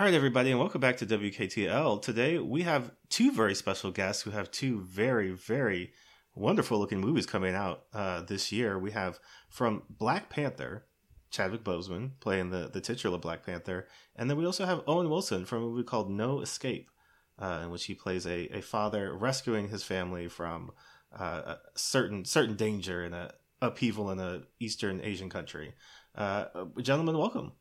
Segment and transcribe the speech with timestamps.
[0.00, 2.00] All right, everybody, and welcome back to WKTL.
[2.00, 5.92] Today we have two very special guests who have two very, very
[6.34, 8.78] wonderful looking movies coming out uh, this year.
[8.78, 9.18] We have
[9.50, 10.86] from Black Panther,
[11.30, 15.44] Chadwick Boseman playing the, the titular Black Panther, and then we also have Owen Wilson
[15.44, 16.90] from a movie called No Escape,
[17.38, 20.72] uh, in which he plays a, a father rescuing his family from
[21.14, 25.74] uh, a certain certain danger and a upheaval in a Eastern Asian country.
[26.14, 26.46] Uh,
[26.80, 27.52] gentlemen, welcome.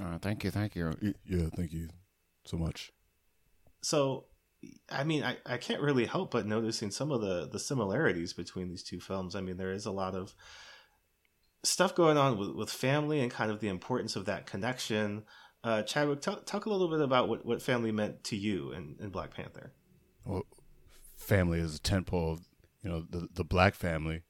[0.00, 0.92] Uh, thank you, thank you.
[1.24, 1.88] Yeah, thank you
[2.44, 2.92] so much.
[3.80, 4.26] So,
[4.90, 8.68] I mean, I, I can't really help but noticing some of the, the similarities between
[8.68, 9.34] these two films.
[9.34, 10.34] I mean, there is a lot of
[11.62, 15.24] stuff going on with, with family and kind of the importance of that connection.
[15.64, 18.96] Uh, Chadwick, talk, talk a little bit about what, what family meant to you in,
[19.00, 19.72] in Black Panther.
[20.24, 20.44] Well,
[21.16, 22.40] family is a tentpole of,
[22.82, 24.22] you know, the, the black family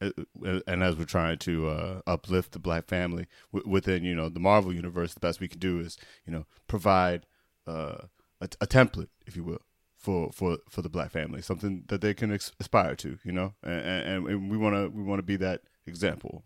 [0.00, 4.40] and as we're trying to uh, uplift the black family w- within you know the
[4.40, 7.26] Marvel universe, the best we can do is you know provide
[7.66, 7.98] uh,
[8.40, 9.62] a, a, template, if you will,
[9.96, 13.54] for for for the black family, something that they can ex- aspire to, you know,
[13.62, 16.44] and, and, and we want to we want to be that example.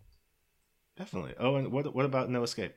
[0.97, 1.33] Definitely.
[1.39, 2.75] Oh, and what what about No Escape?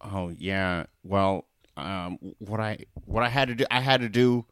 [0.00, 0.84] Oh yeah.
[1.02, 4.46] Well, um, what I what I had to do, I had to do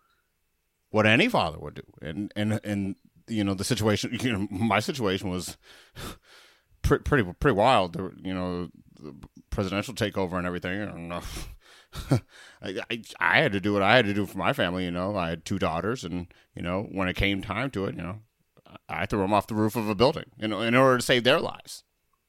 [0.90, 2.96] what any father would do, and and and
[3.28, 4.18] you know the situation.
[4.22, 5.56] You know, my situation was
[6.82, 7.96] pretty pretty pretty wild.
[8.22, 8.68] You know,
[9.00, 9.14] the
[9.50, 10.80] presidential takeover and everything.
[10.80, 11.20] And, uh,
[12.62, 14.84] I, I, I had to do what I had to do for my family.
[14.84, 17.96] You know, I had two daughters, and you know, when it came time to it,
[17.96, 18.20] you know,
[18.88, 20.24] I threw them off the roof of a building.
[20.38, 21.84] You know, in order to save their lives.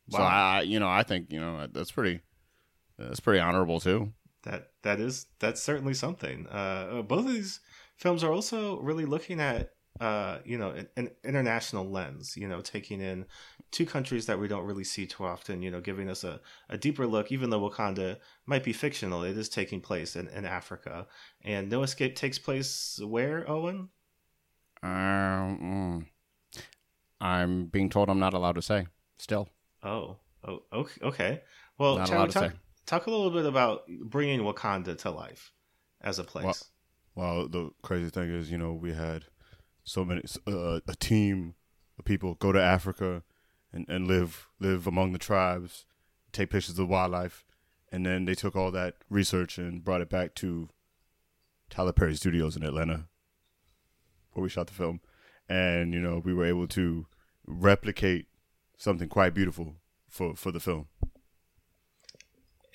[0.09, 0.19] Wow.
[0.19, 2.21] So I, you know, I think you know that's pretty,
[2.97, 4.13] that's pretty honorable too.
[4.43, 6.47] That that is that's certainly something.
[6.47, 7.59] Uh, both of these
[7.97, 12.59] films are also really looking at uh, you know, an, an, international lens, you know,
[12.59, 13.25] taking in
[13.71, 16.77] two countries that we don't really see too often, you know, giving us a, a
[16.77, 21.07] deeper look, even though Wakanda might be fictional, it is taking place in, in Africa.
[21.43, 23.89] And No Escape takes place where, Owen?
[24.83, 26.07] Um,
[27.21, 29.47] I'm being told I'm not allowed to say still.
[29.81, 31.41] Oh, oh, okay.
[31.77, 32.53] Well, not talk, talk,
[32.85, 35.53] talk, a little bit about bringing Wakanda to life
[36.01, 36.69] as a place.
[37.15, 39.23] Well, well, the crazy thing is, you know, we had
[39.85, 41.55] so many uh, a team
[41.97, 43.23] of people go to Africa
[43.71, 45.85] and, and live live among the tribes,
[46.33, 47.45] take pictures of wildlife,
[47.91, 50.69] and then they took all that research and brought it back to
[51.69, 53.05] Tyler Perry Studios in Atlanta,
[54.33, 54.99] where we shot the film,
[55.47, 57.05] and you know we were able to
[57.45, 58.25] replicate
[58.77, 59.75] something quite beautiful
[60.09, 60.87] for for the film.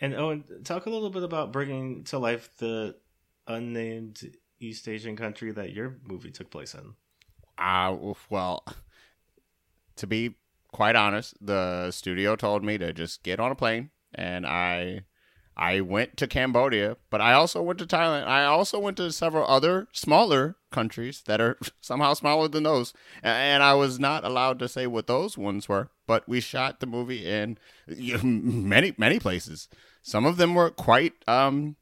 [0.00, 2.96] And Owen, talk a little bit about bringing to life the
[3.46, 6.94] unnamed East Asian country that your movie took place in?
[7.60, 8.64] Uh, well,
[9.96, 10.36] to be
[10.72, 15.02] quite honest, the studio told me to just get on a plane, and I
[15.56, 18.26] I went to Cambodia, but I also went to Thailand.
[18.26, 23.62] I also went to several other smaller countries that are somehow smaller than those, and
[23.62, 25.90] I was not allowed to say what those ones were.
[26.06, 29.68] But we shot the movie in many many places.
[30.02, 31.76] Some of them were quite um,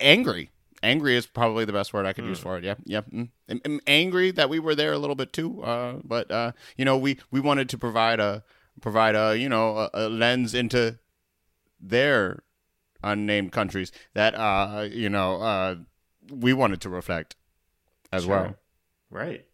[0.00, 0.50] angry
[0.82, 2.28] angry is probably the best word I could mm.
[2.28, 2.42] use hmm.
[2.42, 2.64] for it.
[2.64, 3.02] Yeah, yeah.
[3.02, 3.28] Mm.
[3.48, 5.62] I'm, I'm angry that we were there a little bit too.
[5.62, 8.44] Uh, but uh, you know, we we wanted to provide a
[8.80, 10.98] provide a you know a, a lens into
[11.80, 12.42] their
[13.04, 15.74] unnamed countries that uh you know uh
[16.30, 17.34] we wanted to reflect
[18.12, 18.30] as sure.
[18.30, 18.54] well.
[19.10, 19.46] Right.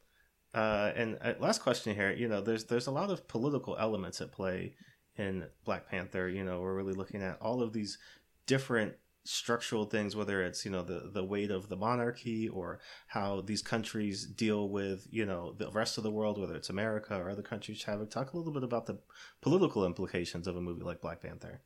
[0.54, 4.20] Uh, and uh, last question here, you know, there's there's a lot of political elements
[4.20, 4.74] at play
[5.16, 6.28] in Black Panther.
[6.28, 7.98] You know, we're really looking at all of these
[8.46, 8.94] different
[9.28, 13.60] structural things, whether it's you know the the weight of the monarchy or how these
[13.60, 17.42] countries deal with you know the rest of the world, whether it's America or other
[17.42, 17.78] countries.
[17.78, 18.98] Chadwick, talk a little bit about the
[19.42, 21.60] political implications of a movie like Black Panther.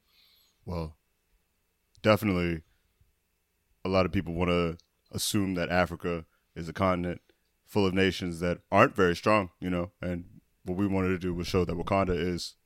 [0.64, 0.96] Well,
[2.02, 2.62] definitely,
[3.84, 4.76] a lot of people want to
[5.12, 6.24] assume that Africa
[6.56, 7.20] is a continent
[7.64, 10.24] full of nations that aren't very strong, you know, and
[10.64, 12.56] what we wanted to do was show that Wakanda is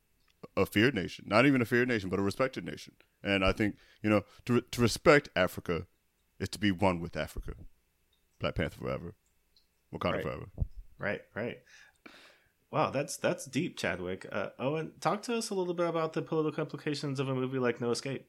[0.55, 2.93] a feared nation, not even a feared nation, but a respected nation.
[3.23, 5.87] And I think you know to to respect Africa
[6.39, 7.53] is to be one with Africa.
[8.39, 9.15] Black Panther forever,
[9.93, 10.23] Wakanda right.
[10.23, 10.45] forever.
[10.99, 11.57] Right, right.
[12.71, 14.25] Wow, that's that's deep, Chadwick.
[14.31, 17.59] Uh, Owen, talk to us a little bit about the political implications of a movie
[17.59, 18.27] like No Escape.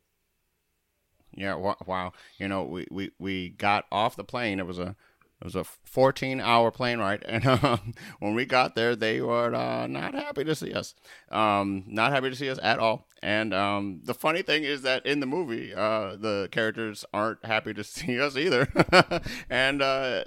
[1.34, 2.12] Yeah, wow.
[2.38, 4.58] You know, we, we, we got off the plane.
[4.58, 4.96] It was a
[5.40, 7.25] it was a 14 hour plane ride.
[7.26, 10.94] And um, when we got there, they were uh, not happy to see us.
[11.31, 13.06] Um, not happy to see us at all.
[13.23, 17.73] And um, the funny thing is that in the movie, uh, the characters aren't happy
[17.75, 18.69] to see us either.
[19.50, 20.25] and uh,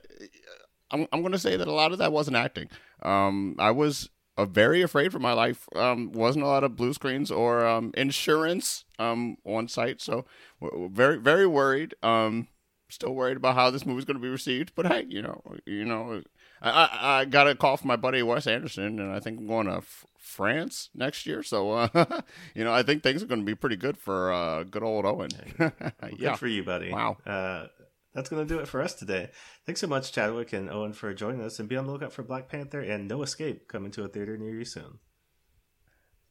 [0.91, 2.69] I'm, I'm going to say that a lot of that wasn't acting.
[3.01, 5.67] Um, I was uh, very afraid for my life.
[5.75, 10.25] Um, wasn't a lot of blue screens or um, insurance um, on site, so
[10.61, 11.95] very very worried.
[12.01, 12.47] Um,
[12.91, 14.73] still worried about how this movie's going to be received.
[14.75, 16.21] But hey, you know, you know,
[16.61, 19.47] I, I, I got a call from my buddy Wes Anderson, and I think I'm
[19.47, 21.43] going to f- France next year.
[21.43, 22.21] So, uh,
[22.55, 25.05] you know, I think things are going to be pretty good for uh, good old
[25.05, 25.31] Owen.
[25.59, 25.71] well,
[26.17, 26.91] yeah, for you, buddy.
[26.91, 27.17] Wow.
[27.25, 27.67] Uh,
[28.13, 29.29] that's going to do it for us today.
[29.65, 31.59] Thanks so much, Chadwick and Owen, for joining us.
[31.59, 34.37] And be on the lookout for Black Panther and No Escape coming to a theater
[34.37, 34.99] near you soon.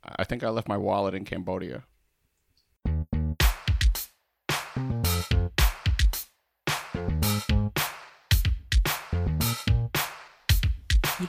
[0.04, 1.84] I think I left my wallet in Cambodia.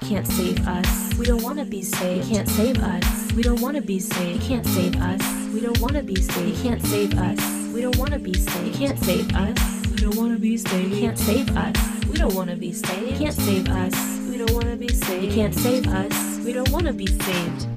[0.01, 1.13] Can't save us.
[1.17, 2.27] We don't want to be saved.
[2.27, 3.31] You can't save us.
[3.33, 4.41] We don't want to be saved.
[4.41, 5.53] You can't save us.
[5.53, 6.57] We don't want to be saved.
[6.57, 7.73] You can't save us.
[7.73, 8.65] We don't want to be saved.
[8.65, 9.85] You can't save us.
[9.89, 10.93] We don't want to be saved.
[10.93, 12.05] You can't save us.
[12.07, 13.11] We don't want to be saved.
[13.11, 14.19] You can't save us.
[14.29, 15.23] We don't want to be saved.
[15.23, 16.39] You can't save us.
[16.43, 17.67] We don't want to be saved.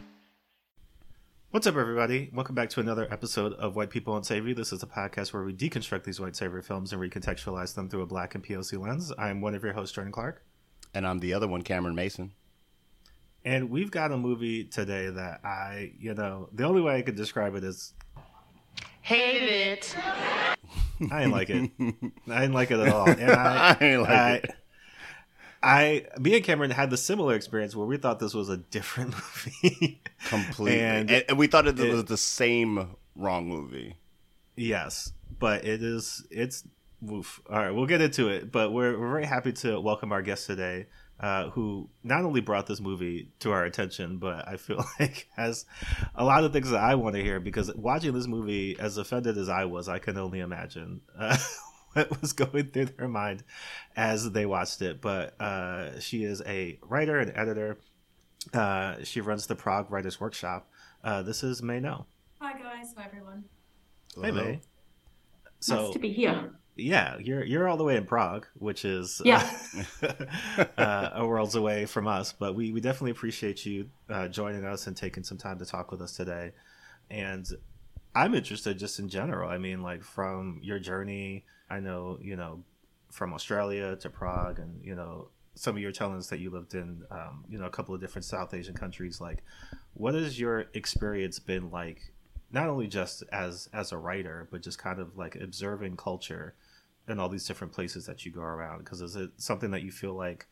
[1.50, 2.30] What's up, everybody?
[2.32, 4.54] Welcome back to another episode of White People Won't Save You.
[4.54, 8.02] This is a podcast where we deconstruct these white savior films and recontextualize them through
[8.02, 9.12] a black and POC lens.
[9.18, 10.42] I'm one of your hosts, Jordan Clark.
[10.94, 12.32] And I'm the other one, Cameron Mason.
[13.44, 17.16] And we've got a movie today that I, you know, the only way I could
[17.16, 17.92] describe it is
[19.02, 19.96] hate it.
[21.10, 21.70] I didn't like it.
[22.28, 23.08] I didn't like it at all.
[23.08, 24.50] And I, I didn't like I, it.
[25.62, 29.14] I, me and Cameron had the similar experience where we thought this was a different
[29.62, 30.00] movie.
[30.28, 30.80] Completely.
[30.80, 33.96] And And, and we thought it, it- was the same wrong movie.
[34.56, 36.26] yes, but it is.
[36.30, 36.64] It's.
[37.10, 37.40] Oof.
[37.50, 38.50] All right, we'll get into it.
[38.50, 40.86] But we're we're very happy to welcome our guest today,
[41.20, 45.66] uh, who not only brought this movie to our attention, but I feel like has
[46.14, 47.40] a lot of things that I want to hear.
[47.40, 51.00] Because watching this movie, as offended as I was, I can only imagine.
[51.18, 51.36] Uh,
[51.94, 53.44] What was going through their mind
[53.94, 57.78] as they watched it, but uh, she is a writer and editor.
[58.52, 60.68] Uh, she runs the Prague Writers Workshop.
[61.04, 62.04] Uh, this is May Ngo.
[62.40, 63.44] Hi guys, hi everyone.
[64.20, 64.60] Hey May.
[65.60, 66.50] So nice to be here.
[66.76, 69.48] Yeah, you're you're all the way in Prague, which is Yeah.
[70.76, 72.32] uh, a world's away from us.
[72.32, 75.90] But we we definitely appreciate you uh, joining us and taking some time to talk
[75.92, 76.52] with us today.
[77.10, 77.48] And
[78.14, 79.48] I'm interested just in general.
[79.48, 81.44] I mean, like from your journey.
[81.70, 82.62] I know you know
[83.10, 86.74] from Australia to Prague, and you know some of your telling us that you lived
[86.74, 89.20] in um, you know a couple of different South Asian countries.
[89.20, 89.44] Like,
[89.94, 92.12] what has your experience been like?
[92.50, 96.54] Not only just as as a writer, but just kind of like observing culture
[97.08, 98.78] in all these different places that you go around.
[98.78, 100.46] Because is it something that you feel like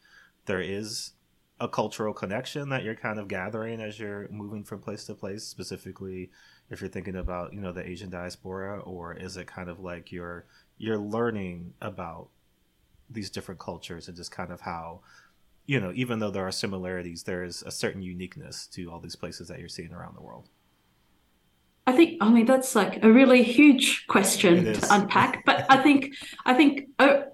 [0.46, 1.12] there is
[1.60, 5.44] a cultural connection that you're kind of gathering as you're moving from place to place
[5.44, 6.28] specifically
[6.70, 10.10] if you're thinking about you know the asian diaspora or is it kind of like
[10.10, 10.44] you're
[10.78, 12.28] you're learning about
[13.08, 15.00] these different cultures and just kind of how
[15.66, 19.16] you know even though there are similarities there is a certain uniqueness to all these
[19.16, 20.48] places that you're seeing around the world
[21.86, 26.14] I think I mean that's like a really huge question to unpack, but I think
[26.46, 26.88] I think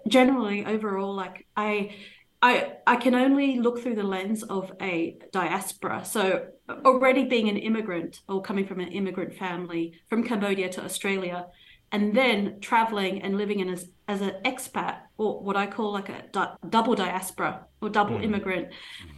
[0.09, 1.95] generally overall like I
[2.41, 6.05] I I can only look through the lens of a diaspora.
[6.05, 6.47] So
[6.85, 11.47] already being an immigrant or coming from an immigrant family from Cambodia to Australia
[11.93, 16.09] and then traveling and living in as as an expat or what I call like
[16.09, 18.25] a di- double diaspora or double Mhm.
[18.25, 18.69] immigrant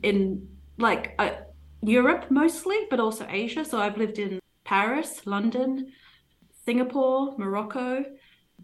[0.03, 0.49] in
[0.79, 1.31] like uh,
[1.83, 3.65] Europe mostly, but also Asia.
[3.65, 4.41] So I've lived in
[4.71, 5.93] Paris, London,
[6.65, 8.05] Singapore, Morocco,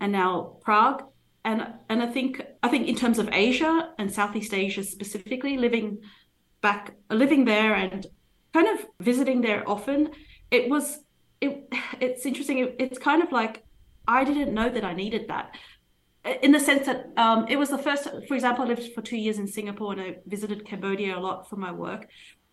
[0.00, 1.02] and now Prague.
[1.44, 5.98] And and I think I think in terms of Asia and Southeast Asia specifically, living
[6.60, 8.06] back living there and
[8.54, 10.10] kind of visiting there often,
[10.52, 11.00] it was
[11.40, 11.52] it
[12.00, 12.58] it's interesting.
[12.58, 13.64] It, it's kind of like
[14.06, 15.56] I didn't know that I needed that.
[16.42, 19.16] In the sense that um, it was the first, for example, I lived for two
[19.16, 22.08] years in Singapore and I visited Cambodia a lot for my work.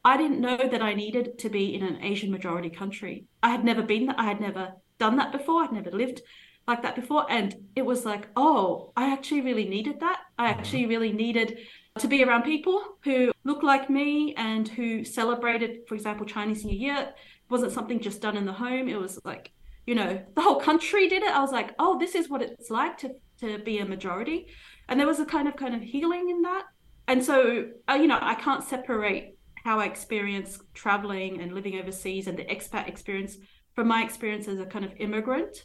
[0.05, 3.25] I didn't know that I needed to be in an Asian majority country.
[3.41, 4.19] I had never been that.
[4.19, 5.63] I had never done that before.
[5.63, 6.21] I'd never lived
[6.67, 7.25] like that before.
[7.29, 10.19] And it was like, oh, I actually really needed that.
[10.37, 11.59] I actually really needed
[11.99, 16.77] to be around people who look like me and who celebrated, for example, Chinese New
[16.77, 16.97] Year.
[16.97, 17.15] It
[17.49, 18.87] wasn't something just done in the home.
[18.89, 19.51] It was like,
[19.85, 21.31] you know, the whole country did it.
[21.31, 24.47] I was like, oh, this is what it's like to to be a majority.
[24.87, 26.63] And there was a kind of kind of healing in that.
[27.07, 29.32] And so, uh, you know, I can't separate
[29.63, 33.37] how I experience traveling and living overseas and the expat experience
[33.75, 35.63] from my experience as a kind of immigrant.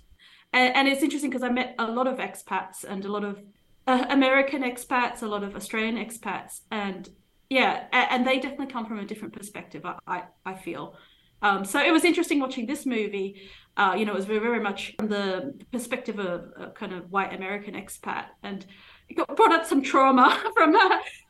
[0.53, 3.43] And, and it's interesting because I met a lot of expats and a lot of
[3.87, 7.09] uh, American expats, a lot of Australian expats, and
[7.51, 9.85] yeah, a- and they definitely come from a different perspective.
[9.85, 10.97] I I, I feel.
[11.41, 13.43] Um, so it was interesting watching this movie.
[13.77, 17.11] Uh, you know, it was very, very much from the perspective of a kind of
[17.11, 18.67] white American expat, and
[19.15, 20.73] brought up some trauma from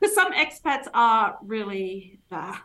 [0.00, 2.58] because some expats are really bad.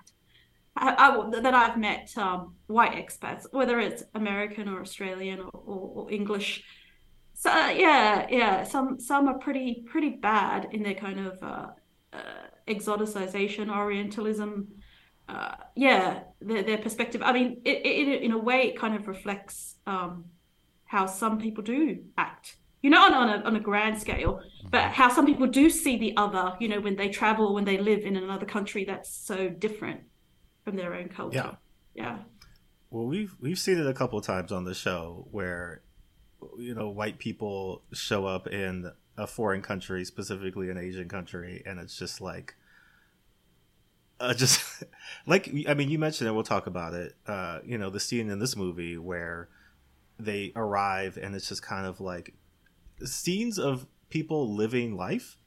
[0.76, 5.92] I, I, that I've met um, white expats, whether it's American or Australian or, or,
[5.96, 6.64] or English.
[7.36, 11.68] So uh, yeah, yeah, some some are pretty pretty bad in their kind of uh,
[12.12, 14.68] uh, exoticization, Orientalism.
[15.30, 17.22] Uh, yeah, their, their perspective.
[17.24, 20.26] I mean, it, it, in a way, it kind of reflects um,
[20.86, 22.58] how some people do act.
[22.84, 25.98] You know, on, on a on a grand scale, but how some people do see
[25.98, 26.56] the other.
[26.60, 30.02] You know, when they travel, when they live in another country that's so different
[30.64, 31.58] from their own culture.
[31.96, 32.20] Yeah.
[32.92, 35.82] Well, we've we've seen it a couple of times on the show where
[36.60, 41.80] you know white people show up in a foreign country, specifically an Asian country, and
[41.80, 42.56] it's just like
[44.20, 44.84] uh, just
[45.26, 46.34] like I mean, you mentioned it.
[46.34, 47.16] We'll talk about it.
[47.26, 49.50] Uh, you know, the scene in this movie where
[50.20, 52.34] they arrive and it's just kind of like
[53.06, 55.38] scenes of people living life.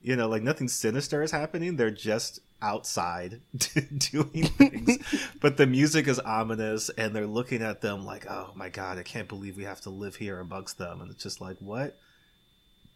[0.00, 1.76] You know, like nothing sinister is happening.
[1.76, 3.40] They're just outside
[3.98, 4.98] doing things,
[5.40, 9.02] but the music is ominous, and they're looking at them like, "Oh my god, I
[9.02, 11.96] can't believe we have to live here amongst them." And it's just like, what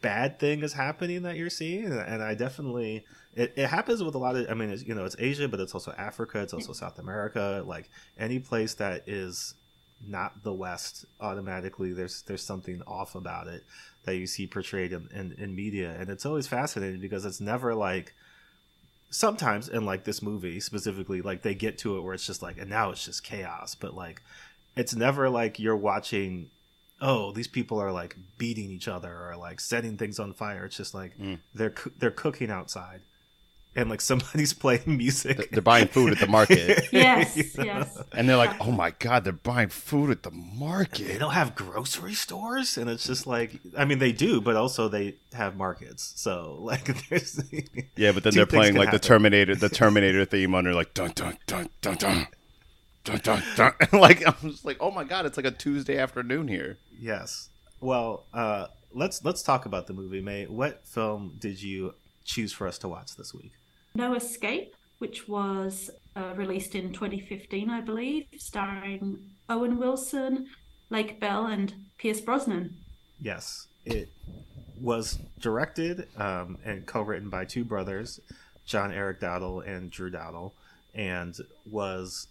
[0.03, 1.87] bad thing is happening that you're seeing?
[1.87, 4.51] And, I definitely, it, it happens with a lot of.
[4.51, 7.63] I mean, it's, you know, it's Asia, but it's also Africa, it's also South America.
[7.67, 9.55] Like any place that is
[10.07, 13.65] not the West, automatically there's there's something off about it
[14.07, 17.75] that you see portrayed in, in, in media, and it's always fascinating because it's never
[17.75, 18.15] like
[19.11, 22.59] sometimes in like this movie specifically like they get to it where it's just like
[22.59, 23.75] and now it's just chaos.
[23.75, 24.23] But like
[24.75, 26.51] it's never like you're watching
[27.01, 30.65] oh these people are like beating each other or like setting things on fire.
[30.65, 31.39] It's just like mm.
[31.55, 33.03] they're they're cooking outside
[33.77, 35.51] and like somebody's playing music.
[35.51, 36.89] They're buying food at the market.
[36.93, 37.65] yes, you know?
[37.65, 38.03] yes.
[38.13, 41.07] And they're like, oh my god, they're buying food at the market.
[41.07, 44.89] They don't have grocery stores, and it's just like, I mean, they do, but also
[44.89, 46.15] they have markets.
[46.17, 47.41] So like, there's
[47.97, 49.01] yeah, but then they're playing like happen.
[49.01, 52.27] the Terminator, the Terminator theme under like dun dun dun dun dun.
[53.05, 53.73] Dun, dun, dun.
[53.93, 58.25] like I'm just like oh my god it's like a Tuesday afternoon here yes well
[58.35, 62.79] uh, let's let's talk about the movie May what film did you choose for us
[62.79, 63.53] to watch this week
[63.97, 70.47] no Escape, which was uh, released in 2015, I believe, starring Owen Wilson,
[70.91, 72.77] Lake Bell, and Pierce Brosnan.
[73.21, 74.09] Yes, it
[74.81, 78.21] was directed um, and co-written by two brothers,
[78.67, 80.53] John Erick Dowdle and Drew Dowdle,
[80.95, 82.29] and was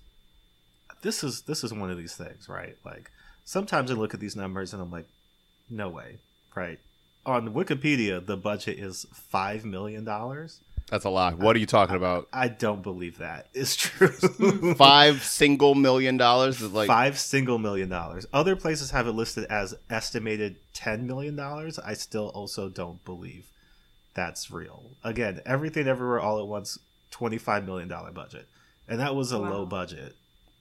[1.01, 2.77] this is this is one of these things, right?
[2.86, 3.12] Like
[3.45, 5.07] sometimes I look at these numbers and I'm like,
[5.69, 6.17] no way,
[6.55, 6.79] right?
[7.25, 10.60] On Wikipedia, the budget is five million dollars.
[10.89, 11.39] That's a lot.
[11.39, 12.27] What are you talking about?
[12.31, 14.07] I don't believe that is true.
[14.75, 18.27] Five single million dollars is like five single million dollars.
[18.31, 21.79] Other places have it listed as estimated ten million dollars.
[21.79, 23.47] I still also don't believe
[24.13, 24.91] that's real.
[25.03, 26.77] Again, everything everywhere all at once,
[27.09, 28.47] twenty five million dollar budget,
[28.87, 29.51] and that was a Wow.
[29.51, 30.15] low budget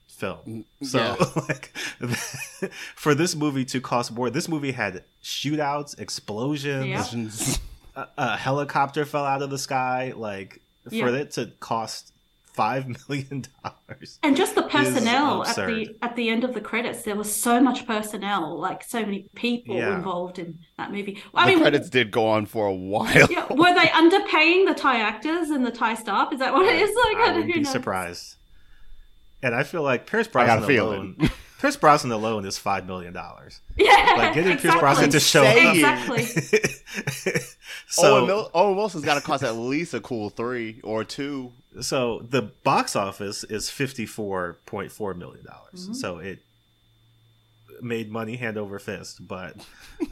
[0.07, 0.65] film.
[0.81, 1.41] Mm, so yeah.
[1.47, 1.67] like
[2.95, 6.87] for this movie to cost more, this movie had shootouts, explosions,
[7.49, 7.57] Yeah.
[7.95, 10.13] A, a helicopter fell out of the sky.
[10.15, 11.09] Like for Yeah.
[11.09, 12.11] it to cost
[12.53, 14.19] five million dollars.
[14.23, 17.59] And just the personnel at the at the end of the credits, there was so
[17.59, 19.95] much personnel, like so many people Yeah.
[19.95, 21.21] involved in that movie.
[21.33, 23.27] I the mean, credits did go on for a while.
[23.29, 26.31] yeah, were they underpaying the Thai actors and the Thai staff?
[26.31, 26.95] Is that what it is?
[26.95, 27.71] Like, I don't wouldn't be know.
[27.71, 28.35] surprised.
[29.43, 31.15] And I feel like Pierce got a Brosnan feeling.
[31.19, 31.31] alone.
[31.59, 33.61] Pierce Brosnan alone is five million dollars.
[33.77, 34.75] Yeah, Like getting Pierce.
[34.79, 35.55] Brosnan to show up.
[35.55, 36.23] Exactly.
[37.87, 41.53] so, Owen, Mil- Owen Wilson's got to cost at least a cool three or two.
[41.81, 45.83] so the box office is fifty four point four million dollars.
[45.85, 45.93] Mm-hmm.
[45.93, 46.39] So it
[47.81, 49.25] made money hand over fist.
[49.27, 49.55] But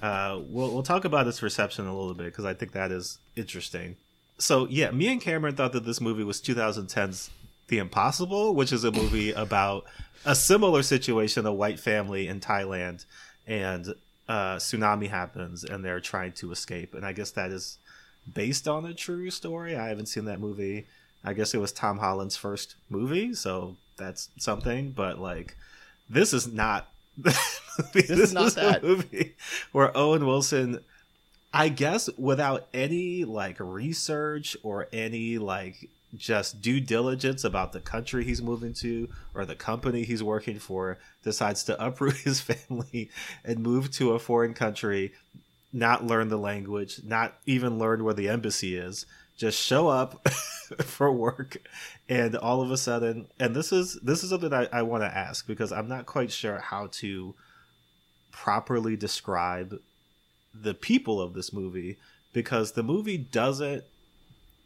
[0.02, 3.20] uh, we'll we'll talk about its reception a little bit because I think that is
[3.36, 3.98] interesting.
[4.38, 7.30] So yeah, me and Cameron thought that this movie was 2010's
[7.68, 9.86] The Impossible, which is a movie about
[10.26, 13.06] a similar situation, a white family in Thailand,
[13.48, 13.94] and
[14.28, 16.94] uh, tsunami happens, and they're trying to escape.
[16.94, 17.78] And I guess that is
[18.32, 19.76] based on a true story.
[19.76, 20.88] I haven't seen that movie.
[21.24, 24.92] I guess it was Tom Holland's first movie, so that's something.
[24.92, 25.56] But like,
[26.10, 26.90] this is not.
[27.18, 28.84] this, is not that.
[28.84, 29.36] movie
[29.72, 30.80] where Owen Wilson
[31.54, 38.24] I guess without any like research or any like just due diligence about the country
[38.24, 43.10] he's moving to or the company he's working for, decides to uproot his family
[43.44, 45.14] and move to a foreign country,
[45.72, 49.06] not learn the language, not even learn where the embassy is,
[49.38, 50.28] just show up
[50.82, 51.58] for work
[52.08, 55.18] and all of a sudden and this is this is something I, I want to
[55.18, 57.34] ask because I'm not quite sure how to
[58.32, 59.80] properly describe
[60.54, 61.98] the people of this movie
[62.32, 63.84] because the movie doesn't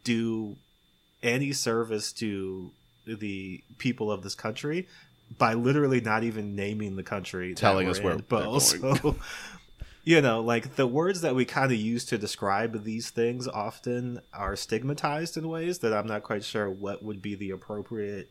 [0.04, 0.56] do
[1.22, 2.70] any service to
[3.06, 4.86] the people of this country
[5.36, 9.16] by literally not even naming the country, Telling us where in, but also.
[10.04, 14.22] You know, like the words that we kind of use to describe these things often
[14.32, 18.30] are stigmatized in ways that I'm not quite sure what would be the appropriate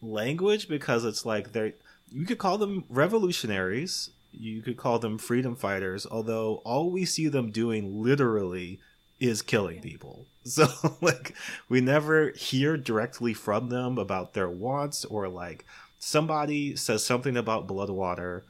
[0.00, 1.72] language because it's like they're
[2.12, 7.26] you could call them revolutionaries you could call them freedom fighters although all we see
[7.26, 8.78] them doing literally
[9.20, 10.66] is killing people so
[11.00, 11.34] like
[11.68, 15.64] we never hear directly from them about their wants or like
[15.98, 18.44] somebody says something about blood water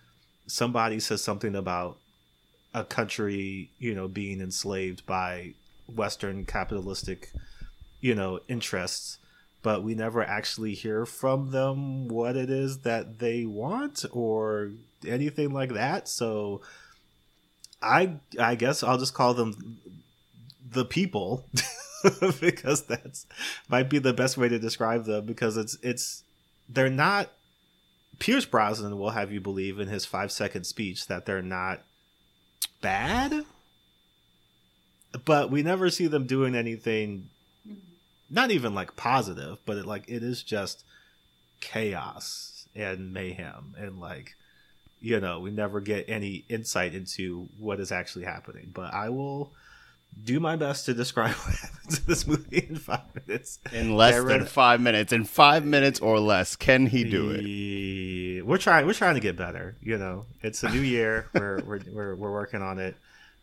[0.46, 1.98] somebody says something about
[2.74, 5.52] a country you know being enslaved by
[5.86, 7.32] western capitalistic
[8.00, 9.18] you know interests
[9.62, 14.70] but we never actually hear from them what it is that they want or
[15.06, 16.08] anything like that.
[16.08, 16.62] So
[17.82, 19.78] I I guess I'll just call them
[20.70, 21.46] the people
[22.40, 23.26] because that's
[23.68, 26.24] might be the best way to describe them because it's it's
[26.68, 27.30] they're not
[28.18, 31.82] Pierce Brosnan will have you believe in his 5 second speech that they're not
[32.80, 33.44] bad
[35.24, 37.30] but we never see them doing anything
[38.30, 40.84] not even like positive, but it like it is just
[41.60, 44.34] chaos and mayhem and like
[45.00, 48.70] you know, we never get any insight into what is actually happening.
[48.74, 49.52] But I will
[50.22, 53.58] do my best to describe what happens in this movie in five minutes.
[53.72, 57.44] In less than five minutes, in five minutes or less, can he do it?
[57.44, 58.46] it?
[58.46, 58.86] We're trying.
[58.86, 59.76] We're trying to get better.
[59.80, 61.28] You know, it's a new year.
[61.34, 62.96] we're, we're we're we're working on it.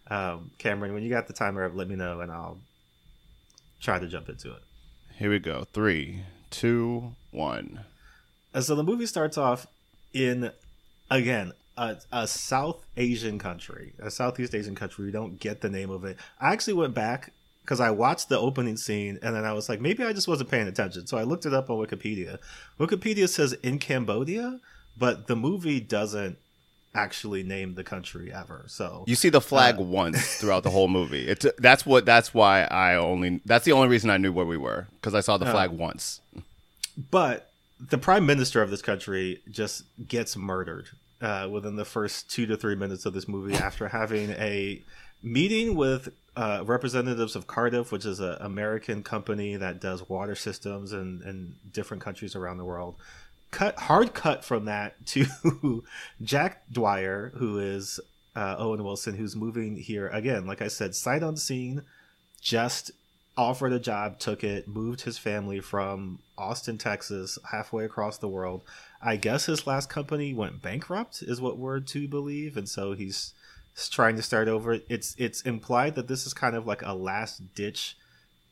[0.08, 2.60] Um, Cameron, when you got the timer up, let me know, and I'll
[3.82, 4.62] try to jump into it.
[5.18, 5.66] Here we go.
[5.74, 7.86] Three, two, one.
[8.54, 9.68] And so the movie starts off
[10.14, 10.52] in
[11.10, 15.05] again a, a South Asian country, a Southeast Asian country.
[15.05, 16.17] We don't get the name of it.
[16.39, 19.82] I actually went back because I watched the opening scene and then I was like,
[19.82, 21.08] maybe I just wasn't paying attention.
[21.08, 22.38] So I looked it up on Wikipedia.
[22.79, 24.60] Wikipedia says in Cambodia,
[24.98, 26.38] but the movie doesn't
[26.94, 28.63] actually name the country ever.
[28.67, 31.27] So You see the flag uh, once throughout the whole movie.
[31.27, 34.57] It's that's what that's why I only that's the only reason I knew where we
[34.57, 35.51] were because I saw the uh.
[35.51, 36.22] flag once.
[37.11, 40.90] but the prime minister of this country just gets murdered
[41.22, 44.82] uh, within the first two to three minutes of this movie after having a
[45.24, 50.92] meeting with uh, representatives of Cardiff, which is an American company that does water systems
[50.92, 52.96] in, in different countries around the world.
[53.51, 55.84] Cut hard cut from that to
[56.22, 58.00] Jack Dwyer, who is
[58.36, 60.46] uh, Owen Wilson, who's moving here again.
[60.46, 61.84] Like I said, sight unseen,
[62.42, 62.92] just
[63.38, 68.62] offered a job, took it, moved his family from Austin, Texas, halfway across the world.
[69.05, 73.33] I guess his last company went bankrupt, is what we're to believe, and so he's
[73.91, 74.79] trying to start over.
[74.89, 77.96] It's it's implied that this is kind of like a last ditch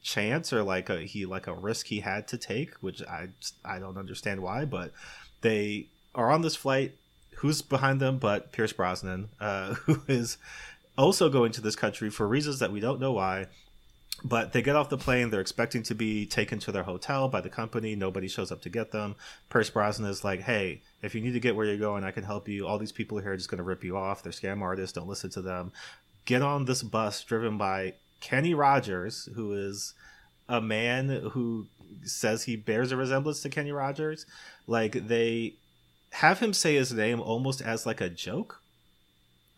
[0.03, 3.29] chance or like a he like a risk he had to take, which I
[3.65, 4.93] I don't understand why, but
[5.41, 6.93] they are on this flight.
[7.37, 10.37] Who's behind them but Pierce Brosnan, uh, who is
[10.99, 13.47] also going to this country for reasons that we don't know why
[14.23, 15.29] but they get off the plane.
[15.29, 17.95] They're expecting to be taken to their hotel by the company.
[17.95, 19.15] Nobody shows up to get them.
[19.49, 22.23] Pierce Brosnan is like, "Hey, if you need to get where you're going, I can
[22.23, 22.65] help you.
[22.67, 24.23] All these people here are just going to rip you off.
[24.23, 24.93] They're scam artists.
[24.93, 25.71] Don't listen to them.
[26.25, 29.93] Get on this bus driven by Kenny Rogers, who is
[30.47, 31.67] a man who
[32.03, 34.25] says he bears a resemblance to Kenny Rogers.
[34.67, 35.55] Like they
[36.12, 38.62] have him say his name almost as like a joke."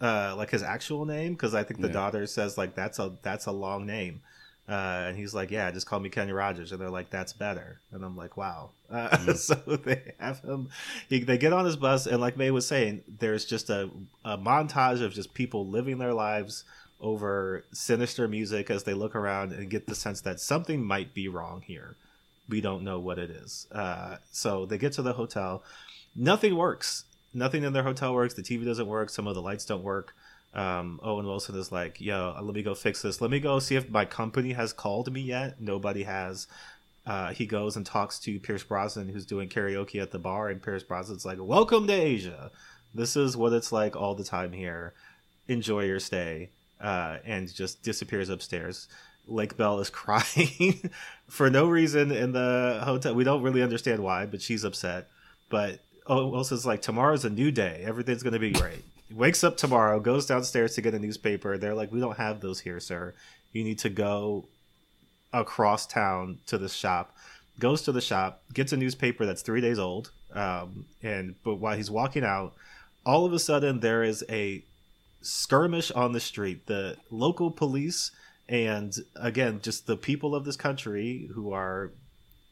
[0.01, 1.93] Uh, like his actual name, because I think the Yeah.
[1.93, 4.21] daughter says like that's a that's a long name,
[4.67, 7.81] uh, and he's like, "Yeah, just call me Kenny Rogers," and they're like, "That's better."
[7.91, 10.69] And I'm like, "Wow!" Uh, so they have him.
[11.07, 13.89] He, they get on his bus, and like May was saying, there's just a,
[14.23, 16.63] a montage of just people living their lives
[16.99, 21.27] over sinister music as they look around and get the sense that something might be
[21.27, 21.95] wrong here.
[22.49, 23.67] We don't know what it is.
[23.71, 25.63] Uh, so they get to the hotel.
[26.15, 27.03] Nothing works.
[27.33, 28.33] Nothing in their hotel works.
[28.33, 29.09] The TV doesn't work.
[29.09, 30.15] Some of the lights don't work
[30.55, 33.19] um, Owen Wilson is like, yo, let me go fix this.
[33.19, 35.59] Let me go see if my company has called me yet.
[35.59, 36.47] Nobody has.
[37.05, 40.63] Uh, he goes and talks to Pierce Brosnan, who's doing karaoke at the bar, and
[40.63, 42.51] Pierce Brosnan's like, welcome to Asia.
[42.93, 44.93] This is what it's like all the time here.
[45.47, 46.49] Enjoy your stay.
[46.79, 48.87] Uh, and just disappears upstairs.
[49.27, 50.89] Lake Bell is crying
[51.27, 53.13] for no reason in the hotel.
[53.13, 55.09] We don't really understand why, but she's upset.
[55.49, 57.83] But Owen Wilson's like, tomorrow's a new day.
[57.85, 61.57] Everything's going to be great wakes up tomorrow, goes downstairs to get a newspaper.
[61.57, 63.13] They're like, "We don't have those here, sir.
[63.51, 64.47] You need to go
[65.33, 67.15] across town to the shop."
[67.57, 71.77] Goes to the shop, gets a newspaper that's three days old, um, and but while
[71.77, 72.53] he's walking out,
[73.05, 74.65] all of a sudden there is a
[75.21, 76.67] skirmish on the street.
[76.67, 78.11] The local police
[78.47, 81.91] and again just the people of this country who are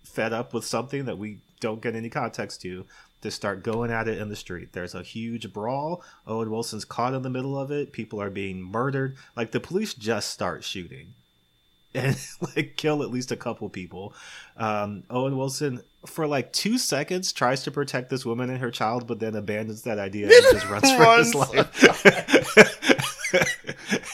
[0.04, 2.86] fed up with something that we don't get any context to,
[3.24, 4.74] to start going at it in the street.
[4.74, 6.04] There's a huge brawl.
[6.28, 7.92] Owen Wilson's caught in the middle of it.
[7.92, 9.18] People are being murdered.
[9.36, 11.16] Like the police just start shooting
[11.96, 12.18] and
[12.56, 14.14] like kill at least a couple people.
[14.58, 19.08] Um, Owen Wilson, for like two seconds, tries to protect this woman and her child,
[19.08, 21.80] but then abandons that idea and just runs for his life.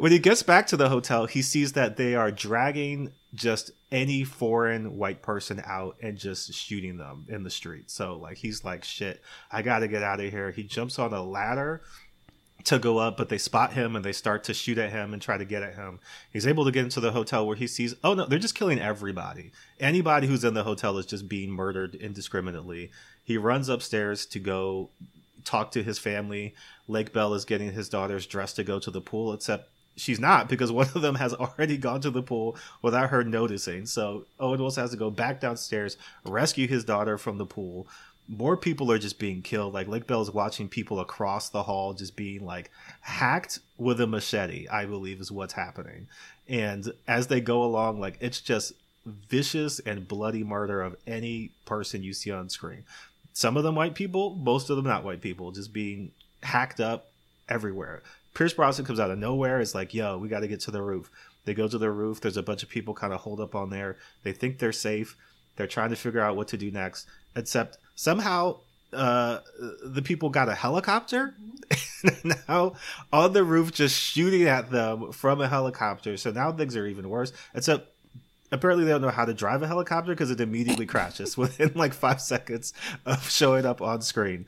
[0.00, 4.24] when he gets back to the hotel, he sees that they are dragging just any
[4.24, 7.90] foreign white person out and just shooting them in the street.
[7.90, 10.50] So like he's like, shit, I gotta get out of here.
[10.50, 11.82] He jumps on a ladder
[12.64, 15.22] to go up, but they spot him and they start to shoot at him and
[15.22, 16.00] try to get at him.
[16.32, 18.80] He's able to get into the hotel where he sees, oh no, they're just killing
[18.80, 19.52] everybody.
[19.78, 22.90] Anybody who's in the hotel is just being murdered indiscriminately.
[23.22, 24.90] He runs upstairs to go
[25.44, 26.54] talk to his family.
[26.88, 30.48] Lake Bell is getting his daughters dressed to go to the pool, except she's not
[30.48, 33.86] because one of them has already gone to the pool without her noticing.
[33.86, 37.86] So Owen Wilson has to go back downstairs, rescue his daughter from the pool
[38.28, 39.72] more people are just being killed.
[39.72, 44.06] Like Lake Bell is watching people across the hall just being like hacked with a
[44.06, 46.08] machete, I believe is what's happening.
[46.46, 48.74] And as they go along, like it's just
[49.06, 52.84] vicious and bloody murder of any person you see on screen.
[53.32, 57.10] Some of them white people, most of them not white people, just being hacked up
[57.48, 58.02] everywhere.
[58.34, 59.60] Pierce Brosnan comes out of nowhere.
[59.60, 61.10] It's like, yo, we got to get to the roof.
[61.44, 62.20] They go to the roof.
[62.20, 63.96] There's a bunch of people kind of hold up on there.
[64.22, 65.16] They think they're safe.
[65.56, 67.08] They're trying to figure out what to do next.
[67.34, 68.58] Except somehow
[68.92, 69.40] uh,
[69.84, 71.34] the people got a helicopter
[72.48, 72.72] now
[73.12, 77.08] on the roof just shooting at them from a helicopter so now things are even
[77.10, 77.92] worse except
[78.50, 81.92] apparently they don't know how to drive a helicopter because it immediately crashes within like
[81.92, 82.72] five seconds
[83.04, 84.46] of showing up on screen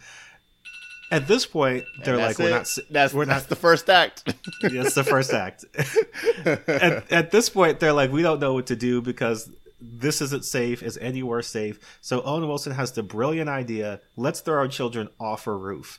[1.10, 4.24] at this point they're like we're not that's we're that's not the first act
[4.62, 5.64] that's the first act
[6.46, 10.44] at, at this point they're like we don't know what to do because this isn't
[10.44, 10.82] safe.
[10.82, 11.80] Is anywhere safe?
[12.00, 15.98] So Owen Wilson has the brilliant idea: let's throw our children off a roof.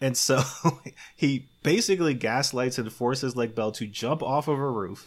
[0.00, 0.42] And so
[1.16, 5.06] he basically gaslights and forces Lake Bell to jump off of a roof,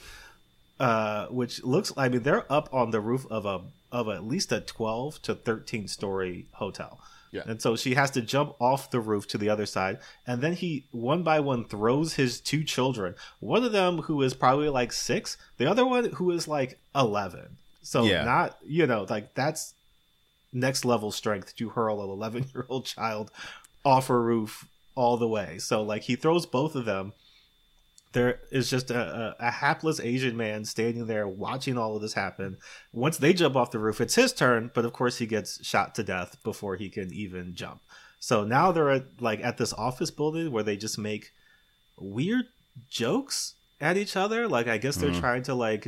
[0.80, 1.91] uh, which looks.
[1.98, 5.36] I mean, they're up on the roof of a of at least a twelve to
[5.36, 7.00] thirteen story hotel.
[7.32, 7.44] Yeah.
[7.46, 10.00] And so she has to jump off the roof to the other side.
[10.26, 13.16] And then he, one by one, throws his two children.
[13.40, 17.58] One of them who is probably like six, the other one who is like 11.
[17.82, 18.24] So Yeah.
[18.24, 19.74] not you know like that's
[20.54, 23.32] next level strength to hurl an 11 year old child
[23.84, 25.58] off a roof all the way.
[25.60, 27.14] So like he throws both of them.
[28.15, 32.13] There is just a, a, a hapless Asian man standing there watching all of this
[32.13, 32.56] happen.
[32.93, 35.93] Once they jump off the roof, it's his turn, but of course he gets shot
[35.95, 37.82] to death before he can even jump.
[38.19, 41.34] So now they're at, like at this office building where they just make
[41.97, 42.45] weird
[42.89, 44.47] jokes at each other.
[44.47, 45.19] Like I guess they're mm-hmm.
[45.19, 45.86] trying to like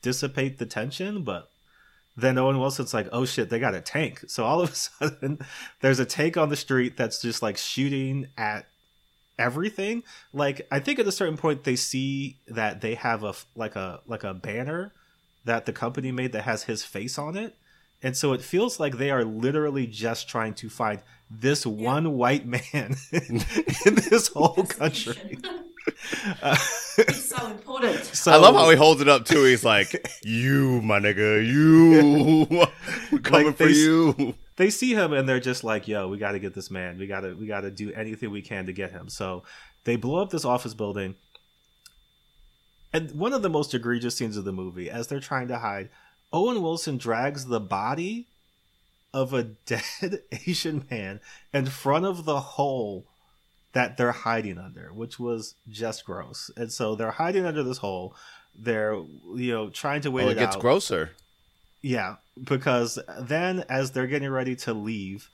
[0.00, 1.50] dissipate the tension, but
[2.16, 4.24] then Owen Wilson's like, oh shit, they got a tank.
[4.28, 5.40] So all of a sudden,
[5.82, 8.66] there's a tank on the street that's just like shooting at
[9.38, 10.02] everything.
[10.32, 14.00] Like I think at a certain point they see that they have a like a
[14.06, 14.92] like a banner
[15.44, 17.56] that the company made that has his face on it.
[18.02, 22.46] And so it feels like they are literally just trying to find this one white
[22.46, 25.38] man in this whole country.
[26.42, 26.56] Uh,
[26.98, 28.04] It's so important.
[28.04, 29.44] so I love how he holds it up too.
[29.44, 32.46] He's like, "You, my nigga, you,
[33.10, 36.08] we're coming Like, for they s- you." They see him and they're just like, "Yo,
[36.08, 36.98] we got to get this man.
[36.98, 39.42] We got to we got to do anything we can to get him." So
[39.84, 41.14] they blow up this office building.
[42.92, 45.90] And one of the most egregious scenes of the movie, as they're trying to hide,
[46.32, 48.28] Owen Wilson drags the body
[49.12, 51.20] of a dead Asian man
[51.52, 53.06] in front of the hole
[53.72, 56.50] that they're hiding under, which was just gross.
[56.56, 58.14] And so they're hiding under this hole.
[58.54, 60.62] They're you know trying to wait Oh, it it gets out.
[60.62, 61.10] grosser.
[61.82, 65.30] Yeah, because then as they're getting ready to leave,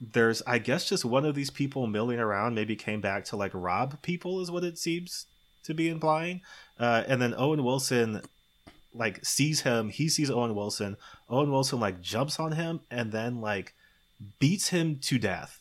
[0.00, 2.54] there's I guess just one of these people milling around.
[2.54, 5.26] Maybe came back to like rob people, is what it seems
[5.64, 6.42] to be implying.
[6.78, 8.22] Uh, and then Owen Wilson
[8.94, 9.88] like sees him.
[9.88, 10.96] He sees Owen Wilson.
[11.28, 13.74] Owen Wilson like jumps on him and then like
[14.38, 15.58] beats him to death.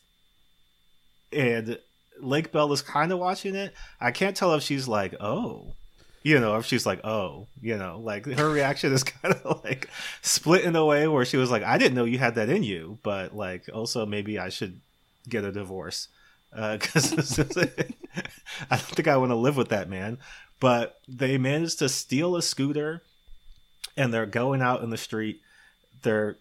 [1.31, 1.79] And
[2.19, 3.73] Lake Bell is kind of watching it.
[3.99, 5.73] I can't tell if she's like, oh,
[6.23, 9.89] you know, if she's like, oh, you know, like her reaction is kind of like
[10.21, 12.63] split in a way where she was like, I didn't know you had that in
[12.63, 14.79] you, but like also maybe I should
[15.27, 16.07] get a divorce
[16.55, 20.17] uh, because I don't think I want to live with that man.
[20.61, 23.03] But they managed to steal a scooter
[23.97, 25.41] and they're going out in the street.
[26.03, 26.37] They're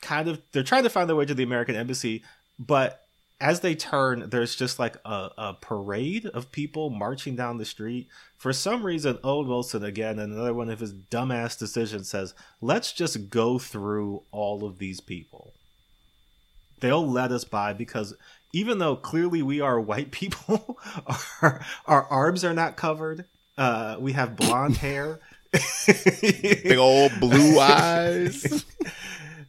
[0.00, 2.22] kind of they're trying to find their way to the American embassy,
[2.58, 3.03] but
[3.40, 8.08] as they turn, there's just like a, a parade of people marching down the street.
[8.36, 13.30] For some reason, Owen Wilson, again, another one of his dumbass decisions, says, let's just
[13.30, 15.52] go through all of these people.
[16.80, 18.14] They'll let us by because
[18.52, 20.78] even though clearly we are white people,
[21.42, 23.24] our, our arms are not covered.
[23.58, 25.20] Uh, we have blonde hair.
[25.86, 28.64] Big old blue eyes.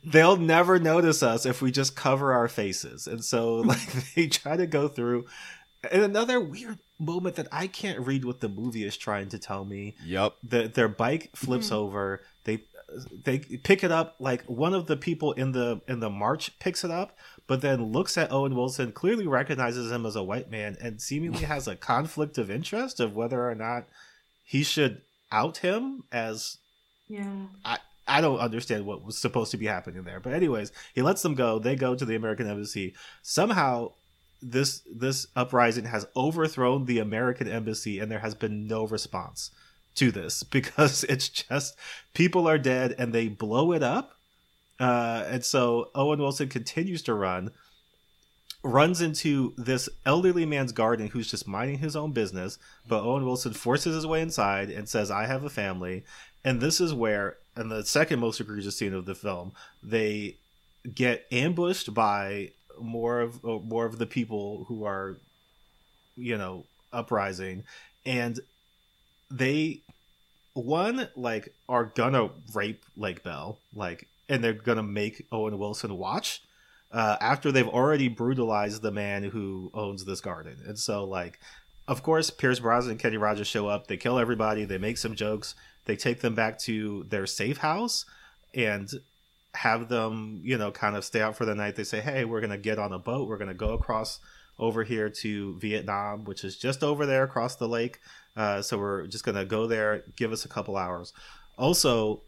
[0.05, 3.07] They'll never notice us if we just cover our faces.
[3.07, 5.25] And so like they try to go through
[5.91, 9.65] and another weird moment that I can't read what the movie is trying to tell
[9.65, 9.95] me.
[10.05, 10.35] Yep.
[10.43, 11.75] The, their bike flips mm-hmm.
[11.75, 12.21] over.
[12.43, 12.63] They
[13.23, 16.83] they pick it up like one of the people in the in the march picks
[16.83, 20.77] it up, but then looks at Owen Wilson, clearly recognizes him as a white man,
[20.79, 23.87] and seemingly has a conflict of interest of whether or not
[24.43, 26.57] he should out him as
[27.07, 27.47] Yeah.
[27.65, 30.19] I, I don't understand what was supposed to be happening there.
[30.19, 31.59] But anyways, he lets them go.
[31.59, 32.95] They go to the American embassy.
[33.21, 33.93] Somehow
[34.41, 39.49] this this uprising has overthrown the American embassy and there has been no response
[39.95, 41.75] to this because it's just
[42.13, 44.11] people are dead and they blow it up.
[44.79, 47.51] Uh, and so Owen Wilson continues to run,
[48.61, 52.59] runs into this elderly man's garden who's just minding his own business.
[52.87, 56.03] But Owen Wilson forces his way inside and says, I have a family.
[56.43, 60.37] And this is where, and the second most egregious scene of the film, they
[60.93, 65.17] get ambushed by more of uh, more of the people who are,
[66.15, 67.63] you know, uprising,
[68.05, 68.39] and
[69.31, 69.81] they
[70.53, 76.41] one like are gonna rape Lake Bell, like, and they're gonna make Owen Wilson watch.
[76.91, 81.39] Uh, after they've already brutalized the man who owns this garden, and so like,
[81.87, 83.87] of course, Pierce Brosnan and Kenny Rogers show up.
[83.87, 84.65] They kill everybody.
[84.65, 85.55] They make some jokes.
[85.85, 88.05] They take them back to their safe house,
[88.53, 88.89] and
[89.53, 91.75] have them, you know, kind of stay out for the night.
[91.75, 93.27] They say, "Hey, we're gonna get on a boat.
[93.27, 94.19] We're gonna go across
[94.59, 97.99] over here to Vietnam, which is just over there across the lake.
[98.35, 100.03] Uh, so we're just gonna go there.
[100.15, 101.13] Give us a couple hours.
[101.57, 102.21] Also,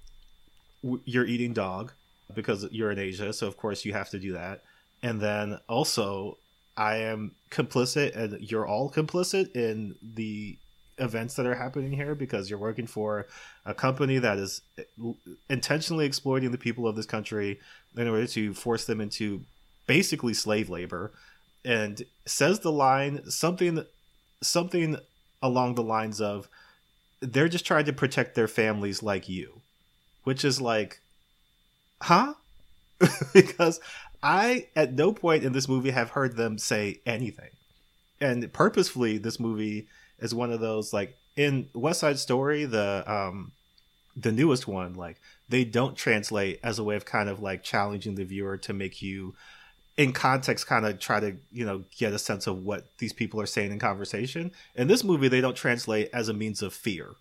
[0.83, 1.93] w- you're eating dog
[2.33, 4.63] because you're in Asia, so of course you have to do that.
[5.03, 6.37] And then also,
[6.75, 10.57] I am complicit, and you're all complicit in the
[10.97, 13.27] events that are happening here because you're working for
[13.65, 14.61] a company that is
[15.49, 17.59] intentionally exploiting the people of this country
[17.95, 19.43] in order to force them into
[19.85, 21.11] basically slave labor.
[21.65, 23.83] And says the line something
[24.41, 24.97] something
[25.41, 26.47] along the lines of
[27.19, 29.61] they're just trying to protect their families like you
[30.27, 30.99] which is like
[32.01, 32.33] huh?
[33.33, 33.79] Because
[34.21, 37.51] i at no point in this movie have heard them say anything.
[38.19, 39.87] And purposefully this movie
[40.19, 43.51] is one of those like in west side story the um
[44.15, 48.15] the newest one like they don't translate as a way of kind of like challenging
[48.15, 49.35] the viewer to make you
[49.97, 53.41] in context kind of try to you know get a sense of what these people
[53.41, 54.51] are saying in conversation.
[54.75, 57.15] In this movie they don't translate as a means of fear.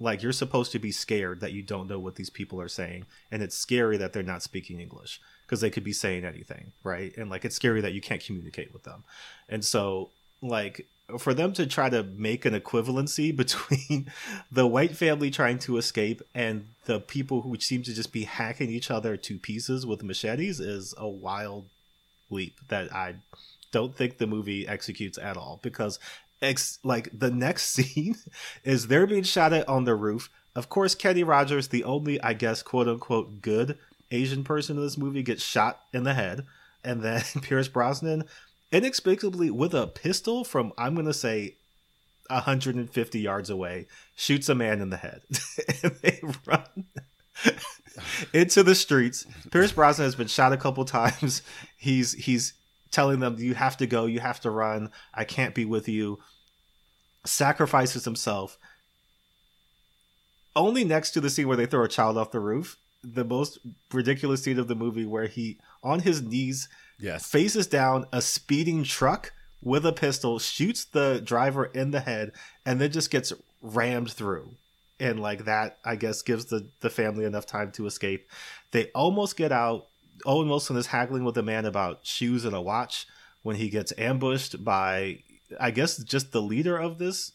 [0.00, 3.06] Like you're supposed to be scared that you don't know what these people are saying
[3.30, 7.16] and it's scary that they're not speaking english because they could be saying anything right?
[7.16, 9.04] And like it's scary that you can't communicate with them.
[9.48, 14.10] And so like for them to try to make an equivalency between
[14.52, 18.70] the white family trying to escape and the people who seem to just be hacking
[18.70, 21.66] each other to pieces with machetes is a wild
[22.30, 23.16] leap that I
[23.70, 25.98] don't think the movie executes at all because
[26.42, 28.16] ex- like the next scene
[28.64, 30.30] is they're being shot at on the roof.
[30.54, 33.78] Of course, Kenny Rogers, the only I guess quote unquote good
[34.10, 36.46] Asian person in this movie, gets shot in the head,
[36.82, 38.24] and then Pierce Brosnan
[38.72, 41.56] inexplicably with a pistol from I'm gonna say
[42.28, 45.22] 150 yards away shoots a man in the head.
[45.82, 46.86] And they run
[48.32, 49.26] into the streets.
[49.50, 51.42] Pierce Brosnan has been shot a couple times.
[51.76, 52.54] He's he's
[52.90, 54.06] telling them you have to go.
[54.06, 54.90] You have to run.
[55.14, 56.18] I can't be with you.
[57.24, 58.58] Sacrifices himself.
[60.56, 63.58] Only next to the scene where they throw a child off the roof the most
[63.92, 67.26] ridiculous scene of the movie where he on his knees Yes.
[67.30, 69.32] faces down a speeding truck
[69.62, 72.32] with a pistol, shoots the driver in the head,
[72.64, 73.32] and then just gets
[73.62, 74.54] rammed through.
[75.00, 78.28] And like that, I guess gives the the family enough time to escape.
[78.72, 79.86] They almost get out.
[80.26, 83.06] Owen Wilson is haggling with a man about shoes and a watch
[83.42, 85.20] when he gets ambushed by,
[85.60, 87.30] I guess, just the leader of this.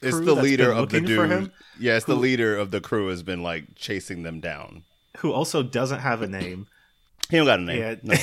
[0.00, 1.30] It's the leader of the dude.
[1.30, 4.84] him, Yeah, it's the leader of the crew has been like chasing them down.
[5.18, 6.66] who also doesn't have a name.
[7.30, 7.82] He don't got a name.
[7.82, 8.14] and No.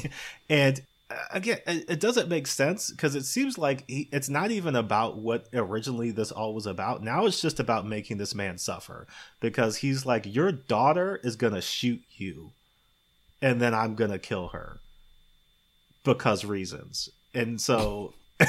[0.50, 4.50] and uh, again it, it doesn't make sense because it seems like he, it's not
[4.50, 8.58] even about what originally this all was about now it's just about making this man
[8.58, 9.06] suffer
[9.40, 12.52] because he's like your daughter is gonna shoot you
[13.40, 14.82] and then i'm gonna kill her
[16.08, 17.10] because reasons.
[17.34, 18.14] And so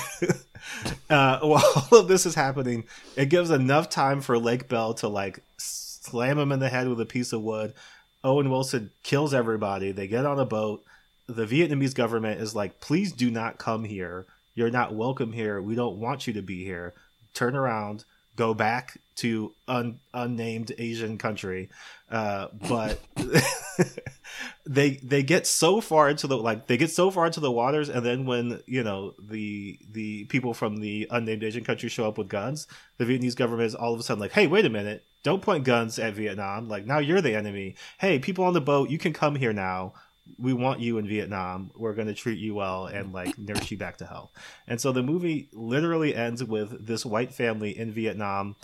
[1.09, 5.07] uh, while all of this is happening, it gives enough time for Lake Bell to
[5.07, 7.73] like slam him in the head with a piece of wood.
[8.23, 9.91] Owen Wilson kills everybody.
[9.91, 10.83] They get on a boat.
[11.27, 14.25] The Vietnamese government is like, please do not come here.
[14.55, 15.61] You're not welcome here.
[15.61, 16.93] We don't want you to be here.
[17.33, 18.03] Turn around,
[18.35, 21.69] go back to un- unnamed Asian country.
[22.11, 22.99] Uh, but
[24.65, 27.89] they they get so far into the like they get so far into the waters,
[27.89, 32.17] and then when you know the the people from the unnamed Asian country show up
[32.17, 32.67] with guns,
[32.97, 35.63] the Vietnamese government is all of a sudden like, hey, wait a minute, don't point
[35.63, 36.67] guns at Vietnam.
[36.67, 37.75] Like now you're the enemy.
[37.99, 39.93] Hey, people on the boat, you can come here now.
[40.37, 41.71] We want you in Vietnam.
[41.75, 44.31] We're going to treat you well and like nurse you back to health.
[44.67, 48.55] And so the movie literally ends with this white family in Vietnam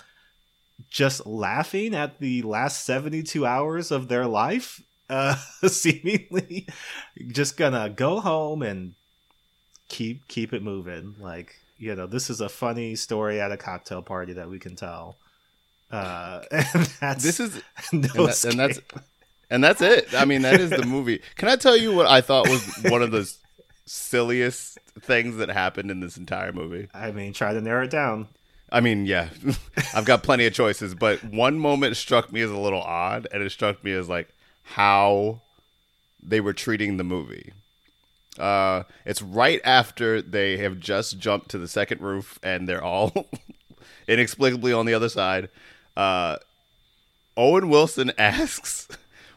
[0.89, 5.35] just laughing at the last 72 hours of their life uh
[5.67, 6.67] seemingly
[7.27, 8.93] just gonna go home and
[9.87, 14.01] keep keep it moving like you know this is a funny story at a cocktail
[14.01, 15.15] party that we can tell
[15.91, 17.55] uh and that's This is
[17.93, 18.79] no and, that- and that's
[19.51, 20.13] and that's it.
[20.15, 21.21] I mean, that is the movie.
[21.35, 23.31] Can I tell you what I thought was one of the
[23.85, 26.87] silliest things that happened in this entire movie?
[26.95, 28.27] i mean try to narrow it down
[28.71, 29.29] I mean, yeah,
[29.93, 33.43] I've got plenty of choices, but one moment struck me as a little odd, and
[33.43, 34.29] it struck me as like
[34.63, 35.41] how
[36.21, 37.53] they were treating the movie.
[38.39, 43.13] Uh, it's right after they have just jumped to the second roof, and they're all
[44.07, 45.49] inexplicably on the other side.
[45.95, 46.37] Uh,
[47.37, 48.87] Owen Wilson asks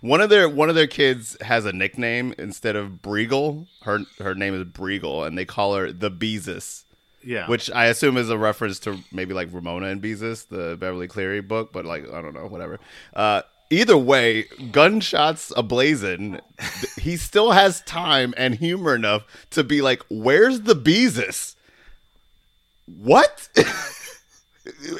[0.01, 3.67] one of their one of their kids has a nickname instead of Briegel.
[3.83, 6.85] Her her name is Briegel, and they call her the Beezus
[7.23, 11.09] yeah which I assume is a reference to maybe like Ramona and Beezus, the Beverly
[11.09, 12.79] Cleary book, but like I don't know, whatever.
[13.15, 16.41] Uh, either way, gunshots ablazing.
[16.99, 21.55] he still has time and humor enough to be like, "Where's the Beezus?
[22.87, 23.49] What?"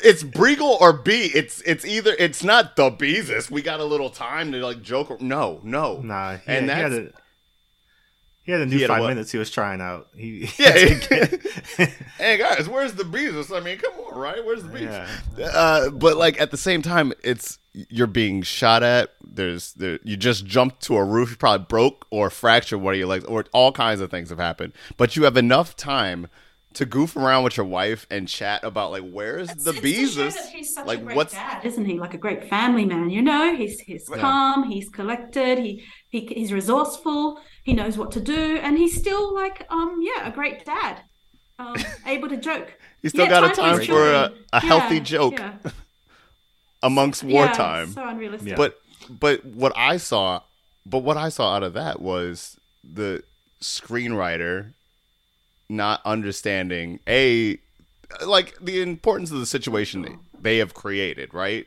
[0.03, 1.31] It's Briegel or B.
[1.35, 3.51] It's it's either it's not the Beezus.
[3.51, 5.21] We got a little time to like joke.
[5.21, 7.13] No, no, nah and that's a
[8.49, 9.09] he had a new He had five what?
[9.09, 10.67] minutes he was trying out he Yeah.
[12.17, 13.55] hey guys, where's the Beezus?
[13.55, 14.43] I mean, come on, right?
[14.45, 15.07] Where's the Beezus?
[15.55, 19.15] Uh, but like at the same time, it's you're being shot at.
[19.23, 21.31] There's there, you just jumped to a roof.
[21.33, 24.39] You probably broke or fractured one of your legs, or all kinds of things have
[24.39, 24.73] happened.
[24.97, 26.29] But you have enough time
[26.75, 30.21] to goof around with your wife and chat about like where's the It's- it's to
[30.23, 30.47] Beezus?
[30.51, 31.99] he's such Like a great what's dad, isn't he?
[31.99, 33.55] Like a great family man, you know.
[33.55, 34.19] He's he's Yeah.
[34.19, 39.35] calm, he's collected, he, he he's resourceful, he knows what to do, and he's still
[39.35, 41.03] like um yeah a great dad,
[41.59, 41.77] um
[42.07, 42.73] able to joke.
[43.03, 45.53] He's still Yeah, got a time for a, a healthy Yeah, joke yeah.
[46.83, 47.89] amongst Yeah, wartime.
[47.89, 48.57] so unrealistic.
[48.57, 50.41] But but what I saw,
[50.87, 53.23] but what I saw out of that was the
[53.61, 54.73] screenwriter
[55.69, 57.59] not understanding a
[58.27, 61.67] like the importance of the situation that they have created, right?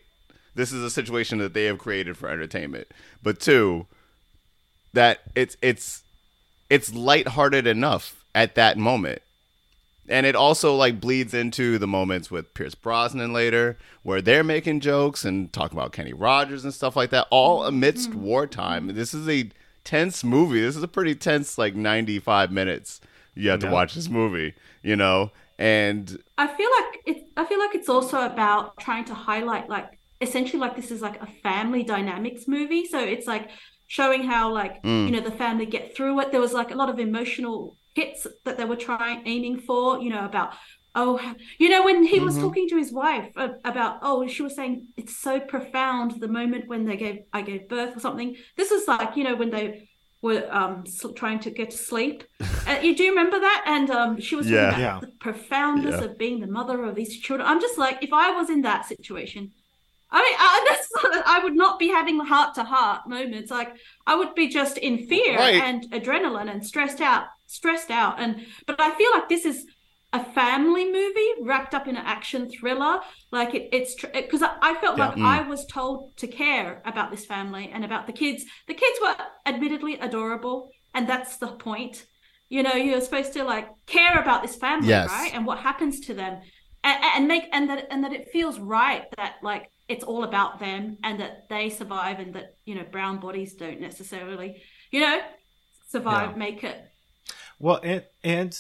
[0.55, 2.87] This is a situation that they have created for entertainment.
[3.21, 3.85] But two,
[4.93, 6.03] that it's it's
[6.69, 9.21] it's lighthearted enough at that moment.
[10.09, 14.81] And it also like bleeds into the moments with Pierce Brosnan later, where they're making
[14.81, 18.21] jokes and talking about Kenny Rogers and stuff like that, all amidst mm-hmm.
[18.23, 18.87] wartime.
[18.87, 19.49] This is a
[19.83, 20.59] tense movie.
[20.59, 22.99] This is a pretty tense, like ninety-five minutes.
[23.35, 25.31] You have to watch this movie, you know.
[25.57, 27.27] And I feel like it.
[27.37, 31.21] I feel like it's also about trying to highlight, like, essentially, like this is like
[31.21, 32.85] a family dynamics movie.
[32.85, 33.49] So it's like
[33.97, 35.05] showing how, like, Mm.
[35.07, 36.27] you know, the family get through it.
[36.31, 37.55] There was like a lot of emotional
[37.99, 39.83] hits that they were trying aiming for.
[40.03, 40.49] You know, about
[41.01, 41.13] oh,
[41.63, 42.41] you know, when he was Mhm.
[42.45, 46.63] talking to his wife uh, about oh, she was saying it's so profound the moment
[46.71, 48.29] when they gave I gave birth or something.
[48.59, 49.67] This is like you know when they
[50.25, 50.75] were um
[51.21, 52.17] trying to get to sleep.
[52.69, 53.59] Uh, you do remember that?
[53.75, 54.77] And um, she was Yeah.
[54.85, 54.97] Yeah.
[55.05, 56.07] the profoundness Yeah.
[56.07, 57.45] of being the mother of these children.
[57.49, 59.43] I'm just like, if I was in that situation,
[60.11, 63.49] I mean, I, that's, I would not be having heart to heart moments.
[63.51, 63.73] Like,
[64.05, 65.55] I would be just in fear Right.
[65.55, 68.19] and adrenaline and stressed out, stressed out.
[68.19, 69.65] And but I feel like this is
[70.13, 72.99] a family movie wrapped up in an action thriller.
[73.31, 75.07] Like it, it's because I, I felt Yeah.
[75.07, 75.25] like Mm.
[75.25, 78.43] I was told to care about this family and about the kids.
[78.67, 82.05] The kids were admittedly adorable, and that's the point.
[82.49, 85.07] You know, you're supposed to like care about this family, Yes.
[85.09, 85.31] right?
[85.33, 86.41] And what happens to them,
[86.83, 90.59] and, and make and that and that it feels right that like it's all about
[90.59, 94.49] them and that they survive and that you know brown bodies don't necessarily,
[94.91, 95.19] you know,
[95.89, 96.37] survive, Yeah.
[96.37, 96.77] make it.
[97.59, 98.51] Well, and and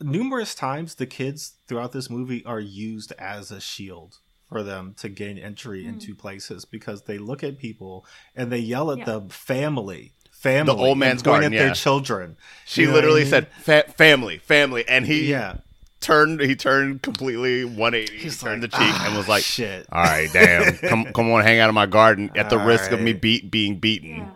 [0.00, 4.18] numerous times the kids throughout this movie are used as a shield
[4.48, 5.88] for them to gain entry Mm.
[5.90, 9.04] into places because they look at people and they yell at Yeah.
[9.04, 10.74] them family family.
[10.74, 12.36] The old man's going pointing garden, at their children.
[12.64, 13.30] She You know what I literally mean?
[13.30, 15.58] said fa- family, family, and he Yeah.
[16.00, 16.40] Turned.
[16.40, 18.12] He turned completely 180.
[18.16, 19.86] He He's turned like, the cheek "Ah, and was like, shit.
[19.92, 22.90] "All right, damn, come come on, hang out in my garden at the All risk
[22.92, 24.30] of me beat being beaten." Yeah.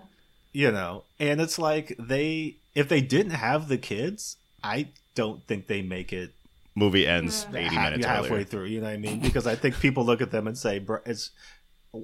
[0.52, 4.86] you know and it's like they if they didn't have the kids i
[5.16, 6.30] don't think they make it
[6.76, 7.66] Movie ends Yeah.
[7.66, 8.44] 80 minutes halfway earlier.
[8.44, 10.78] through you know what i mean because i think people look at them and say
[10.78, 11.30] "Bro, it's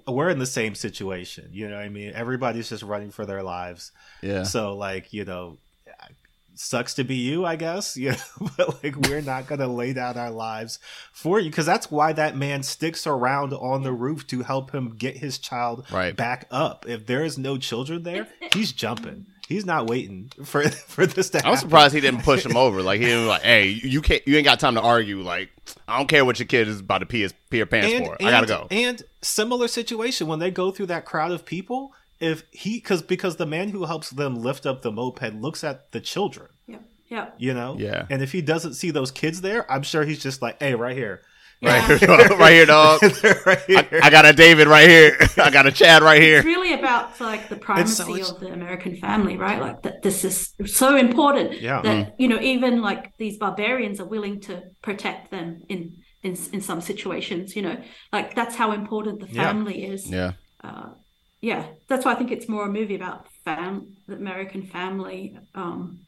[0.09, 3.43] we're in the same situation you know what i mean everybody's just running for their
[3.45, 5.59] lives Yeah, so like you know
[6.55, 10.17] sucks to be you i guess you know but like we're not gonna lay down
[10.19, 10.79] our lives
[11.13, 14.91] for you because that's why that man sticks around on the roof to help him
[14.97, 16.15] get his child Right.
[16.15, 21.07] back up if there is no children there he's jumping he's not waiting for for
[21.07, 22.83] this to happen I was surprised he didn't push him over.
[22.83, 25.51] Like he didn't like, "Hey, you can't, you ain't got time to argue." Like
[25.89, 28.07] I don't care what your kid is about to pee his pee her pants and,
[28.07, 28.17] for.
[28.21, 28.69] and, I gotta go.
[28.71, 33.37] and similar situation when they go through that crowd of people if he because because
[33.37, 36.79] the man who helps them lift up the moped looks at the children Yeah.
[37.09, 37.31] Yeah.
[37.39, 38.07] you know Yeah.
[38.11, 40.97] and if he doesn't see those kids there i'm sure he's just like hey right
[40.97, 41.23] here
[41.63, 43.03] Right here, right here, dog.
[43.47, 44.01] Right here.
[44.03, 45.19] I got a David right here.
[45.37, 46.39] I got a Chad right here.
[46.39, 49.61] It's really about like the primacy so of the American family, right?
[49.61, 51.83] Like that this is so important Yeah.
[51.83, 52.23] that mm-hmm.
[52.23, 56.81] you know even like these barbarians are willing to protect them in in in some
[56.81, 57.55] situations.
[57.55, 57.77] You know,
[58.11, 59.45] like that's how important the Yeah.
[59.45, 60.11] family is.
[60.11, 60.33] Yeah,
[60.65, 60.91] uh,
[61.41, 66.01] yeah, that's why I think it's more a movie about fam the American family, um,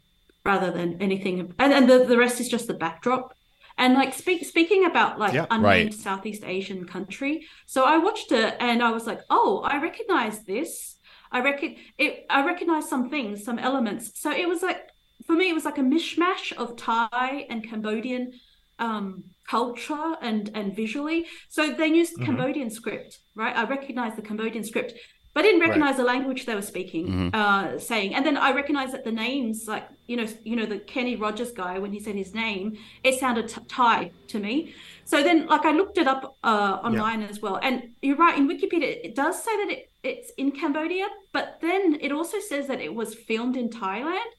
[0.45, 1.55] rather than anything.
[1.59, 3.35] And and the, the rest is just the backdrop.
[3.79, 5.95] And like speak, speaking about like Yeah, unnamed right.
[5.95, 10.97] Southeast Asian country, so I watched it and I was like, oh, I recognize this.
[11.31, 12.27] I reckon it.
[12.29, 14.21] I recognize some things, some elements.
[14.21, 14.83] So it was like
[15.27, 18.33] for me, it was like a mishmash of Thai and Cambodian
[18.79, 21.27] um, culture and and visually.
[21.49, 22.25] So they used Mm-hmm.
[22.27, 23.57] Cambodian script, right?
[23.57, 24.95] I recognized the Cambodian script,
[25.35, 27.29] but I didn't recognize the language they were speaking, Mm-hmm.
[27.35, 28.15] uh, saying.
[28.15, 31.53] And then I recognized that the names, like you know, you know, the Kenny Rogers
[31.53, 34.75] guy, when he said his name, it sounded t- Thai to me.
[35.05, 38.37] So then, like, I looked it up uh, online as well, and you're right.
[38.39, 42.67] In Wikipedia, it does say that it, it's in Cambodia, but then it also says
[42.69, 44.31] that it was filmed in Thailand.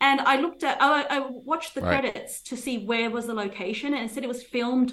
[0.00, 2.00] And I looked at, I, I watched the Right.
[2.00, 4.92] credits to see where was the location, and it said it was filmed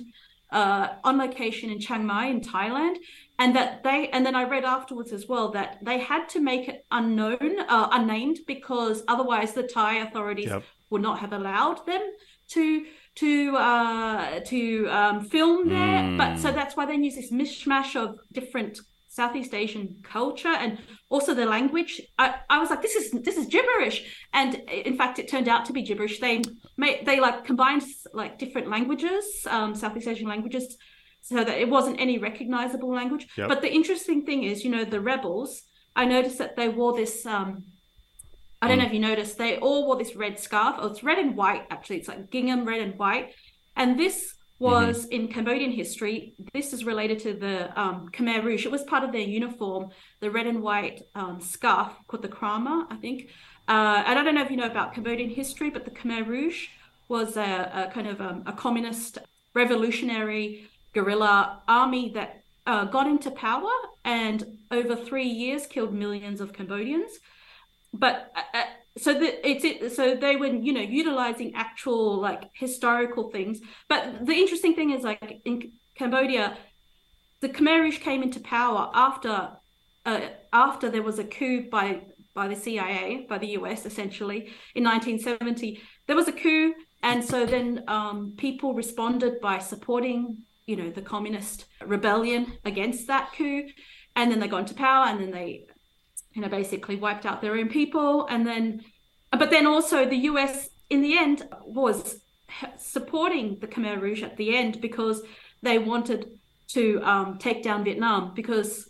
[0.51, 2.95] uh, on location in Chiang Mai in Thailand,
[3.37, 6.67] and that they, and then I read afterwards as well that they had to make
[6.69, 10.63] it unknown, uh, unnamed, because otherwise the Thai authorities Yep.
[10.89, 12.01] would not have allowed them
[12.49, 16.17] to to uh, to um, film there.
[16.17, 20.77] But so that's why they use this mishmash of different Southeast Asian culture and
[21.09, 22.01] also the language.
[22.19, 25.65] I, I was like, this is this is gibberish, and in fact, it turned out
[25.65, 26.19] to be gibberish.
[26.19, 26.41] They
[26.77, 27.83] made they like combined
[28.13, 30.77] like different languages, um, Southeast Asian languages,
[31.25, 33.27] so that it wasn't any recognizable language.
[33.35, 33.49] Yep.
[33.49, 35.63] But the interesting thing is, you know, the rebels.
[35.95, 37.25] I noticed that they wore this.
[37.25, 37.63] Um,
[38.61, 40.75] I don't know if you noticed, they all wore this red scarf.
[40.77, 41.97] Oh, it's red and white actually.
[41.97, 43.33] It's like gingham red and white,
[43.75, 46.35] and this was in Cambodian history.
[46.53, 48.65] This is related to the um, Khmer Rouge.
[48.65, 49.89] It was part of their uniform,
[50.21, 53.29] the red and white um, scarf called the krama, I think.
[53.67, 56.67] Uh, and I don't know if you know about Cambodian history, but the Khmer Rouge
[57.09, 59.17] was a, a kind of um, a communist
[59.53, 63.69] revolutionary guerrilla army that uh, got into power
[64.03, 67.11] and over three years killed millions of Cambodians.
[67.93, 68.63] But uh, uh,
[68.97, 73.59] so the, it's it, so they were you know utilizing actual like historical things.
[73.87, 76.57] But the interesting thing is like in Cambodia,
[77.41, 79.51] the Khmer Rouge came into power after
[80.05, 80.21] uh,
[80.51, 82.01] after there was a coup by
[82.33, 85.81] by the CIA by the US essentially in 1970.
[86.07, 86.73] There was a coup,
[87.03, 93.33] and so then um, people responded by supporting you know the communist rebellion against that
[93.33, 93.67] coup,
[94.15, 95.65] and then they got into power, and then they
[96.33, 98.83] you know basically wiped out their own people, and then
[99.31, 102.21] but then also the US in the end was
[102.77, 105.21] supporting the Khmer Rouge at the end because
[105.61, 106.39] they wanted
[106.69, 108.89] to um, take down Vietnam because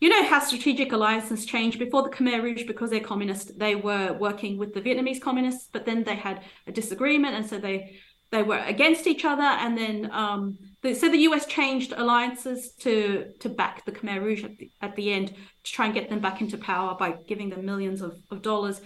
[0.00, 2.64] you know how strategic alliances change before the Khmer Rouge?
[2.64, 6.72] Because they're communist they were working with the Vietnamese communists but then they had a
[6.72, 7.98] disagreement and so they
[8.30, 9.42] they were against each other.
[9.42, 14.44] And then um, the, so the US changed alliances to to back the Khmer Rouge
[14.44, 17.50] at the, at the end to try and get them back into power by giving
[17.50, 18.80] them millions of, of dollars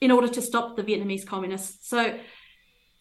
[0.00, 1.88] in order to stop the Vietnamese communists.
[1.88, 2.18] So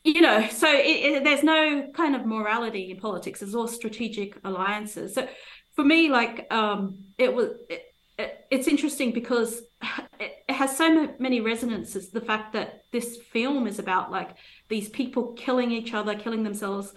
[0.04, 3.42] you know so it, it, there's no kind of morality in politics.
[3.42, 5.14] It's all strategic alliances.
[5.14, 5.28] So
[5.76, 7.84] for me like um it was it,
[8.18, 9.62] it, it's interesting because
[10.20, 14.36] it, has so ma- many resonances the fact that this film is about like
[14.70, 16.94] these people killing each other killing themselves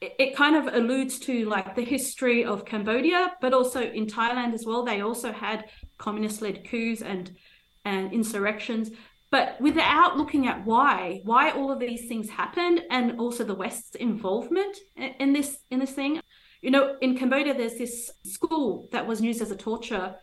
[0.00, 4.66] it, kind of alludes to like the history of cambodia but also in thailand as
[4.66, 5.64] well they also had
[5.96, 7.34] communist led coups and
[7.86, 8.90] and insurrections,
[9.30, 13.94] but without looking at why, why all of these things happened, and also the West's
[13.94, 16.20] involvement in, in this in this thing.
[16.60, 20.16] You know, in Cambodia, there's this school that was used as a torture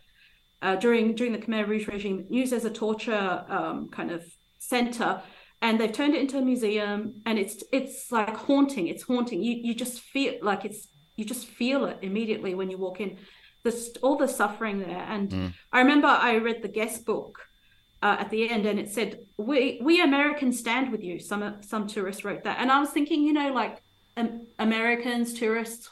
[0.62, 4.24] uh, during during the Khmer Rouge regime, used as a torture um, kind of
[4.58, 5.22] center,
[5.62, 8.88] and they've turned it into a museum, and it's it's like haunting.
[8.88, 9.42] It's haunting.
[9.42, 13.18] You you just feel like it's you just feel it immediately when you walk in.
[13.62, 17.38] This all the suffering there, and I remember I read the guest book
[18.04, 21.86] uh, at the end, and it said, "We we Americans stand with you." Some some
[21.86, 23.82] tourists wrote that, and I was thinking, you know, like
[24.18, 25.88] um, Americans, tourists,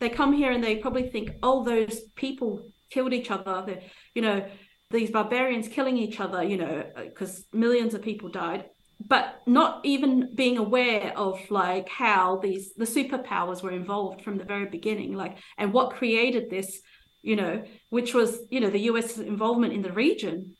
[0.00, 3.80] they come here and they probably think, "Oh, those people killed each other." The,
[4.16, 4.44] you know,
[4.90, 6.42] these barbarians killing each other.
[6.42, 8.64] You know, because millions of people died,
[9.06, 14.44] but not even being aware of like how these the superpowers were involved from the
[14.44, 16.80] very beginning, like and what created this.
[17.24, 19.16] You know, which was you know the U.S.
[19.16, 20.56] involvement in the region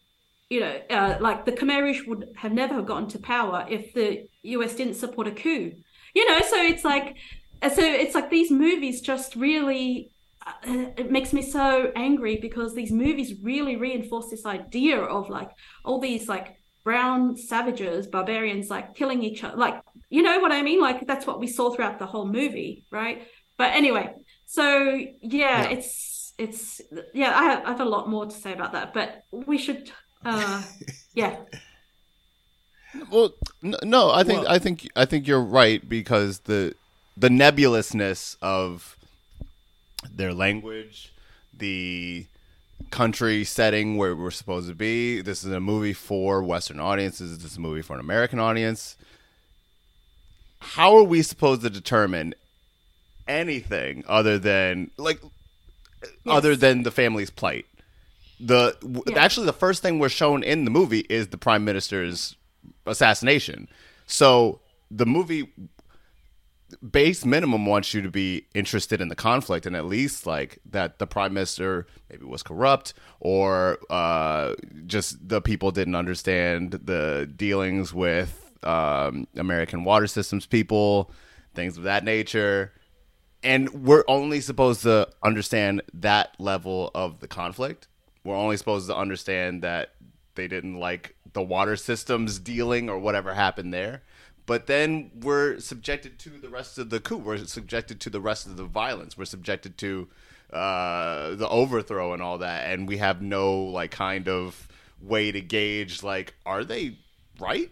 [0.53, 3.95] you know, uh, like the Khmer Rouge would have never have gotten to power if
[3.95, 5.72] the US didn't support a coup.
[6.14, 7.16] You know, so it's like,
[7.62, 10.11] so it's like these movies just really,
[10.47, 15.49] uh, it makes me so angry because these movies really reinforce this idea of like
[15.86, 16.55] all these like
[16.85, 19.57] brown savages, barbarians, like killing each other.
[19.57, 19.80] Like,
[20.11, 20.80] you know what I mean?
[20.80, 23.26] Like that's what we saw throughout the whole movie, right?
[23.57, 24.14] But anyway,
[24.47, 24.66] so
[25.20, 25.68] yeah, Yeah.
[25.70, 26.80] it's it's
[27.14, 27.39] yeah.
[27.39, 29.91] I have, I have a lot more to say about that, but we should.
[30.24, 30.62] Uh,
[31.14, 31.37] yeah,
[33.11, 33.30] Well,
[33.62, 36.74] no, I think Well- I think I think you're right because the
[37.16, 38.97] the nebulousness of
[40.11, 41.12] their language,
[41.57, 42.26] the
[42.93, 45.20] country setting where we're supposed to be.
[45.22, 47.38] This is a movie for Western audiences.
[47.38, 48.97] This is a movie for an American audience.
[50.61, 52.34] How are we supposed to determine
[53.26, 55.20] anything other than like
[56.26, 57.66] other than the family's plight?
[58.38, 58.76] The
[59.07, 59.18] Yeah.
[59.18, 62.36] actually the first thing we're shown in the movie is the prime minister's
[62.86, 63.68] assassination.
[64.07, 65.49] So the movie
[66.79, 70.99] base minimum wants you to be interested in the conflict and at least like that
[70.99, 74.55] the prime minister maybe was corrupt or uh,
[74.87, 81.11] just the people didn't understand the dealings with um, American water systems people,
[81.55, 82.73] things of that nature.
[83.43, 87.89] And we're only supposed to understand that level of the conflict.
[88.25, 89.95] We're only supposed to understand that
[90.35, 94.03] they didn't like the water systems dealing or whatever happened there.
[94.53, 97.16] But then we're subjected to the rest of the coup.
[97.16, 99.16] We're subjected to the rest of the violence.
[99.16, 100.09] We're subjected to
[100.53, 102.70] uh, the overthrow and all that.
[102.70, 104.68] And we have no like kind of
[105.00, 106.98] way to gauge like are they
[107.40, 107.70] right?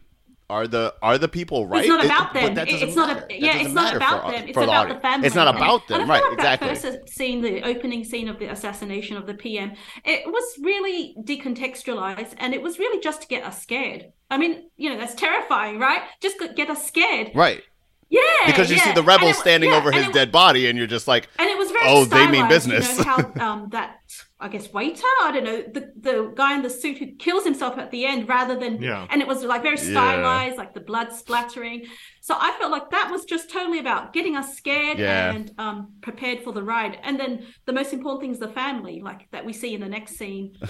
[0.50, 1.80] Are the are the people right?
[1.80, 2.54] It's not It- about but them.
[2.56, 3.10] that it's not.
[3.30, 4.44] A, yeah, it's not about for- them.
[4.48, 5.26] It's the about the family.
[5.26, 6.22] It's not about them, right?
[6.22, 6.68] like Exactly.
[6.68, 9.72] That first scene, the opening scene of the assassination of the PM,
[10.04, 14.12] it was really decontextualized, and it was really just to get us scared.
[14.30, 16.02] I mean, you know, that's terrifying, right?
[16.20, 17.30] Just get us scared.
[17.34, 17.62] Right.
[18.08, 18.84] Yeah, Because you yeah.
[18.86, 21.28] see the rebels it- standing yeah, over his it- dead body, and you're just like,
[21.38, 22.98] and it was very Oh, they mean business.
[22.98, 23.99] You know, how um, that
[24.42, 27.76] I guess waiter, I don't know, the the guy in the suit who kills himself
[27.78, 29.06] at the end, rather than Yeah.
[29.10, 29.90] and it was like very Yeah.
[29.92, 31.84] stylized, like the blood splattering.
[32.22, 35.32] So I felt like that was just totally about getting us scared Yeah.
[35.32, 36.98] and um, prepared for the ride.
[37.02, 39.88] And then the most important thing is the family, like that we see in the
[39.88, 40.56] next scene.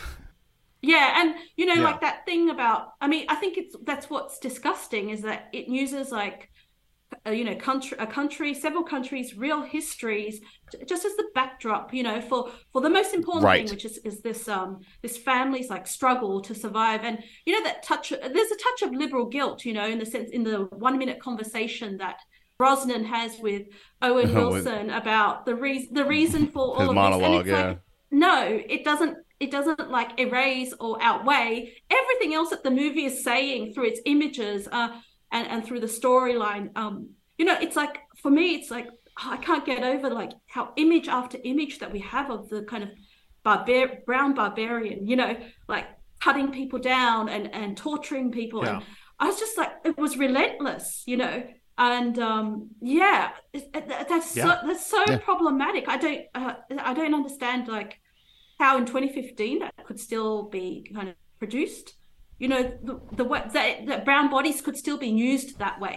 [0.82, 1.82] Yeah, and you know, Yeah.
[1.82, 2.92] like that thing about.
[3.02, 6.49] I mean, I think it's that's what's disgusting is that it uses like,
[7.26, 10.40] you know, country, a country, several countries' real histories,
[10.86, 11.92] just as the backdrop.
[11.92, 13.64] You know, for for the most important Right.
[13.64, 17.64] thing, which is is this um this family's like struggle to survive, and you know
[17.64, 18.10] that touch.
[18.10, 21.20] There's a touch of liberal guilt, you know, in the sense in the one minute
[21.20, 22.18] conversation that.
[22.58, 23.68] Brosnan has with
[24.02, 27.66] Owen Wilson about the reason the reason for all of monologue, this, and it's yeah.
[27.68, 27.78] like
[28.10, 33.24] no it doesn't it doesn't like erase or outweigh everything else that the movie is
[33.24, 34.90] saying through its images uh
[35.32, 38.86] and, and through the storyline um you know it's like for me it's like
[39.22, 42.62] oh, i can't get over like how image after image that we have of the
[42.62, 42.90] kind of
[43.44, 45.36] barbar- brown barbarian you know
[45.68, 45.86] like
[46.20, 48.62] cutting people down and and torturing people.
[48.64, 48.82] And
[49.18, 51.42] i was just like it was relentless you know?
[51.78, 54.60] And um yeah that's Yeah.
[54.60, 55.16] so that's so Yeah.
[55.18, 55.88] problematic.
[55.88, 57.98] I don't uh, i don't understand like
[58.58, 61.94] how in 2015 that could still be kind of produced
[62.40, 65.96] you know the, the way that, that brown bodies could still be used that way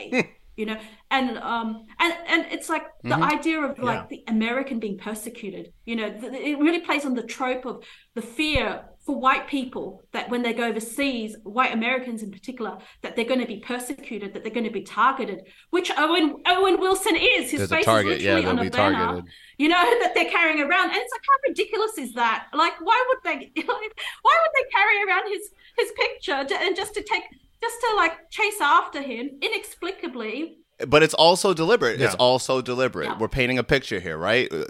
[0.55, 0.77] you know?
[1.09, 1.69] And um
[2.03, 4.05] and and it's like the idea of like Yeah.
[4.13, 6.09] the american being persecuted you know?
[6.21, 7.75] Th- it really plays on the trope of
[8.17, 8.67] the fear
[9.05, 13.41] for white people that when they go overseas, white Americans in particular, that they're going
[13.41, 15.41] to be persecuted, that they're going to be targeted,
[15.71, 17.51] which Owen Owen Wilson is.
[17.51, 18.95] His There's a face target, is literally they'll on a banner.
[19.05, 19.31] targeted.
[19.57, 22.47] You know that they're carrying around, and it's like how ridiculous is that?
[22.53, 23.51] Like, why would they?
[23.73, 27.23] Like, why would they carry around his his picture to, and just to take
[27.61, 30.59] just to like chase after him inexplicably?
[30.87, 32.01] but it's also deliberate.
[32.01, 32.17] It's Yeah.
[32.19, 33.05] also deliberate.
[33.05, 33.17] Yeah.
[33.17, 34.51] We're painting a picture here, right?
[34.51, 34.65] Uh,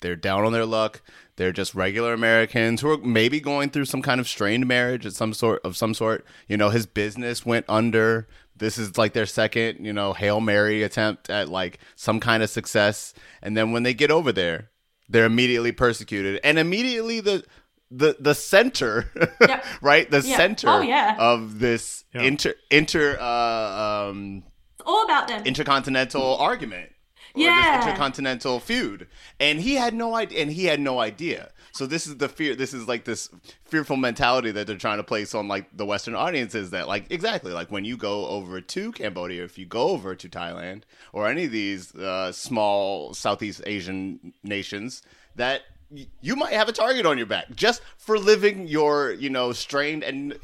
[0.00, 1.02] They're down on their luck.
[1.36, 5.12] They're just regular Americans who are maybe going through some kind of strained marriage of
[5.14, 5.60] some sort.
[5.64, 8.26] Of some sort, you know, his business went under.
[8.56, 12.48] This is like their second, you know, hail mary attempt at like some kind of
[12.48, 13.12] success.
[13.42, 14.70] And then when they get over there,
[15.10, 17.44] they're immediately persecuted, and immediately the
[17.90, 19.62] the the center, Yeah.
[19.82, 20.10] right?
[20.10, 20.36] The Yeah.
[20.38, 21.16] center Oh, yeah.
[21.18, 22.22] of this Yeah.
[22.22, 24.42] inter inter uh, um
[24.74, 25.44] It's all about them.
[25.44, 26.90] intercontinental argument.
[27.36, 27.54] Or Yeah.
[27.78, 29.06] this intercontinental feud.
[29.38, 31.50] And he had no idea and he had no idea.
[31.72, 33.28] So this is the fear this is like this
[33.66, 37.52] fearful mentality that they're trying to place on like the Western audiences that like exactly
[37.52, 40.82] like when you go over to Cambodia, if you go over to Thailand
[41.12, 45.02] or any of these uh, small Southeast Asian nations,
[45.34, 49.28] that y- you might have a target on your back just for living your, you
[49.28, 50.38] know, strained and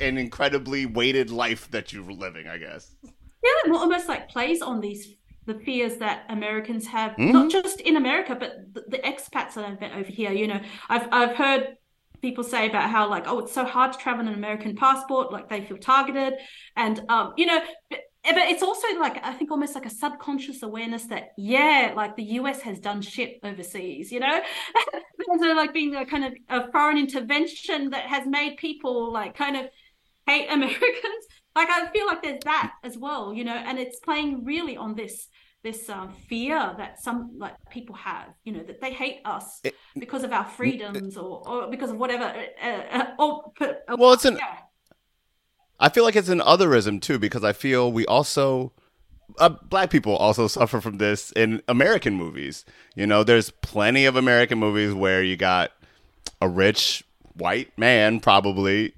[0.00, 2.90] and incredibly weighted life that you're living, I guess.
[3.04, 3.10] yeah,
[3.64, 5.14] it almost like plays on these
[5.46, 7.32] the fears that Americans have, Mm-hmm.
[7.32, 10.32] not just in America, but the, the expats that I've met over here.
[10.32, 11.76] You know, I've I've heard
[12.22, 15.30] people say about how like, oh, it's so hard to travel on an American passport,
[15.32, 16.34] like they feel targeted,
[16.76, 17.60] and um, you know.
[17.90, 22.16] But, but it's also like I think almost like a subconscious awareness that yeah, like
[22.16, 24.40] the US has done shit overseas, you know,
[25.28, 29.36] and so like being a kind of a foreign intervention that has made people like
[29.36, 29.66] kind of
[30.26, 31.24] hate Americans.
[31.54, 34.94] Like I feel like there's that as well, you know, and it's playing really on
[34.94, 35.28] this
[35.62, 39.62] this um, fear that some like people have, you know, that they hate us
[39.98, 42.24] because of our freedoms or, or because of whatever.
[42.62, 44.58] Uh, uh, or, uh, Well, it's an- yeah.
[45.80, 48.72] I feel like it's an otherism too because I feel we also
[49.38, 52.64] uh, black people also suffer from this in American movies.
[52.94, 55.72] You know, there's plenty of American movies where you got
[56.42, 57.04] a rich
[57.36, 58.94] white man probably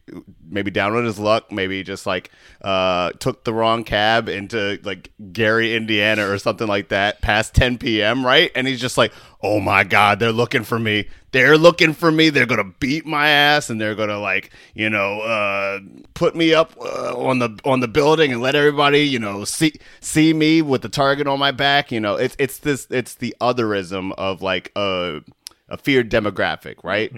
[0.47, 2.31] maybe down on his luck maybe just like
[2.61, 7.79] uh took the wrong cab into like Gary Indiana or something like that past 10
[7.79, 8.25] p.m.
[8.25, 8.51] right?
[8.55, 9.13] And he's just like
[9.43, 11.09] oh my god they're looking for me.
[11.33, 12.31] They're looking for me.
[12.31, 15.81] They're gonna beat my ass and they're gonna like you know uh
[16.15, 19.73] put me up uh, on the on the building and let everybody you know see
[20.01, 21.91] see me with the target on my back.
[21.91, 25.21] You know it's it's this it's the otherism of like a
[25.69, 27.13] a feared demographic right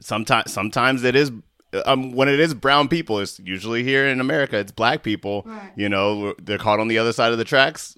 [0.00, 1.30] sometimes sometimes it is
[1.86, 5.72] um, when it is brown people it's usually here in america it's black people Right.
[5.76, 7.96] you know they're caught on the other side of the tracks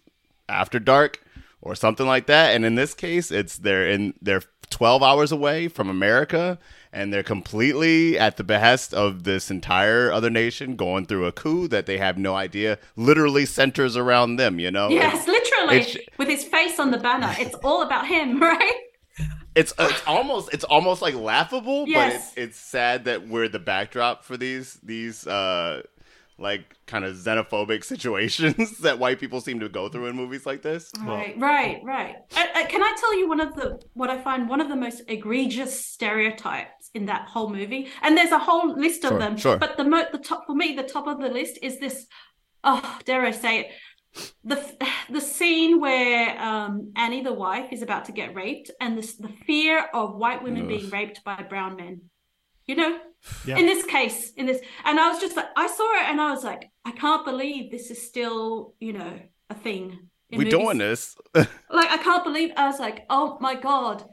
[0.49, 1.21] after dark
[1.63, 5.69] or something like that and in this case it's they're in they're 12 hours away
[5.69, 6.59] from america
[6.93, 11.67] and they're completely at the behest of this entire other nation going through a coup
[11.69, 16.29] that they have no idea literally centers around them you know Yes, literally, it's- with
[16.29, 17.35] his face on the banner.
[17.39, 18.75] It's all about him, right?
[19.55, 22.13] It's it's almost it's almost like laughable, Yes.
[22.13, 25.83] but it's it's sad that we're the backdrop for these these uh
[26.37, 30.63] like kind of xenophobic situations that white people seem to go through in movies like
[30.63, 30.91] this.
[31.01, 32.17] Right, right, right.
[32.37, 34.75] Uh, uh, can I tell you one of the what I find one of the
[34.77, 37.89] most egregious stereotypes in that whole movie?
[38.03, 39.37] And there's a whole list of Sure, them.
[39.37, 39.57] sure.
[39.59, 42.07] But the mo- the top for me, the top of the list is this.
[42.65, 43.67] Oh, dare I say it?
[44.45, 44.77] The
[45.11, 49.29] the scene where um, Annie, the wife, is about to get raped, and this the
[49.47, 52.03] fear of white women being raped by brown men.
[52.67, 52.99] You know,
[53.47, 53.57] Yeah.
[53.59, 56.31] in this case, in this, and I was just like, I saw it, and I
[56.31, 59.19] was like, I can't believe this is still, you know,
[59.51, 60.09] a thing.
[60.31, 61.17] in We're doing this.
[61.35, 61.49] like
[61.91, 64.05] I can't believe I was like, oh my god,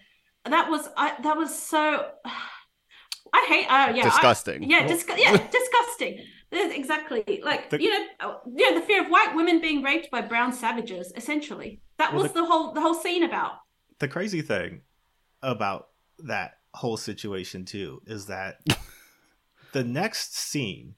[0.45, 2.05] that was I that was so.
[3.33, 3.65] I hate.
[3.67, 4.63] Uh, yeah, I- Disgusting.
[4.63, 6.19] yeah, disgu- yeah, disgusting.
[6.51, 7.41] There's- Exactly.
[7.43, 10.51] Like The- you know, uh, yeah, the fear of white women being raped by brown
[10.53, 11.11] savages.
[11.15, 13.53] Essentially, that Well, was the- the whole the whole scene about.
[13.99, 14.81] the crazy thing
[15.41, 15.89] about
[16.19, 18.59] that whole situation too is that
[19.73, 20.95] the next scene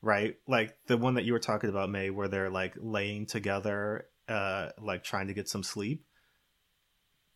[0.00, 4.06] right like the one that you were talking about may where they're like laying together
[4.28, 6.04] uh like trying to get some sleep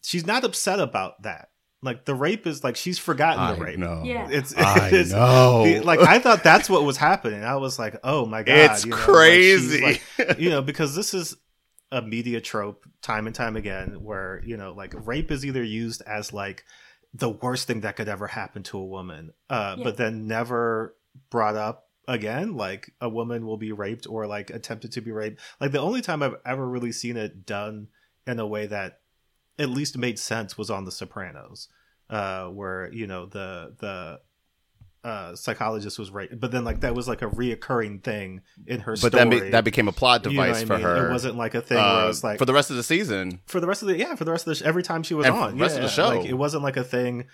[0.03, 1.51] she's not upset about that
[1.87, 4.03] like the rape is like she's forgotten the rape know.
[4.05, 4.29] Yeah.
[4.31, 5.65] it's, I it's know.
[5.65, 8.85] the- like i thought that's what was happening i was like oh my god It's
[8.85, 9.79] you know, crazy.
[9.79, 11.37] she's, like, you know because this is
[11.93, 16.03] a media trope time and time again where you know like rape is either used
[16.03, 16.65] as like
[17.15, 19.85] the worst thing that could ever happen to a woman uh Yeah.
[19.85, 20.97] but then never
[21.31, 25.41] brought up again like a woman will be raped or like attempted to be raped
[25.61, 27.89] like the only time i've ever really seen it done
[28.27, 29.01] in a way that
[29.59, 31.69] at least made sense was on the sopranos
[32.11, 34.21] uh where you know the the
[35.05, 38.93] uh, psychologist was right, but then like that was like a reoccurring thing in her
[38.93, 39.13] But story.
[39.25, 40.83] that be, that became a plot You know device I for mean?
[40.83, 41.09] her.
[41.09, 42.83] It wasn't like a thing where it uh, was like for the rest of the
[42.83, 43.41] season.
[43.47, 45.15] for the rest of the yeah for the rest of the sh- every time she
[45.15, 46.09] was And on the rest of the show.
[46.09, 47.27] like it wasn't like a thing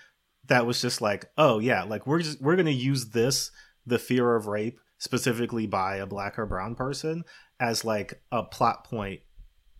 [0.49, 3.49] that was just like oh yeah like we're just we're gonna use this
[3.87, 7.23] the fear of rape specifically by a black or brown person
[7.59, 9.21] as like a plot point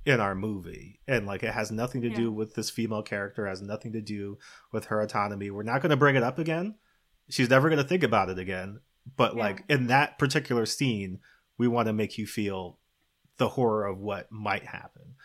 [0.06, 1.00] in our movie.
[1.08, 2.16] And like it has nothing to Yeah.
[2.16, 4.38] do with this female character has nothing to do
[4.72, 5.50] with her autonomy.
[5.50, 6.76] We're not going to bring it up again.
[7.30, 8.80] She's never going to think about it again.
[9.16, 9.44] But Yeah.
[9.44, 11.20] like in that particular scene
[11.58, 12.80] we want to make you feel
[13.38, 15.16] the horror of what might happen.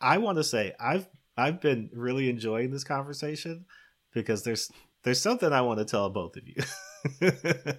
[0.00, 1.06] I want to say i've
[1.36, 3.64] i've been really enjoying this conversation
[4.12, 4.70] because there's
[5.02, 6.54] there's something i want to tell both of you.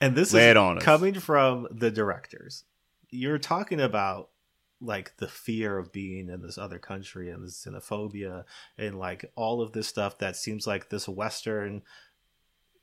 [0.00, 2.64] And this Lay is on coming from the directors.
[3.10, 4.28] You're talking about
[4.80, 8.44] like the fear of being in this other country and the xenophobia
[8.76, 11.82] and like all of this stuff that seems like this western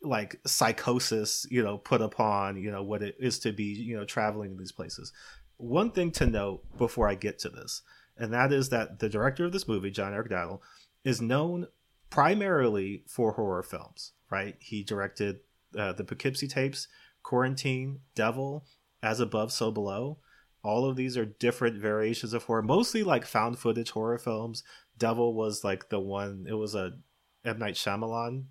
[0.02, 4.06] like psychosis you know put upon you know what it is to be you know
[4.06, 5.14] traveling in these places.
[5.58, 7.84] One thing to note before i get to this
[8.18, 10.60] and that is that the director of this movie John Erick Dowdle,
[11.04, 11.68] is known
[12.10, 14.56] primarily for horror films right?
[14.60, 15.42] He directed
[15.78, 16.88] uh, the poughkeepsie tapes
[17.22, 18.66] quarantine devil
[19.02, 20.18] as above so below
[20.64, 24.64] all of these are different variations of horror mostly like found footage horror films
[24.98, 26.92] devil was like the one it was a
[27.46, 27.60] M.
[27.60, 28.46] Night Shyamalan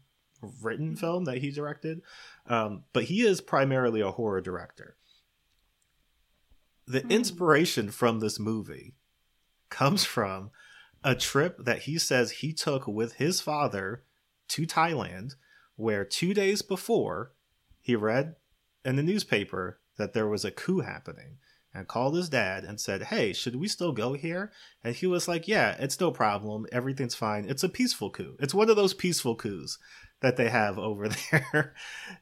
[0.63, 2.03] written film that he directed
[2.47, 4.97] um, but he is primarily a horror director
[6.87, 7.11] the Hmm.
[7.11, 8.95] inspiration from this movie
[9.71, 10.51] comes from
[11.05, 14.05] a trip that he says he took with his father
[14.49, 15.37] to Thailand
[15.77, 17.33] where 2 days before
[17.81, 18.37] he read
[18.85, 21.39] in the newspaper that there was a coup happening
[21.75, 24.53] and called his dad and said, Hey, should we still go here?
[24.85, 26.67] And he was like, Yeah, it's no problem.
[26.73, 27.47] Everything's fine.
[27.49, 28.37] It's a peaceful coup.
[28.41, 29.79] It's one of those peaceful coups
[30.21, 31.75] that they have over there.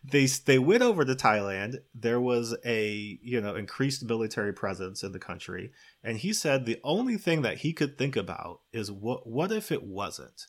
[0.04, 1.76] they they went over to Thailand.
[1.94, 5.72] There was a, you know, increased military presence in the country,
[6.02, 9.70] and he said the only thing that he could think about is what what if
[9.70, 10.46] it wasn't?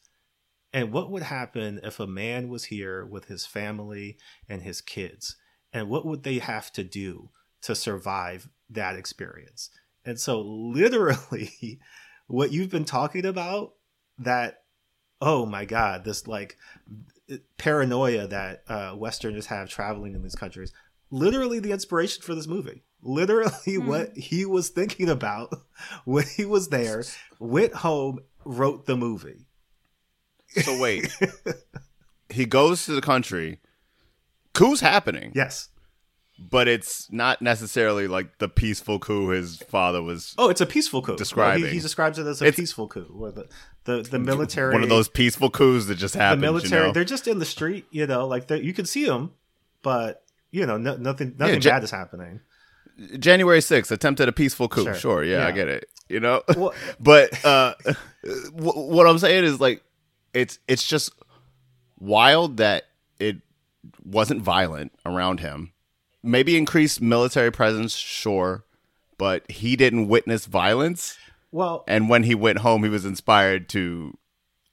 [0.73, 5.35] And what would happen if a man was here with his family and his kids?
[5.73, 7.29] And what would they have to do
[7.63, 9.69] to survive that experience?
[10.05, 11.79] And so, literally,
[12.27, 13.73] what you've been talking about,
[14.19, 14.63] that,
[15.21, 16.57] oh my God, this like
[17.57, 20.73] paranoia that uh, Westerners have traveling in these countries,
[21.09, 22.83] literally the inspiration for this movie.
[23.03, 23.87] Literally, Hmm.
[23.87, 25.49] what he was thinking about
[26.05, 27.03] when he was there,
[27.39, 29.47] went home, wrote the movie.
[30.61, 31.11] So wait,
[32.29, 33.59] he goes to the country.
[34.53, 35.69] Coup's happening, Yes.
[36.49, 40.33] But it's not necessarily like the peaceful coup his father was.
[40.37, 41.15] Oh, it's a peaceful coup.
[41.15, 41.65] Describing.
[41.65, 43.47] He, he describes it as a It's- peaceful coup, where the
[43.83, 46.93] the, the military, One of those peaceful coups that just the military, you know?
[46.93, 49.31] they're just in the street, you know, like you can see them,
[49.81, 52.41] but you know, no, nothing, nothing Ja- bad is happening.
[53.17, 54.83] January 6th, attempted a peaceful coup.
[54.83, 54.93] Sure.
[54.93, 55.85] Sure, yeah, I get it.
[56.09, 57.73] You know, Well- but uh,
[58.53, 59.81] wh- what I'm saying is like,
[60.33, 61.11] it's it's just
[61.99, 62.83] wild that
[63.19, 63.37] it
[64.03, 65.73] wasn't violent around him.
[66.23, 68.63] Maybe increased military presence, sure,
[69.17, 71.17] but he didn't witness violence.
[71.51, 74.17] Well, And when he went home, he was inspired to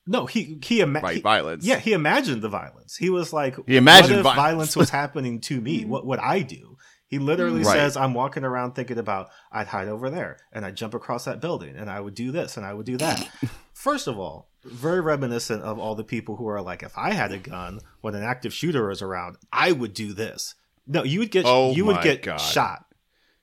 [0.07, 1.63] no, he he, ima- he violence.
[1.65, 2.95] Yeah, he imagined the violence.
[2.97, 4.35] He was like, He imagined violence.
[4.35, 5.85] violence was happening to me?
[5.85, 6.77] What would I do?
[7.05, 7.73] He literally Right.
[7.75, 11.41] says, I'm walking around thinking about, I'd hide over there and I'd jump across that
[11.41, 13.27] building and I would do this and I would do that.
[13.73, 17.31] First of all, very reminiscent of all the people who are like, if I had
[17.31, 20.55] a gun when an active shooter is around, I would do this.
[20.89, 22.37] No, you would get Oh you would get God.
[22.37, 22.85] shot.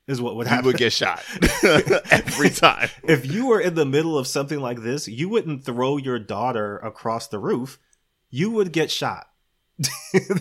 [0.09, 0.65] Is what would happen.
[0.65, 1.25] You would get shot
[2.11, 2.89] every time.
[3.05, 6.77] if you were in the middle of something like this, you wouldn't throw your daughter
[6.79, 7.79] across the roof.
[8.31, 9.27] You would get shot.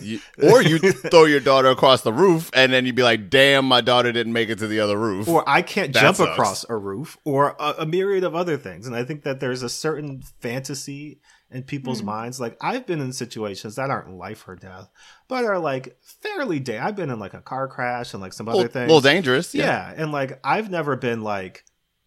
[0.02, 3.64] You- or you throw your daughter across the roof, and then you'd be like, "Damn,
[3.66, 6.30] my daughter didn't make it to the other roof." or I can't That jump sucks.
[6.30, 8.86] across a roof, or a, a myriad of other things.
[8.86, 11.20] And I think that there's a certain fantasy
[11.50, 12.06] in people's Hmm.
[12.06, 12.40] minds.
[12.40, 14.88] Like I've been in situations that aren't life or death,
[15.28, 16.78] but are like fairly day.
[16.78, 18.88] I've been in like a car crash and like some a other little, things.
[18.88, 19.54] little dangerous.
[19.54, 19.64] yeah.
[19.92, 20.02] Yeah.
[20.02, 21.64] and like I've never been like,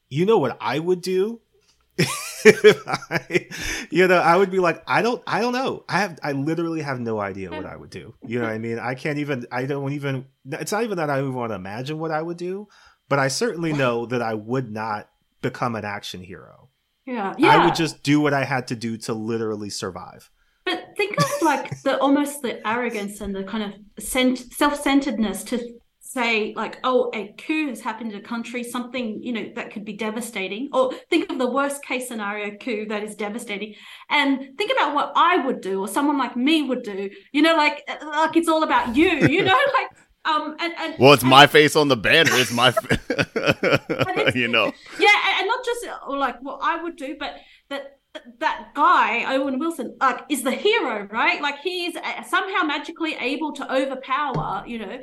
[0.10, 1.42] you know what I would do.
[2.46, 3.48] I,
[3.90, 5.84] you know, I would be like, I don't, I don't know.
[5.90, 8.14] I have, I literally have no idea what I would do.
[8.26, 8.80] You know what I mean?
[8.80, 12.00] I can't even, I don't even, it's not even that I even want to imagine
[12.00, 12.68] what I would do,
[13.10, 15.10] but I certainly know that I would not
[15.42, 16.69] become an action hero.
[17.10, 17.50] Yeah, yeah.
[17.50, 20.30] I would just do what I had to do to literally survive.
[20.64, 26.54] But think of like the almost the arrogance and the kind of self-centeredness to say
[26.56, 29.94] like oh a coup has happened in a country something you know that could be
[29.94, 33.76] devastating or think of the worst case scenario coup that is devastating
[34.10, 37.56] and think about what i would do or someone like me would do you know
[37.56, 39.90] like uh, like it's all about you you know like
[40.26, 42.32] um and, and Well, it's and- my face on the banner.
[42.34, 42.68] It's my,
[44.36, 44.66] you know.
[45.00, 47.36] yeah and- not just uh, like what i would do but
[47.70, 47.98] that
[48.40, 53.52] that guy owen wilson like is the hero right like he's uh, somehow magically able
[53.54, 55.00] to overpower you know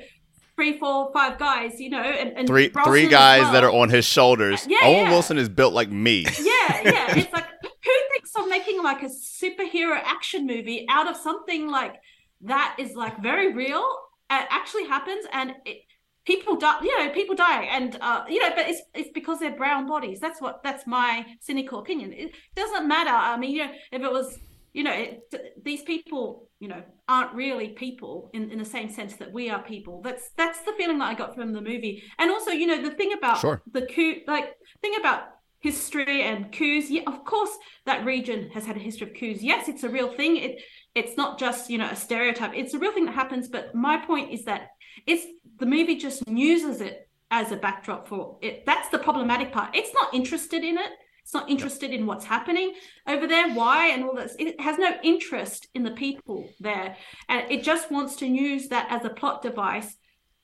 [0.56, 3.52] three four five guys you know and, and Three Brosnan three guys well.
[3.52, 4.66] that are on his shoulders.
[4.68, 5.10] Yeah, Owen yeah.
[5.10, 6.22] Wilson is built like me.
[6.40, 11.16] yeah yeah it's like who thinks of making like a superhero action movie out of
[11.16, 11.94] something like
[12.42, 13.84] that is like very real
[14.30, 15.78] uh, actually happens and it,
[16.24, 19.56] people die you know people die and uh you know but it's it's because they're
[19.56, 20.18] brown bodies.
[20.20, 22.12] That's what that's my cynical opinion.
[22.12, 23.10] It doesn't matter.
[23.10, 24.38] I mean you know if it was
[24.72, 25.22] you know it,
[25.64, 29.62] these people you know aren't really people in, in the same sense that we are
[29.62, 30.02] people.
[30.02, 32.02] That's that's the feeling that i got from the movie.
[32.18, 33.62] And also you know the thing about Sure.
[33.72, 35.22] the coup like thing about
[35.60, 37.50] history and coups yeah of course
[37.86, 39.42] that region has had a history of coups.
[39.42, 40.36] Yes it's a real thing.
[40.36, 40.60] It
[40.96, 42.52] it's not just you know a stereotype.
[42.54, 44.70] It's a real thing that happens but my point is that
[45.06, 45.24] it's
[45.58, 48.64] the movie just uses it as a backdrop for it.
[48.66, 49.76] That's the problematic part.
[49.76, 50.90] It's not interested in it.
[51.22, 52.74] It's not interested in what's happening
[53.06, 54.36] over there why and all this.
[54.38, 56.96] It has no interest in the people there.
[57.28, 59.96] And it just wants to use that as a plot device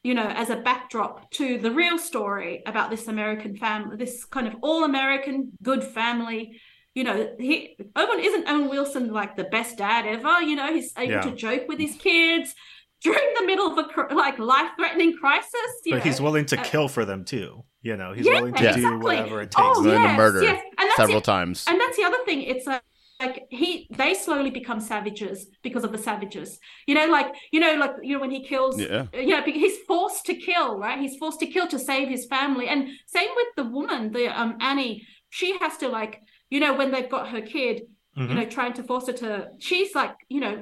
[0.02, 4.48] you know as a backdrop to the real story about this american family this kind
[4.48, 6.60] of all american good family
[6.94, 10.92] you know he owen isn't owen wilson like the best dad ever you know he's
[10.96, 11.20] able Yeah.
[11.22, 12.54] to joke with his kids
[13.02, 16.02] during the middle of a like life-threatening crisis you but know.
[16.04, 17.64] he's willing to uh, kill for them too.
[17.84, 18.72] You know, he's Yeah, willing to Yeah.
[18.74, 19.04] do exactly.
[19.16, 19.56] whatever it takes.
[19.58, 20.62] Oh, willing to yes, murder yes.
[20.78, 21.24] And that's several it.
[21.24, 21.64] times.
[21.66, 22.42] And that's the other thing.
[22.42, 22.80] It's like,
[23.20, 26.60] like he, they slowly become savages because of the savages.
[26.86, 29.06] You know, like you know, like you know, when he kills, Yeah.
[29.12, 31.00] you know, he's forced to kill, right?
[31.00, 32.68] He's forced to kill to save his family.
[32.68, 35.04] And same with the woman, the um Annie.
[35.30, 36.20] She has to like,
[36.52, 37.76] you know, when they've got her kid,
[38.16, 38.28] Mhm.
[38.28, 39.30] you know, trying to force her to.
[39.58, 40.56] She's like, you know,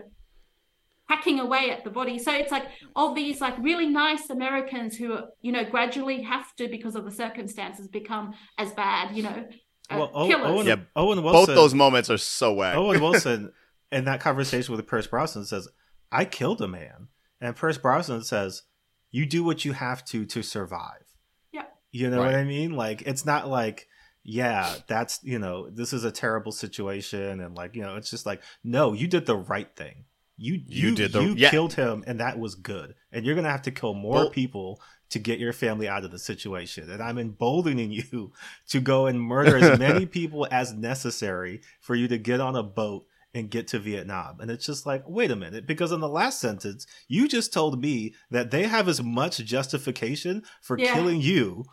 [1.09, 2.19] hacking away at the body.
[2.19, 6.69] So it's like all these like really nice Americans who, you know, gradually have to
[6.69, 9.45] because of the circumstances become as bad, you know,
[9.91, 10.47] uh, Well, O- killers.
[10.47, 11.47] Owen, Yeah, Owen Wilson.
[11.47, 12.77] Both those moments are so whack.
[12.77, 13.53] Owen Wilson
[13.91, 15.69] in that conversation with Pierce Brosnan says,
[16.13, 17.09] "I killed a man,"
[17.41, 18.63] and Pierce Brosnan says,
[19.11, 21.07] "You do what you have to to survive."
[21.53, 21.65] Yeah.
[21.91, 22.27] You know Right.
[22.27, 22.77] what I mean?
[22.77, 23.89] Like it's not like,
[24.23, 28.27] yeah, that's you know, this is a terrible situation, and like you know, it's just
[28.27, 30.05] like, no, you did the right thing.
[30.37, 31.51] You You you, did the- you yeah.
[31.51, 32.95] killed him, and that was good.
[33.13, 36.13] And you're gonna have to kill more Well- people to get your family out of
[36.13, 36.89] the situation.
[36.89, 38.33] And I'm emboldening you
[38.69, 42.63] to go and murder as many people as necessary for you to get on a
[42.63, 44.39] boat and get to Vietnam.
[44.41, 47.81] And it's just like, wait a minute, because in the last sentence, you just told
[47.81, 50.95] me that they have as much justification for Yeah.
[50.95, 51.65] killing you.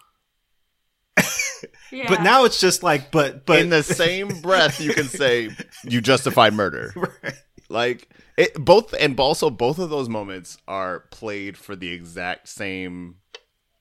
[1.92, 2.06] Yeah.
[2.10, 5.50] But now it's just like, but but in the same breath, you can say
[5.84, 6.94] you justified murder.
[7.24, 7.34] Right.
[7.70, 13.16] Like it, both, and also both of those moments are played for the exact same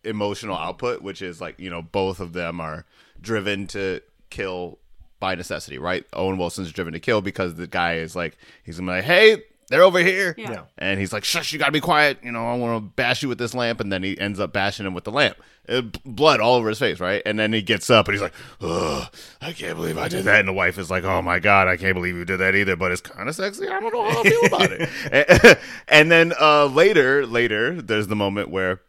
[0.02, 2.84] emotional output, which is like you know both of them are
[3.20, 4.00] driven to
[4.30, 4.78] kill
[5.20, 6.04] by necessity, right?
[6.12, 9.42] Owen Wilson's driven to kill because the guy is like he's gonna be like, hey,
[9.68, 10.34] they're over here.
[10.38, 10.50] Yeah.
[10.50, 10.62] Yeah.
[10.78, 12.18] And he's like, shush, you gotta be quiet.
[12.22, 13.80] You know, I want to bash you with this lamp.
[13.80, 15.36] And then he ends up bashing him with the lamp.
[15.68, 17.20] Uh, b- blood all over his face, right?
[17.26, 20.38] And then he gets up and he's like, ugh, I can't believe I did that.
[20.38, 22.76] And the wife is like, oh my God, I can't believe you did that either,
[22.76, 23.66] but it's kind of sexy.
[23.66, 24.88] I don't know how I feel about it.
[25.10, 25.58] and,
[25.88, 28.80] and then uh, later, later, there's the moment where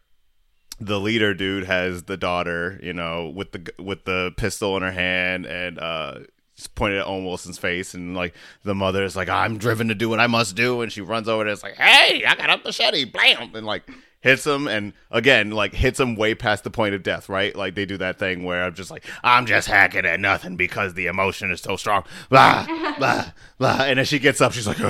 [0.80, 4.92] the leader dude has the daughter, you know, with the with the pistol in her
[4.92, 6.30] hand and uh just
[6.66, 8.34] pointed at Owen Wilson's face and like
[8.64, 11.28] the mother is like, I'm driven to do what I must do and she runs
[11.28, 13.88] over and it's like, Hey, I got a machete, blam and like
[14.20, 17.54] hits him and again like hits him way past the point of death, right?
[17.54, 20.94] Like they do that thing where I'm just like, I'm just hacking at nothing because
[20.94, 22.04] the emotion is so strong.
[22.28, 22.66] Blah
[22.98, 24.80] blah blah and as she gets up, she's like,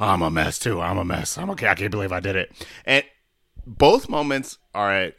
[0.00, 0.80] I'm a mess too.
[0.80, 1.38] I'm a mess.
[1.38, 2.52] I'm okay, I can't believe I did it.
[2.84, 3.04] And
[3.66, 5.14] both moments are at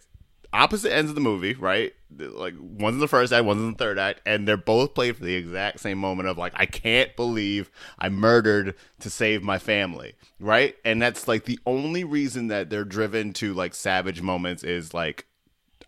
[0.53, 1.93] opposite ends of the movie, right?
[2.15, 5.17] Like one's in the first act, one's in the third act, and they're both played
[5.17, 9.57] for the exact same moment of like, I can't believe I murdered to save my
[9.57, 10.75] family, right?
[10.85, 15.25] And that's like the only reason that they're driven to like savage moments is like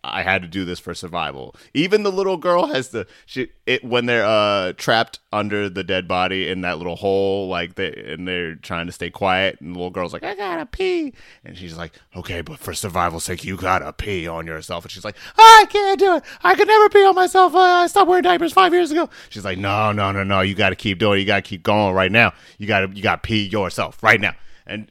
[0.08, 1.54] I had to do this for survival.
[1.74, 6.06] Even the little girl has to she it when they're uh trapped under the dead
[6.08, 9.78] body in that little hole, like they and they're trying to stay quiet, and the
[9.78, 13.56] little girl's like, I gotta pee, and she's like, Okay, but for survival's sake, you
[13.56, 16.22] gotta pee on yourself, and she's like, I can't do it.
[16.42, 17.54] I could never pee on myself.
[17.54, 19.08] Uh, I stopped wearing diapers five years ago.
[19.28, 20.40] She's like, No, no, no, no.
[20.40, 21.18] You gotta keep doing.
[21.18, 21.20] it.
[21.20, 22.32] You gotta keep going right now.
[22.58, 24.34] You gotta you gotta pee yourself right now,
[24.66, 24.90] and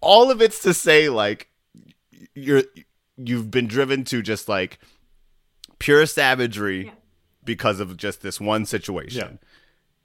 [0.00, 1.48] all of it's to say like
[2.34, 2.62] you're
[3.28, 4.78] you've been driven to just like
[5.78, 6.92] pure savagery Yeah.
[7.44, 9.38] because of just this one situation.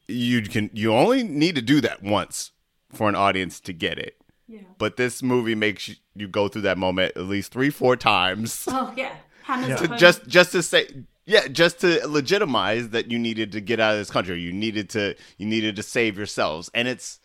[0.08, 2.52] You can you only need to do that once
[2.94, 4.16] for an audience to get it.
[4.48, 4.62] Yeah.
[4.78, 8.64] But this movie makes you, you go through that moment at least three, four times
[8.72, 9.16] Oh yeah.
[9.50, 9.76] Yeah.
[9.78, 10.88] to just just to say
[11.26, 14.40] yeah, just to legitimize that you needed to get out of this country.
[14.40, 16.72] You needed to you needed to save yourselves.
[16.74, 17.20] And it's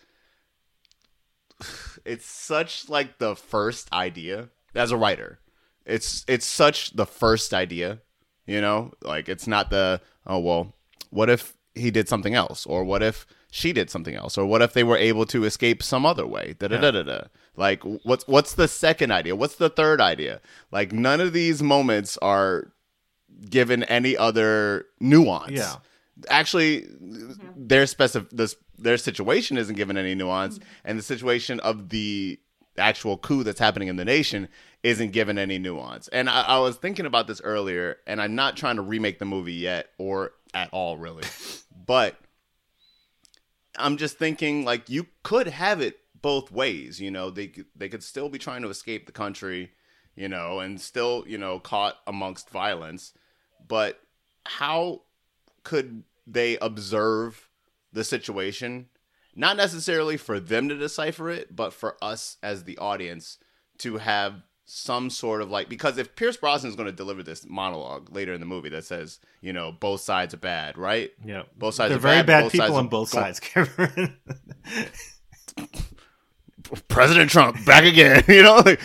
[2.05, 5.39] it's such like the first idea as a writer.
[5.87, 8.01] It's it's such the first idea,
[8.47, 8.93] you know?
[9.03, 10.75] Like it's not the oh well,
[11.11, 14.63] what if he did something else or what if she did something else or what
[14.63, 16.55] if they were able to escape some other way?
[16.59, 17.21] Da da da da da.
[17.57, 19.37] Like what's what's the second idea?
[19.37, 20.41] What's the third idea?
[20.71, 22.73] Like none of these moments are
[23.49, 25.53] given any other nuance.
[25.53, 25.77] Yeah.
[26.29, 26.87] Actually,
[27.57, 32.39] their specific this their situation isn't given any nuance, and the situation of the
[32.79, 34.49] actual coup that's happening in the nation
[34.83, 36.09] isn't given any nuance.
[36.09, 39.25] And I, I was thinking about this earlier, and I'm not trying to remake the
[39.25, 41.25] movie yet or at all, really,
[41.87, 42.17] but
[43.77, 47.01] I'm just thinking like you could have it both ways.
[47.01, 49.73] You know, they they could still be trying to escape the country,
[50.15, 53.13] you know, and still you know caught amongst violence,
[53.67, 54.01] but
[54.45, 55.03] how
[55.63, 57.49] could they observe
[57.93, 58.89] the situation?
[59.35, 63.39] Not necessarily for them to decipher it, but for us as the audience
[63.79, 64.43] to have
[64.75, 68.33] some sort of like because if Pierce Brosnan is going to deliver this monologue later
[68.33, 71.11] in the movie that says, you know, both sides are bad, right?
[71.25, 71.43] Yeah.
[71.59, 74.17] Both sides They're are very bad, bad both people sides on both going- sides, Cameron.
[76.89, 78.63] President Trump back again, you know.
[78.65, 78.81] Like,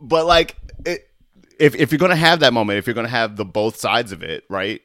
[0.00, 0.56] but like,
[0.86, 1.10] it,
[1.58, 4.22] if if you're gonna have that moment, if you're gonna have the both sides of
[4.22, 4.80] it, right?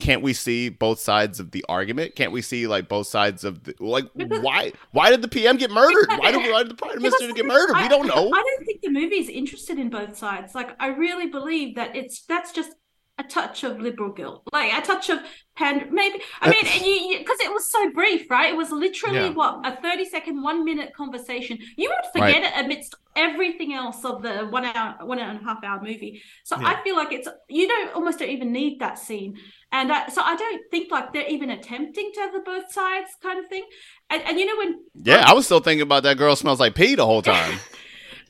[0.00, 2.14] Can't we see both sides of the argument?
[2.14, 4.06] Can't we see like both sides of the like?
[4.14, 6.08] Why why did the PM get murdered?
[6.08, 7.76] Why did, why did the prime minister get murdered?
[7.76, 8.30] We don't know.
[8.32, 10.54] I don't think the movie is interested in both sides.
[10.54, 12.70] Like, I really believe that it's that's just
[13.18, 15.18] a touch of liberal guilt, like a touch of
[15.56, 15.88] pan.
[15.90, 18.52] Maybe I mean, you because it was so brief, right?
[18.52, 19.30] It was literally Yeah.
[19.30, 21.58] what a thirty second, one minute conversation.
[21.76, 25.64] You would forget it amidst everything else of the one hour, one and a half
[25.64, 26.22] hour movie.
[26.44, 26.68] So Yeah.
[26.68, 29.36] I feel like it's you don't almost don't even need that scene.
[29.72, 33.10] And uh, so I don't think like they're even attempting to have the both sides
[33.22, 33.64] kind of thing.
[34.10, 36.74] And, and you know when yeah, I was still thinking about that girl smells like
[36.74, 37.58] pee the whole time.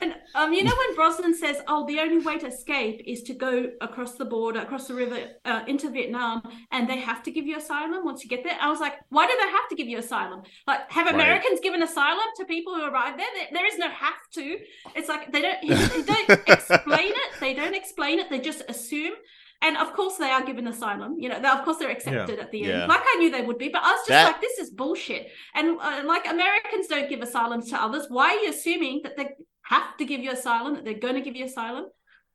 [0.00, 3.34] And um, you know when Brosnan says, "Oh, the only way to escape is to
[3.34, 7.46] go across the border, across the river, uh, into Vietnam, and they have to give
[7.46, 9.88] you asylum once you get there." I was like, "Why do they have to give
[9.88, 10.42] you asylum?
[10.66, 11.14] Like, have Right.
[11.14, 13.26] Americans given asylum to people who arrive there?
[13.34, 13.48] there?
[13.52, 14.58] There is no have to.
[14.94, 17.30] It's like they don't, they don't explain it.
[17.40, 18.30] They don't explain it.
[18.30, 19.14] They just assume."
[19.60, 21.16] And of course, they are given asylum.
[21.18, 22.82] You know, they, of course, they're accepted at the Yeah.
[22.82, 23.68] end, like I knew they would be.
[23.68, 27.22] But I was just That- like, "This is bullshit." And uh, like Americans don't give
[27.22, 28.06] asylum to others.
[28.08, 29.30] Why are you assuming that they
[29.68, 30.74] have to give you asylum?
[30.74, 31.86] That they're going to give you asylum?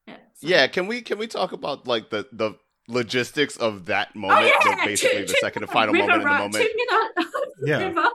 [0.07, 0.17] Yeah.
[0.35, 2.55] so- Yeah, can we can we talk about like the the
[2.87, 4.41] logistics of that moment?
[4.41, 4.75] Oh yeah.
[4.75, 6.63] the, basically two- the two second and final river moment in the ride- moment.
[6.65, 7.33] Two minute
[7.65, 7.77] Yeah.
[7.87, 8.09] river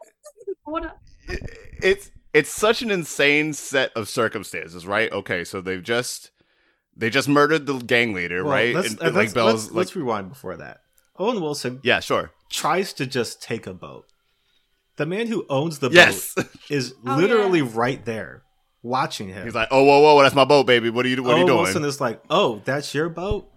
[0.66, 0.92] water.
[1.82, 5.10] it's it's such an insane set of circumstances, right?
[5.10, 6.30] Okay, so they've just
[6.96, 8.74] they just murdered the gang leader, Well, right?
[8.74, 10.78] Let's, And- uh, and, let's, like Bell's let's, like, let's rewind before that.
[11.16, 12.30] Owen Wilson yeah, sure.
[12.50, 14.06] tries to just take a boat.
[14.96, 17.72] The man who owns the Yes, boat is Oh, literally yes.
[17.74, 18.42] right there
[18.82, 19.44] watching him.
[19.44, 20.90] he's like, oh, whoa, whoa, that's my boat, baby.
[20.90, 21.22] What are you?
[21.22, 21.62] What are you Owen doing?
[21.64, 23.50] Wilson is like, "Oh, that's your boat.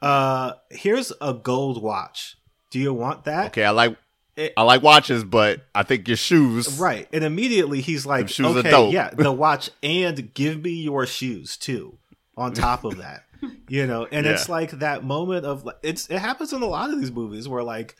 [0.00, 2.36] Uh, here's a gold watch.
[2.70, 3.96] Do you want that?" okay, I like
[4.36, 6.78] It- I like watches, but I think your shoes.
[6.78, 7.08] Right.
[7.12, 11.06] And immediately he's like, shoes are okay, dope." yeah, the watch and give me your
[11.06, 11.98] shoes too
[12.36, 13.24] on top of that.
[13.68, 16.90] You know, and it's like that moment of like it's it happens in a lot
[16.90, 17.94] of these movies where like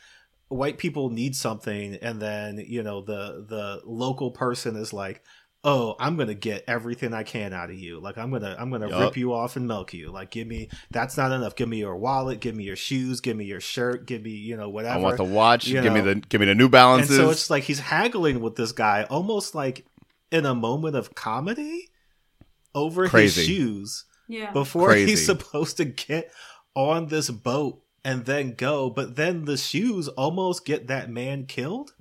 [0.49, 5.23] white people need something and then, you know, the the local person is like,
[5.65, 8.01] "Oh, I'm going to get everything I can out of you.
[8.01, 9.01] Like I'm going to I'm going to Yup.
[9.01, 10.11] rip you off and milk you.
[10.11, 11.57] Like give me that's not enough.
[11.57, 14.57] Give me your wallet, give me your shoes, give me your shirt, give me, you
[14.57, 15.67] know, whatever." I want the watch.
[15.67, 17.27] you give me the give me the New balances and Balances.
[17.27, 19.85] so it's like he's haggling with this guy almost like
[20.31, 21.89] in a moment of comedy
[22.75, 23.41] over Crazy.
[23.41, 24.53] his shoes Yeah.
[24.53, 25.11] before Crazy.
[25.11, 26.31] he's supposed to get
[26.75, 31.95] on this boat and then go but then the shoes almost get that man killed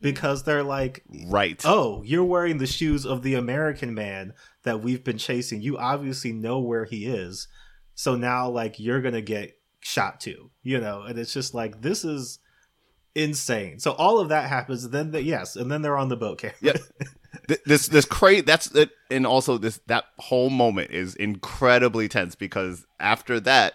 [0.00, 1.62] because they're like right.
[1.64, 4.32] oh you're wearing the shoes of the american man
[4.62, 7.48] that we've been chasing you obviously know where he is
[7.94, 12.04] so now like you're gonna get shot too you know and it's just like this
[12.04, 12.38] is
[13.14, 16.42] insane so all of that happens then the, yes and then they're on the boat.
[16.60, 16.76] Yeah.
[17.64, 22.84] This this crazy that's it and also this that whole moment is incredibly tense because
[22.98, 23.74] after that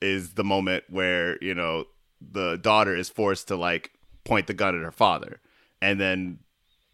[0.00, 1.84] is the moment where you know
[2.20, 3.90] the daughter is forced to like
[4.24, 5.40] point the gun at her father
[5.82, 6.38] and then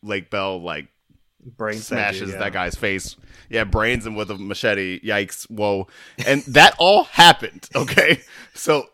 [0.03, 0.89] lake bell like
[1.57, 2.39] Brains that smashes dude, yeah.
[2.39, 3.17] that guy's face.
[3.49, 5.01] Yeah, brains him with a machete.
[5.01, 5.49] Yikes!
[5.49, 5.87] Whoa!
[6.27, 7.69] And that all happened.
[7.77, 8.23] Okay,
[8.55, 8.87] so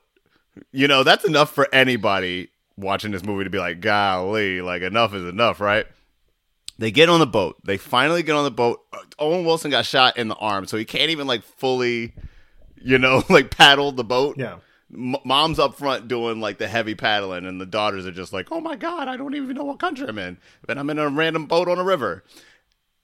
[0.71, 5.15] you know that's enough for anybody watching this movie to be like, "Golly, like enough
[5.15, 5.87] is enough," right?
[6.79, 7.57] They get on the boat.
[7.65, 8.81] They finally get on the boat.
[9.19, 12.15] Owen Wilson got shot in the arm, so he can't even like fully,
[12.77, 14.37] you know, like paddle the boat.
[14.39, 14.57] Yeah.
[14.97, 18.61] Mom's up front doing like the heavy paddling, and the daughters are just like, "Oh
[18.61, 21.47] my god, I don't even know what country I'm in, but I'm in a random
[21.47, 22.25] boat on a river."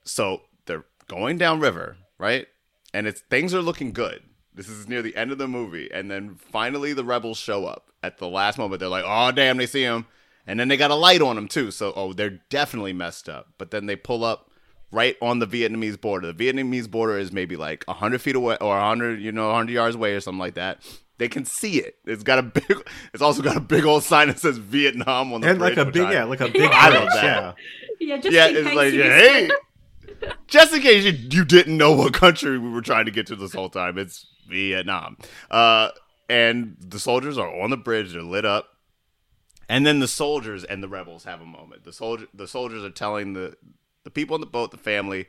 [0.04, 2.46] So they're going down river, right?
[2.94, 4.22] And it's things are looking good.
[4.54, 7.90] This is near the end of the movie, and then finally the rebels show up
[8.02, 8.80] at the last moment.
[8.80, 10.06] They're like, "Oh damn!" They see him,
[10.46, 11.70] and then they got a light on them too.
[11.70, 13.48] So oh, they're definitely messed up.
[13.58, 14.50] But then they pull up
[14.92, 16.32] right on the Vietnamese border.
[16.32, 19.96] The Vietnamese border is maybe like hundred feet away or hundred, you know, hundred yards
[19.96, 20.80] away or something like that.
[21.20, 21.96] They can see it.
[22.06, 22.64] It's got a big.
[23.12, 25.50] It's also got a big old sign that says Vietnam on the bridge.
[25.52, 27.22] and like a big I- yeah, like a big I love that.
[27.24, 27.52] yeah.
[28.00, 29.50] Yeah, just yeah, in it's case like, you hey,
[30.46, 33.36] just in case you, you didn't know what country we were trying to get to
[33.36, 35.18] this whole time, it's Vietnam.
[35.50, 35.90] Uh,
[36.30, 38.68] and the soldiers are on the bridge; they're lit up,
[39.68, 41.84] and then the soldiers and the rebels have a moment.
[41.84, 43.56] The soldier, the soldiers are telling the
[44.04, 45.26] the people on the boat, the family,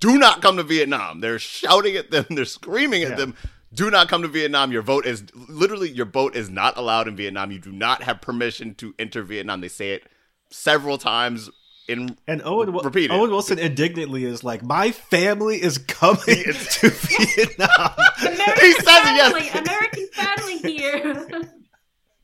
[0.00, 1.20] do not come to Vietnam.
[1.20, 3.16] They're shouting at them, they're screaming at Yeah.
[3.16, 3.36] them.
[3.74, 4.72] Do not come to Vietnam.
[4.72, 7.50] Your vote is literally your boat is not allowed in Vietnam.
[7.50, 9.60] You do not have permission to enter Vietnam.
[9.60, 10.04] They say it
[10.50, 11.50] several times
[11.88, 13.10] in And Owen Wil- Repeat.
[13.10, 17.90] Owen Wilson indignantly is like, "My family is coming to Vietnam."
[18.20, 19.54] American He says it, yes.
[19.66, 21.42] American family here.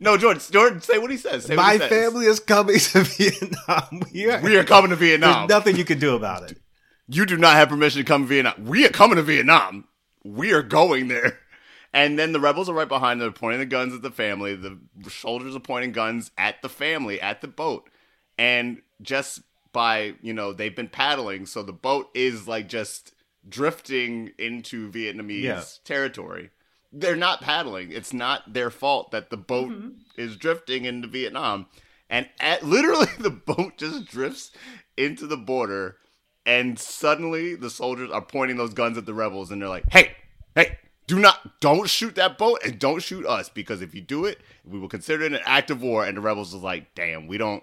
[0.00, 1.44] No, Jordan, Jordan, say what he says.
[1.44, 1.88] Say My he says.
[1.88, 4.00] family is coming to Vietnam.
[4.12, 5.46] We are, We are coming to there's Vietnam.
[5.46, 6.58] nothing you can do about it.
[7.06, 8.64] You do not have permission to come to Vietnam.
[8.64, 9.84] We are coming to Vietnam.
[10.24, 11.38] We are going there.
[11.94, 14.54] And then the rebels are right behind them, pointing the guns at the family.
[14.56, 14.78] The
[15.10, 17.90] soldiers are pointing guns at the family, at the boat.
[18.38, 19.42] And just
[19.74, 23.12] by, you know, they've been paddling, so the boat is like just
[23.46, 25.64] drifting into Vietnamese Yeah.
[25.84, 26.48] territory.
[26.94, 27.92] They're not paddling.
[27.92, 29.88] It's not their fault that the boat Mm-hmm.
[30.16, 31.66] is drifting into Vietnam.
[32.08, 34.50] And at, literally, the boat just drifts
[34.96, 35.98] into the border,
[36.46, 40.16] and suddenly the soldiers are pointing those guns at the rebels, and they're like, "Hey,
[40.54, 44.24] hey, do not, don't shoot that boat, and don't shoot us, because if you do
[44.24, 47.26] it, we will consider it an act of war." And the rebels is like, "Damn,
[47.26, 47.62] we don't,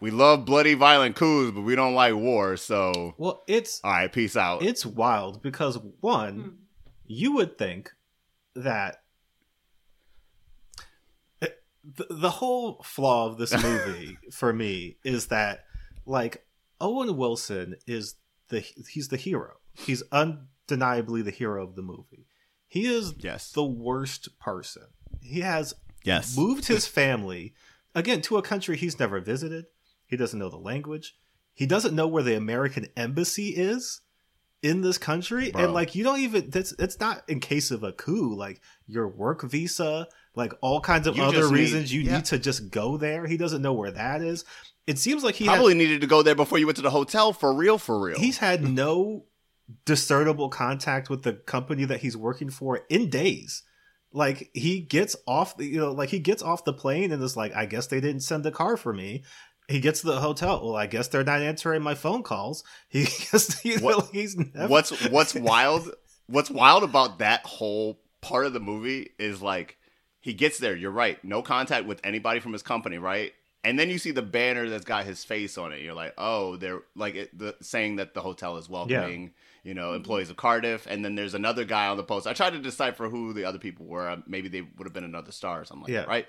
[0.00, 2.56] we love bloody, violent coups, but we don't like war.
[2.56, 6.48] So, Well, it's all right, peace out." it's wild because one, hmm.
[7.06, 7.92] you would think
[8.54, 9.02] that
[11.84, 15.64] the, the whole flaw of this movie for me is that
[16.06, 16.44] like
[16.82, 18.16] Owen Wilson is
[18.48, 19.54] the he's the hero.
[19.74, 22.26] He's undeniably the hero of the movie.
[22.68, 23.52] He is Yes.
[23.52, 24.84] the worst person.
[25.20, 25.74] He has
[26.04, 27.54] yes, moved his family
[27.94, 29.66] again to a country he's never visited.
[30.06, 31.16] He doesn't know the language.
[31.54, 34.00] He doesn't know where the American embassy is
[34.62, 35.50] in this country.
[35.52, 35.64] Bro.
[35.64, 39.06] And like you don't even that's it's not in case of a coup, like your
[39.08, 42.16] work visa, like all kinds of You other just need- reasons you yeah.
[42.16, 43.26] need to just go there.
[43.26, 44.44] He doesn't know where that is.
[44.86, 46.90] It seems like he had- probably needed to go there before you went to the
[46.90, 48.18] hotel for real, for real.
[48.18, 49.24] he's had no
[49.84, 53.62] discernible contact with the company that he's working for in days.
[54.12, 57.34] Like he gets off the you know like he gets off the plane and is
[57.36, 59.22] like i guess they didn't send a car for me.
[59.68, 60.60] He gets to the hotel.
[60.62, 62.62] Well i guess they're not answering my phone calls.
[62.88, 65.90] He gets you know, What- he's never what's what's wild
[66.26, 69.78] what's wild about that whole part of the movie is like
[70.20, 70.76] he gets there.
[70.76, 71.22] You're right.
[71.24, 73.32] No contact with anybody from his company right
[73.64, 75.80] and then you see the banner that's got his face on it.
[75.82, 79.32] You're like oh they're like it, the, saying that the hotel is welcoming
[79.62, 80.86] you know employees of cardiff.
[80.88, 82.26] And then there's another guy on the post.
[82.26, 84.08] I tried to decipher who the other people were.
[84.08, 86.00] Uh, maybe they would have been another star or something like Yeah.
[86.00, 86.26] that right?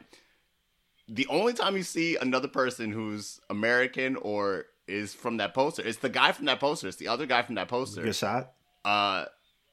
[1.07, 5.97] The only time you see another person who's american or is from that poster it's
[5.99, 6.87] the guy from that poster.
[6.87, 8.03] It's the other guy from that poster.
[8.03, 8.51] Get shot?
[8.85, 9.25] Uh,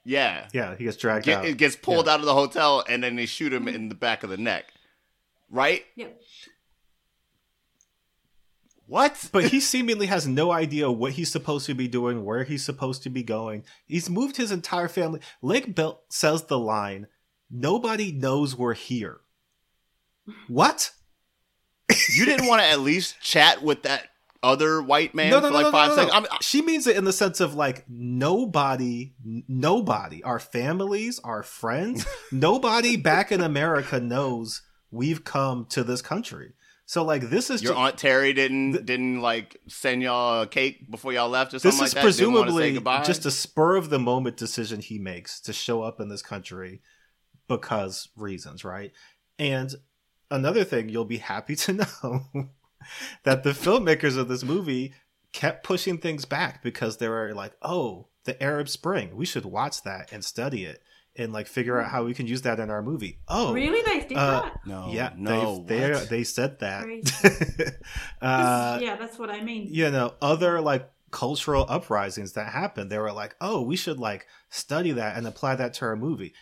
[0.05, 0.49] yeah.
[0.53, 1.45] yeah he gets dragged Get, out.
[1.45, 4.23] it gets pulled out of the hotel and then they shoot him in the back
[4.23, 4.67] of the neck.
[5.51, 5.85] Right?
[5.97, 6.21] Yep.
[8.91, 9.28] What?
[9.32, 13.05] but he seemingly has no idea what he's supposed to be doing, where he's supposed
[13.05, 13.62] to be going.
[13.86, 15.20] He's moved his entire family.
[15.40, 17.06] Lake Bell says the line,
[17.48, 19.20] "Nobody knows we're here."
[20.48, 20.90] What?
[22.16, 24.09] you didn't want to at least chat with that
[24.43, 26.12] other white man for like five seconds?
[26.12, 31.44] I'm, she means it in the sense of like nobody, n- nobody, our families, our
[31.44, 36.55] friends, nobody back in America knows we've come to this country.
[36.91, 41.12] So like this is your aunt Terry didn't didn't like send y'all a cake before
[41.12, 42.17] y'all left or something this like is that.
[42.19, 45.85] Didn't wanna say presumably just a spur of the moment decision he makes to show
[45.85, 46.83] up in this country
[47.47, 48.91] because reasons, right?
[49.39, 49.73] And
[50.33, 52.25] another thing you'll be happy to know
[53.23, 54.93] that the filmmakers of this movie
[55.33, 59.85] kept pushing things back because they were like, oh, the Arab Spring, we should watch
[59.85, 60.83] that and study it
[61.16, 63.19] and like figure out how we can use that in our movie.
[63.28, 64.61] Oh, Really, they did Uh, that?
[64.66, 66.87] No, yeah, no, they they said that.
[68.23, 69.69] Uh, yeah, that's what I mean.
[69.70, 74.27] you know, other like cultural uprisings that happened, they were like, oh, we should like
[74.49, 76.35] study that and apply that to our movie.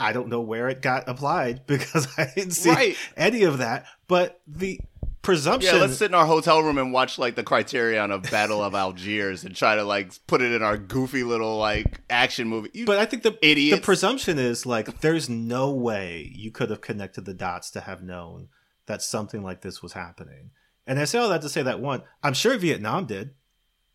[0.00, 2.96] I don't know where it got applied because I didn't see Right.
[3.16, 4.80] any of that, but the
[5.28, 5.74] presumption.
[5.74, 8.74] Yeah, let's sit in our hotel room and watch like the Criterion of Battle of
[8.74, 12.70] Algiers and try to like put it in our goofy little like action movie.
[12.72, 13.78] You, But I think the Idiots.
[13.78, 18.02] the presumption is like there's no way you could have connected the dots to have
[18.02, 18.48] known
[18.86, 20.50] that something like this was happening.
[20.86, 23.32] And I say all that to say that one, I'm sure Vietnam did.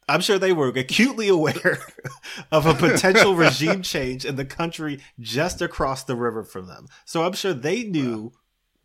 [0.07, 1.79] I'm sure they were acutely aware
[2.51, 6.85] of a potential regime change in the country just across the river from them.
[7.05, 8.33] So I'm sure they knew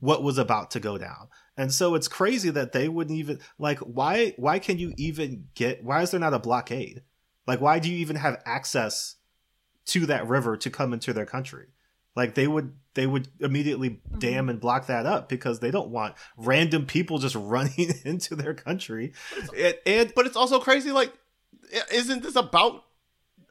[0.00, 1.28] what was about to go down.
[1.58, 5.82] And so it's crazy that they wouldn't even like why why can you even get
[5.82, 7.02] why is there not a blockade?
[7.46, 9.16] Like why do you even have access
[9.86, 11.66] to that river to come into their country?
[12.14, 14.18] Like they would they would immediately mm-hmm.
[14.18, 18.54] dam and block that up because they don't want random people just running into their
[18.54, 19.12] country.
[19.56, 20.92] And, and but it's also crazy.
[20.92, 21.12] Like,
[21.92, 22.84] isn't this about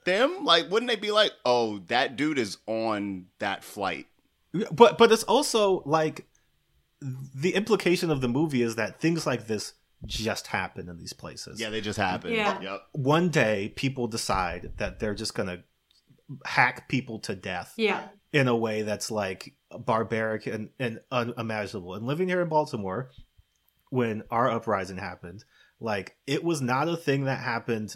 [0.06, 0.46] them?
[0.46, 4.08] Like, wouldn't they be like, oh, that dude is on that flight?
[4.72, 6.26] but but it's also like
[7.02, 9.74] the implication of the movie is that things like this
[10.06, 11.60] just happen in these places.
[11.60, 12.32] Yeah, they just happen.
[12.34, 12.60] Yeah.
[12.61, 12.82] Yep.
[12.94, 15.64] One day people decide that they're just going to
[16.45, 18.07] hack people to death Yeah.
[18.34, 21.95] in a way that's like barbaric and, and unimaginable.
[21.95, 23.10] And living here in Baltimore,
[23.90, 25.45] when our uprising happened,
[25.80, 27.95] like it was not a thing that happened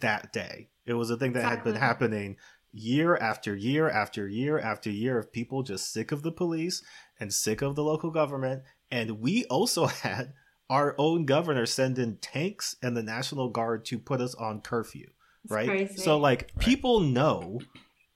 [0.00, 0.68] that day.
[0.86, 2.36] It was a thing that had been happening
[2.72, 6.82] year after year after year after year of people just sick of the police
[7.20, 8.62] and sick of the local government.
[8.90, 10.32] And we also had
[10.70, 15.08] our own governor send in tanks and the National Guard to put us on curfew.
[15.44, 15.68] It's right?
[15.68, 15.96] crazy.
[15.96, 17.60] So like people know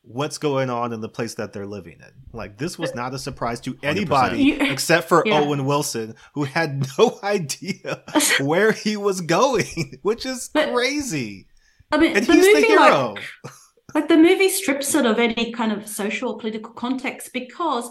[0.04, 2.10] what's going on in the place that they're living in.
[2.32, 5.38] Like this was not a surprise to anybody You- except for Yeah.
[5.40, 8.02] Owen Wilson, who had no idea
[8.40, 11.46] where he was going, which is But- crazy.
[11.90, 13.14] I mean, And the he's the hero.
[13.44, 13.52] like,
[13.94, 17.90] like the movie strips it of any kind of social or political context because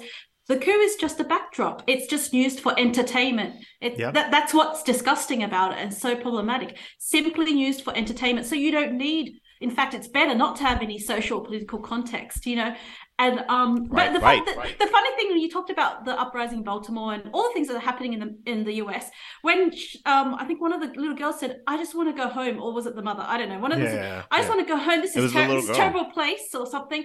[0.51, 1.77] the coup is just a backdrop.
[1.93, 3.51] It's just used for entertainment.
[3.85, 4.11] It, Yeah.
[4.17, 6.69] that, that's what's disgusting about it and so problematic.
[7.15, 8.45] Simply used for entertainment.
[8.47, 9.25] So you don't need,
[9.65, 12.71] in fact, it's better not to have any social or political context, you know.
[13.25, 14.79] And um, Right, but the, right, right.
[14.83, 17.67] the funny thing when you talked about the uprising in Baltimore and all the things
[17.69, 19.05] that are happening in the in the US,
[19.47, 19.59] when
[20.13, 22.55] um, I think one of the little girls said, "I just want to go home,"
[22.63, 23.23] or was it the mother?
[23.33, 23.59] I don't know.
[23.67, 24.55] One of the Yeah, I just yeah.
[24.55, 24.99] want to go home.
[25.01, 27.03] This It is, ter- this terrible place or something.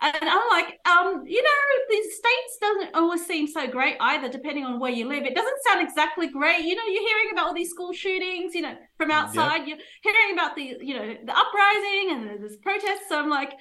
[0.00, 1.50] And I'm like, um, you know,
[1.88, 5.24] the states doesn't always seem so great either, depending on where you live.
[5.24, 6.60] It doesn't sound exactly great.
[6.60, 9.66] You know, you're hearing about all these school shootings, you know, from outside.
[9.66, 13.08] You're hearing about the, you know, the uprising and there's protests.
[13.08, 13.52] So I'm like,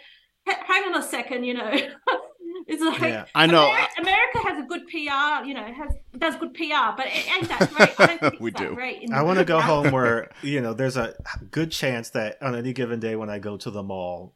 [0.45, 1.71] hang on a second, you know.
[2.67, 3.25] it's like Yeah.
[3.33, 3.67] I know.
[3.67, 7.49] Ameri- America has a good PR, you know, has does good PR, but it ain't
[7.49, 7.99] that great.
[7.99, 8.75] I don't think it's We that do.
[8.75, 9.11] great.
[9.11, 11.15] I want to go home where, you know, there's a
[11.49, 14.35] good chance that on any given day when I go to the mall,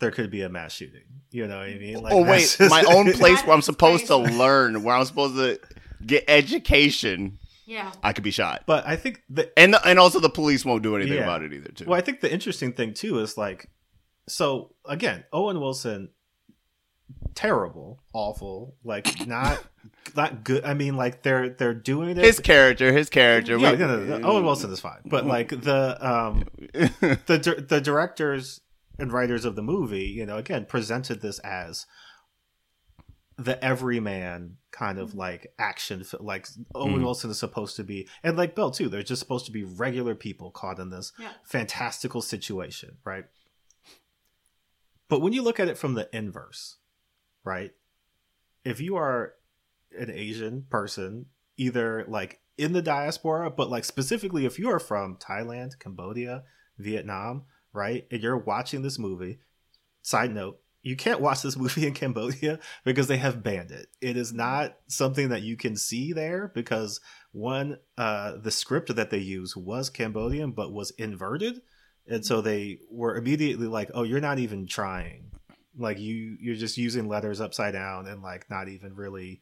[0.00, 1.02] there could be a mass shooting.
[1.30, 2.02] You know what I mean?
[2.02, 5.36] Like, oh wait, just- my own place where I'm supposed to learn, where I'm supposed
[5.36, 5.60] to
[6.04, 7.92] get education, Yeah.
[8.02, 8.64] I could be shot.
[8.66, 11.22] But I think the And and also the police won't do anything Yeah.
[11.24, 11.70] about it either.
[11.70, 11.84] Too.
[11.86, 13.70] Well, I think the interesting thing too is like,
[14.28, 16.08] so again, Owen Wilson,
[17.34, 19.62] terrible, awful, like not
[20.16, 20.64] not good.
[20.64, 22.16] I mean, like they're they're doing it.
[22.18, 23.56] his character, his character.
[23.56, 27.80] yeah, we- no, no, no, Owen Wilson is fine, but like the um the the
[27.80, 28.60] directors
[29.00, 31.86] and writers of the movie, you know, again presented this as
[33.36, 37.04] the everyman kind of like action like Owen Mhm.
[37.04, 40.14] Wilson is supposed to be and like Bill too they're just supposed to be regular
[40.14, 41.32] people caught in this Yeah.
[41.42, 43.24] fantastical situation right
[45.08, 46.76] but when you look at it from the inverse
[47.42, 47.72] right
[48.62, 49.34] if you are
[49.98, 55.16] an Asian person either like in the diaspora but like specifically if you are from
[55.16, 56.44] Thailand Cambodia
[56.76, 59.38] Vietnam right and you're watching this movie
[60.02, 63.88] side note you can't watch this movie in Cambodia because they have banned it.
[64.00, 67.00] It is not something that you can see there because
[67.32, 71.60] one, uh, the script that they use was Cambodian but was inverted,
[72.06, 75.30] and so they were immediately like, "Oh, you're not even trying.
[75.76, 79.40] Like you, you're just using letters upside down and like not even really."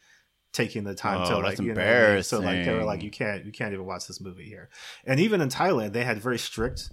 [0.51, 2.23] taking the time to Oh, like that's you know what I mean?
[2.23, 4.71] so like they were like you can't you can't even watch this movie here
[5.05, 6.91] and even in thailand they had very strict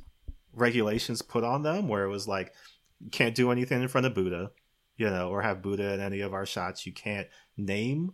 [0.56, 2.54] regulations put on them where it was like
[3.00, 4.52] you can't do anything in front of Buddha,
[4.98, 6.86] you know, or have Buddha in any of our shots.
[6.86, 7.28] You can't
[7.58, 8.14] name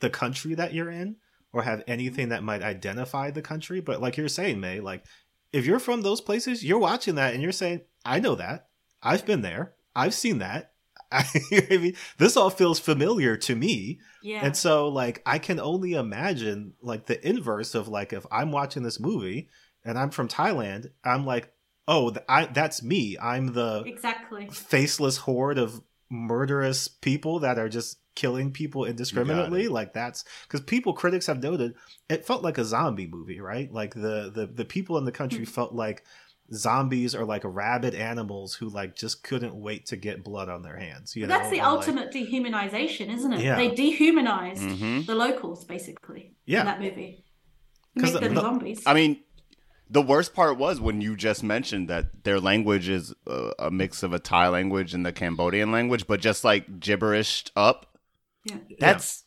[0.00, 1.16] the country that you're in
[1.52, 3.80] or have anything that might identify the country.
[3.80, 5.04] But like you're saying, May, like
[5.52, 8.68] if you're from those places, you're watching that and you're saying, "I know that.
[9.02, 9.74] I've been there.
[9.94, 10.72] I've seen that."
[11.12, 11.24] I,
[11.70, 13.98] mean, this all feels familiar to me.
[14.22, 14.44] Yeah.
[14.44, 18.82] And so, like, I can only imagine, like, the inverse of, like, if I'm watching
[18.82, 19.48] this movie
[19.84, 21.50] and I'm from Thailand, I'm like,
[21.88, 23.16] oh, th- I, that's me.
[23.20, 24.48] I'm the exactly.
[24.52, 29.68] faceless horde of murderous people that are just killing people indiscriminately.
[29.68, 31.74] Like, that's because people, critics have noted,
[32.08, 33.72] it felt like a zombie movie, right?
[33.72, 35.48] Like, the, the, the people in the country Mm.
[35.48, 36.04] felt like
[36.52, 40.76] zombies or like rabid animals who, like, just couldn't wait to get blood on their
[40.76, 41.14] hands.
[41.14, 41.38] You But know?
[41.38, 43.40] that's the And, like- ultimate dehumanization, isn't it?
[43.42, 43.56] Yeah.
[43.56, 45.06] They dehumanized Mhm.
[45.06, 46.60] the locals basically Yeah.
[46.60, 47.24] in that movie.
[47.98, 48.82] 'Cause Make them the- zombies.
[48.86, 49.20] I mean,
[49.90, 54.02] the worst part was when you just mentioned that their language is a, a mix
[54.02, 57.96] of a Thai language and the Cambodian language, but just like gibberished up.
[58.44, 58.56] yeah.
[58.78, 59.24] That's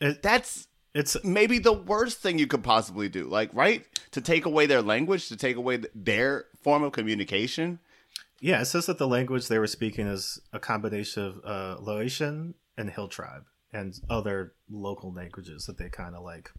[0.00, 3.24] It- that's It's maybe the worst thing you could possibly do.
[3.26, 3.84] Like, right?
[4.12, 7.78] To take away their language, to take away their form of communication.
[8.40, 12.54] Yeah, it says that the language they were speaking is a combination of uh, Laotian
[12.76, 16.50] and Hill Tribe and other local languages that they kind of like,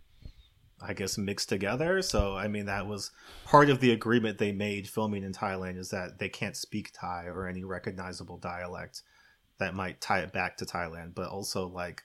[0.84, 2.02] I guess, mixed together.
[2.02, 3.12] So, I mean, that was
[3.46, 7.26] part of the agreement they made filming in Thailand is that they can't speak Thai
[7.26, 9.02] or any recognizable dialect
[9.60, 12.04] that might tie it back to Thailand, but also like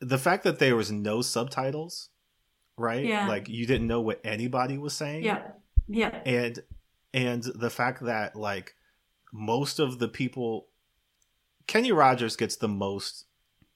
[0.00, 2.08] the fact that there was no subtitles,
[2.76, 3.04] right?
[3.04, 3.28] Yeah.
[3.28, 5.42] Like you didn't know what anybody was saying Yeah.
[5.86, 6.20] Yeah.
[6.24, 6.58] and
[7.12, 8.74] and the fact that like
[9.32, 10.68] most of the people
[11.66, 13.26] kenny rogers gets the most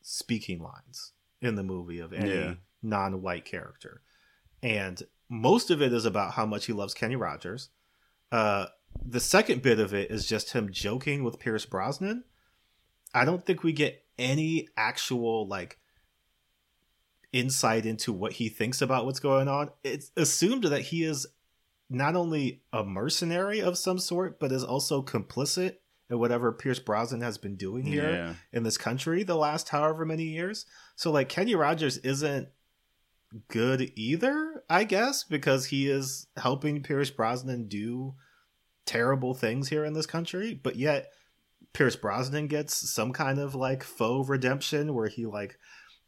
[0.02, 2.54] speaking lines in the movie of any Yeah.
[2.84, 4.02] Non-white character
[4.62, 7.70] and most of it is about how much he loves kenny rogers
[8.30, 8.66] uh
[9.04, 12.22] the second bit of it is just him joking with pierce brosnan
[13.14, 15.78] i don't think we get any actual like
[17.32, 21.26] insight into what he thinks about what's going on it's assumed that he is
[21.90, 25.76] not only a mercenary of some sort, but is also complicit
[26.08, 28.34] in whatever Pierce Brosnan has been doing here Yeah.
[28.52, 30.64] in this country the last however many years.
[30.96, 32.48] So like Kenny Rogers isn't
[33.48, 38.14] good either, I guess, because he is helping Pierce Brosnan do
[38.86, 41.10] terrible things here in this country, but yet
[41.72, 45.58] Pierce Brosnan gets some kind of like faux redemption where he like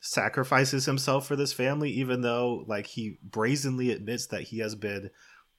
[0.01, 5.11] sacrifices himself for this family even though like he brazenly admits that he has been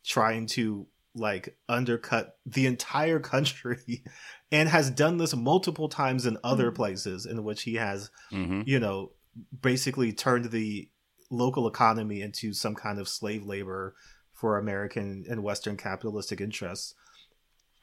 [0.06, 4.04] trying to like undercut the entire country
[4.52, 6.76] and has done this multiple times in other Mhm.
[6.76, 8.62] places in which he has Mm-hmm.
[8.66, 9.12] you know
[9.60, 10.88] basically turned the
[11.30, 13.96] local economy into some kind of slave labor
[14.34, 16.94] for american and western capitalistic interests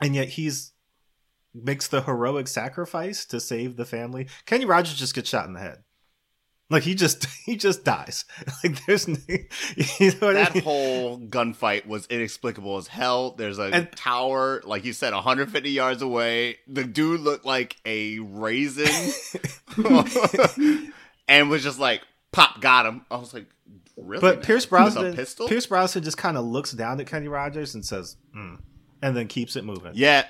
[0.00, 0.72] and yet he's
[1.54, 5.60] makes the heroic sacrifice to save the family kenny rogers just gets shot in the
[5.60, 5.78] head
[6.70, 8.24] like he just he just dies
[8.64, 10.64] like there's no, you know what I That mean?
[10.64, 13.32] whole gunfight was inexplicable as hell.
[13.32, 16.56] There's a And- tower, like you said, 150 yards away.
[16.66, 19.12] The dude looked like a raisin
[21.28, 22.02] and was just like,
[22.34, 23.06] pop, got him.
[23.10, 23.46] I was like,
[23.96, 24.20] really?
[24.20, 24.44] But man?
[24.44, 25.48] Pierce With Brosnan, a pistol?
[25.48, 28.58] Pierce Brosnan just kind of looks down at Kenny Rogers and says, mm,
[29.02, 29.92] and then keeps it moving.
[29.94, 30.26] Yeah.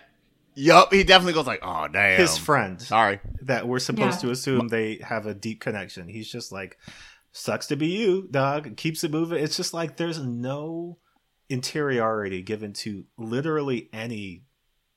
[0.57, 0.93] Yup.
[0.93, 2.17] He definitely goes like, oh, damn.
[2.21, 3.19] His friend Sorry.
[3.43, 4.29] that we're supposed Yeah.
[4.29, 6.07] to assume they have a deep connection.
[6.09, 6.79] He's just like,
[7.33, 8.77] sucks to be you, dog.
[8.77, 9.43] Keeps it moving.
[9.43, 10.99] It's just like there's no
[11.49, 14.45] interiority given to literally any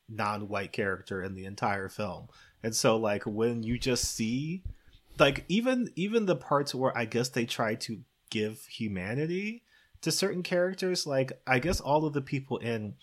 [0.10, 2.28] non-white character in the entire film.
[2.64, 4.64] And so like when you just see
[5.20, 8.00] like even even the parts where I guess they try to
[8.30, 9.64] give humanity
[10.02, 12.96] to certain characters, like I guess all of the people in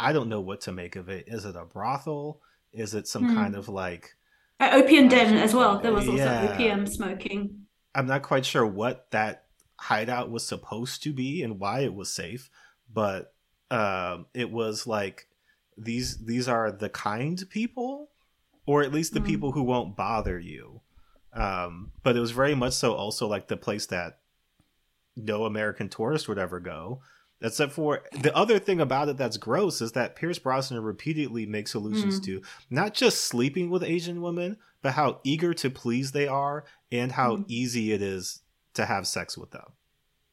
[0.00, 1.24] I don't know what to make of it.
[1.28, 2.40] Is it a brothel?
[2.72, 3.34] Is it some Hmm.
[3.34, 4.16] kind of like
[4.60, 5.80] Uh, opium den as well.
[5.80, 6.52] There was also Yeah.
[6.52, 7.66] opium smoking.
[7.94, 9.46] I'm not quite sure what that
[9.78, 12.50] hideout was supposed to be and why it was safe,
[12.92, 13.34] but
[13.70, 15.28] um, it was like
[15.76, 18.10] these these are the kind people,
[18.66, 19.26] or at least the Mm.
[19.26, 20.80] people who won't bother you.
[21.34, 24.18] Um, but it was very much so also like the place that
[25.16, 27.00] no American tourist would ever go.
[27.40, 31.74] Except for the other thing about it that's gross is that Pierce Brosnan repeatedly makes
[31.74, 32.24] allusions Mm.
[32.24, 37.12] to not just sleeping with Asian women, but how eager to please they are and
[37.12, 37.44] how Mm.
[37.48, 38.40] easy it is
[38.74, 39.72] to have sex with them.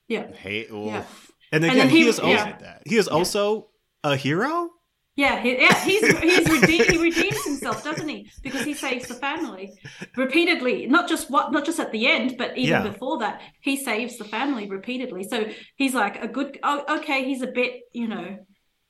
[0.07, 0.31] Yeah.
[0.31, 0.67] Hey.
[0.69, 1.05] Yeah.
[1.51, 2.77] And And again, then he, he- is also yeah.
[2.85, 3.67] he is also
[4.03, 4.69] a hero.
[5.15, 8.31] Yeah, he, yeah, he's he's he redeems himself, doesn't he?
[8.41, 9.73] Because he saves the family
[10.15, 10.87] repeatedly.
[10.87, 12.81] Not just what, not just at the end, but even Yeah.
[12.81, 15.23] before that, he saves the family repeatedly.
[15.23, 16.57] So he's like a good.
[16.63, 18.37] Oh, okay, he's a bit, you know,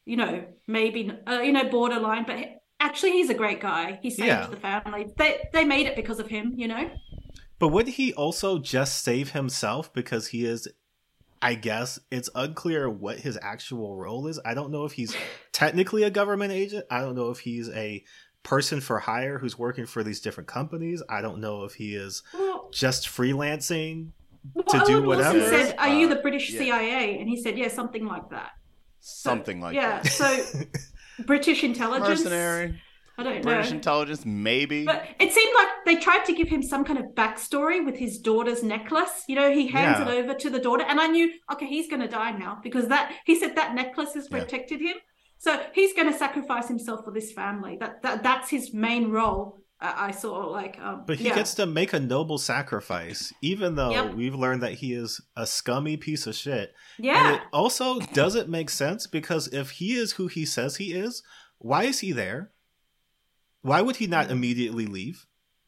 [0.06, 2.38] you know, maybe uh, you know, borderline, but
[2.80, 4.00] actually, he's a great guy.
[4.04, 4.50] He saved Yeah.
[4.52, 5.08] the family.
[5.18, 6.90] They they made it because of him, you know.
[7.60, 10.68] But would he also just save himself because he is
[11.42, 14.40] I guess it's unclear what his actual role is.
[14.46, 15.16] I don't know if he's
[15.52, 16.86] technically a government agent.
[16.92, 18.04] I don't know if he's a
[18.44, 21.02] person for hire who's working for these different companies.
[21.10, 24.10] I don't know if he is Well, just freelancing.
[24.54, 26.60] well, to do Owen Wilson said, "Are you Uh, the British yeah.
[26.60, 28.52] CIA?" And he said, "Yeah, something like that."
[29.00, 30.02] So- Something like yeah.
[30.02, 30.08] that.
[30.12, 30.44] So
[31.26, 32.08] British intelligence.
[32.24, 32.82] Mercenary,
[33.18, 33.42] I don't know.
[33.42, 33.76] British know.
[33.78, 34.86] intelligence, maybe.
[34.86, 38.18] But it seemed like they tried to give him some kind of backstory with his
[38.20, 39.24] daughter's necklace.
[39.28, 40.10] You know, he hands Yeah.
[40.10, 42.88] it over to the daughter, and I knew, okay, he's going to die now because
[42.88, 44.40] that he said that necklace has Yeah.
[44.40, 44.96] protected him.
[45.38, 47.78] So he's going to sacrifice himself for this family.
[47.80, 49.58] That, that that's his main role.
[49.80, 51.36] I, I saw like, um, But he yeah.
[51.36, 54.14] gets to make a noble sacrifice, even though Yep.
[54.14, 56.72] we've learned that he is a scummy piece of shit.
[56.98, 60.94] And yeah, it also doesn't make sense because if he is who he says he
[60.94, 61.24] is,
[61.58, 62.52] why is he there?
[63.62, 65.26] Why would he not immediately leave?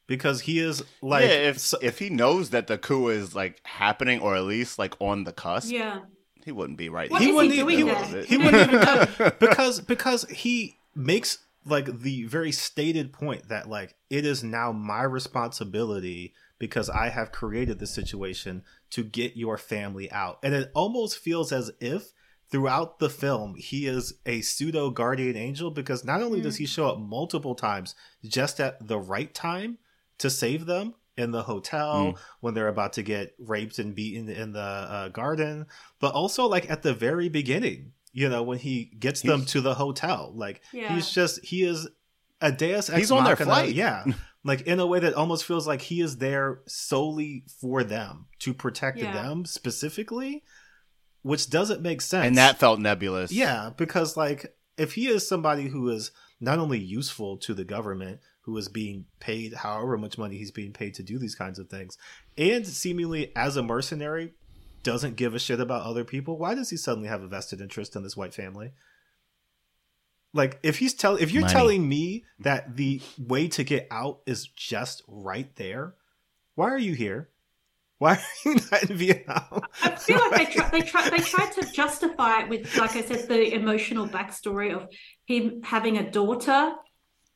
[0.07, 3.61] Because he is like yeah, if so- if he knows that the coup is like
[3.65, 6.02] happening or at least like on the cusp, yeah.
[6.44, 7.10] he wouldn't be right.
[7.10, 8.24] What he is wouldn't doing even, there?
[8.24, 9.07] he, he wouldn't even know
[9.40, 15.03] because because he makes like the very stated point that like it is now my
[15.03, 20.40] responsibility because I have created this situation to get your family out.
[20.44, 22.14] And it almost feels as if
[22.54, 26.88] throughout the film he is a pseudo guardian angel because not only does he show
[26.88, 29.80] up multiple times just at the right time
[30.20, 34.52] to save them in the hotel when they're about to get raped and beaten in
[34.54, 35.66] the uh, garden
[36.00, 39.74] but also like at the very beginning you know when he gets them to the
[39.74, 40.94] hotel like Yeah.
[40.94, 41.88] he's just he is
[42.40, 43.74] a deus ex He's on their machina, flight.
[43.74, 44.04] yeah
[44.44, 48.54] like in a way that almost feels like he is there solely for them to
[48.54, 49.12] protect Yeah.
[49.14, 50.44] them specifically
[51.24, 53.32] which doesn't make sense and that felt nebulous.
[53.32, 58.20] yeah, because like if he is somebody who is not only useful to the government,
[58.41, 61.70] who is being paid however much money he's being paid to do these kinds of
[61.70, 61.98] things,
[62.38, 64.34] and seemingly as a mercenary
[64.84, 67.95] doesn't give a shit about other people, why does he suddenly have a vested interest
[67.95, 68.74] in this white family?
[70.34, 71.54] Like if he's tell if you're Money.
[71.54, 75.94] telling me that the way to get out is just right there,
[76.56, 77.30] why are you here?
[78.04, 79.62] Why are you not in Vietnam?
[79.82, 83.02] I feel like they try, they try, they tried to justify it with, like I
[83.02, 84.90] said, the emotional backstory of
[85.26, 86.74] him having a daughter.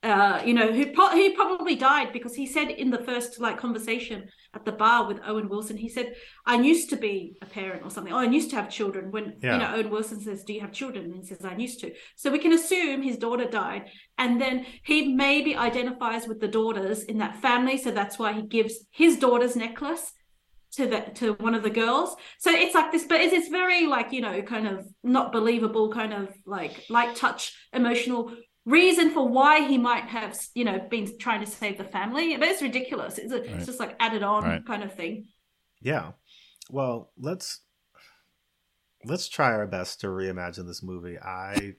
[0.03, 3.57] Uh, you know, who pro- he probably died because he said in the first like
[3.57, 6.14] conversation at the bar with Owen Wilson, he said,
[6.45, 8.14] "I used to be a parent or something.
[8.14, 9.53] Oh, I used to have children." When Yeah.
[9.53, 11.94] you know, Owen Wilson says, "Do you have children?" and he says, "I used to."
[12.18, 13.84] So we can assume his daughter died,
[14.18, 18.44] and then he maybe identifies with the daughters in that family, so that's why he
[18.57, 20.14] gives his daughter's necklace
[20.77, 22.15] to the to one of the girls.
[22.39, 25.91] So it's like this, but it's, it's very like you know, kind of not believable,
[25.91, 28.33] kind of like light touch, emotional
[28.65, 32.35] reason for why he might have you know been trying to save the family.
[32.37, 33.17] But it's ridiculous.
[33.17, 33.49] It's, a, Right.
[33.51, 34.65] it's just like added on Right.
[34.65, 35.25] kind of thing.
[35.81, 36.11] Yeah.
[36.69, 37.61] Well, let's
[39.05, 41.17] let's try our best to reimagine this movie.
[41.19, 41.75] I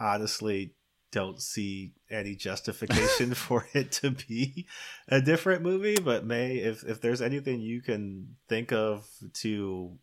[0.00, 0.74] honestly
[1.12, 4.66] don't see any justification for it to be
[5.08, 9.98] a different movie, but May, if if there's anything you can think of to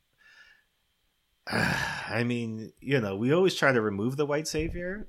[1.51, 5.07] I mean, you know, we always try to remove the white savior,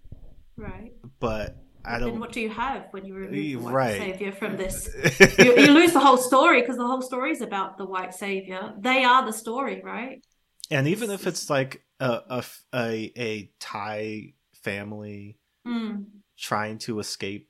[0.57, 0.93] Right.
[1.21, 3.99] but I Then don't what do you have when you remove the white Right.
[3.99, 4.89] savior from this?
[5.39, 8.75] you, you lose the whole story because the whole story is about the white savior.
[8.79, 10.23] They are the story, right?
[10.71, 15.40] and even if it's like a a a, a Thai family
[15.71, 16.07] Mm.
[16.37, 17.49] trying to escape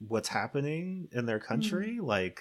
[0.00, 2.40] what's happening in their country like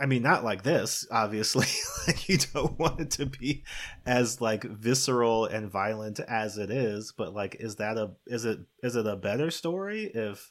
[0.00, 1.66] i mean not like this obviously
[2.06, 3.64] like you don't want it to be
[4.06, 8.60] as like visceral and violent as it is but like is that a is it
[8.82, 10.50] is it a better story if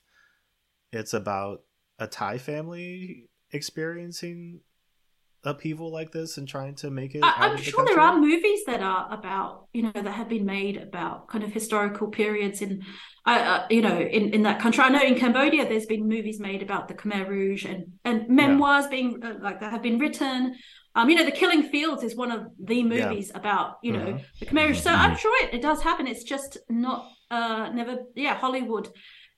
[0.92, 1.64] it's about
[2.00, 4.60] a thai family experiencing
[5.44, 8.82] upheaval like this and trying to make it I, the sure there are movies that
[8.82, 12.84] are about, you know, that have been made about kind of historical periods in,
[13.26, 14.84] uh, uh, you know, in, in that country.
[14.84, 18.88] I know in Cambodia there's been movies made about the Khmer Rouge and and memoirs
[18.88, 20.56] being uh, like that have been written.
[20.94, 24.22] Um, you know, The Killing Fields is one of the movies about, you know, Mhm.
[24.42, 24.80] the Khmer Rouge.
[24.82, 26.06] So I'm sure it, it does happen.
[26.06, 28.90] It's just not, uh, never, yeah, Hollywood.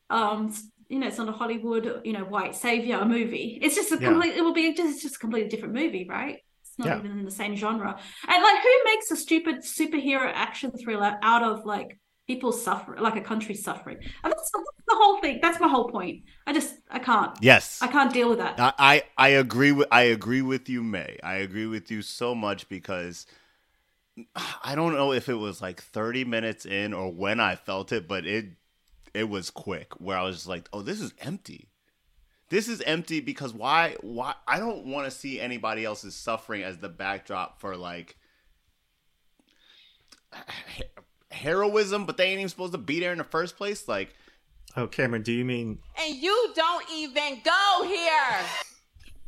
[0.09, 0.53] Um,
[0.94, 3.57] you know, it's not a Hollywood, you know, white savior movie.
[3.61, 4.10] It's just a Yeah.
[4.10, 4.36] complete.
[4.36, 6.38] It will be just, just a completely different movie, right?
[6.61, 6.99] It's not Yeah.
[6.99, 7.99] even in the same genre.
[8.28, 13.15] And like, who makes a stupid superhero action thriller out of like people suffering, like
[13.15, 13.98] a country suffering?
[14.24, 15.40] And that's, that's the whole thing.
[15.41, 16.26] That's my whole point.
[16.45, 17.32] I just, I can't.
[17.41, 17.80] Yes.
[17.82, 18.60] I can't deal with that.
[18.60, 21.18] I, I I agree with I agree with you, May.
[21.24, 23.26] I agree with you so much because
[24.64, 28.07] I don't know if it was like 30 minutes in or when I felt it,
[28.07, 28.45] but it
[29.14, 31.69] it was quick where I was just like, "Oh, this is empty.
[32.49, 36.77] this is empty because why why I don't want to see anybody else's suffering as
[36.77, 38.18] the backdrop for like
[41.31, 43.88] heroism, but they ain't even supposed to be there in the first place.
[43.88, 44.14] Like,
[44.76, 48.45] Oh, Cameron, do you mean And you don't even go here.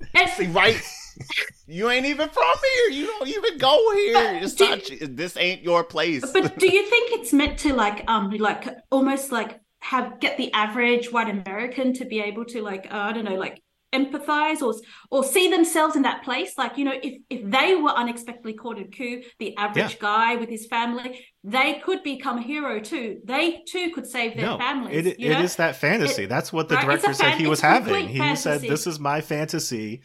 [0.13, 0.81] And- see, right?
[1.67, 2.43] you ain't even from
[2.89, 2.99] here.
[2.99, 4.39] You don't even go here.
[4.43, 4.81] It's do- not.
[5.15, 6.29] This ain't your place.
[6.33, 10.51] but do you think it's meant to like um like almost like have get the
[10.53, 13.61] average white American to be able to like uh, I don't know like
[13.93, 14.73] empathize or
[15.09, 18.77] or see themselves in that place like you know if if they were unexpectedly caught
[18.77, 19.99] in a coup the average Yeah.
[20.11, 21.09] guy with his family
[21.45, 24.57] they could become a hero too they too could save their no?
[24.57, 25.41] families It, you it know?
[25.47, 26.23] is that fantasy.
[26.23, 28.07] It- That's what the right, it's a director said fan- he was having.
[28.09, 30.01] He said, "This is my fantasy."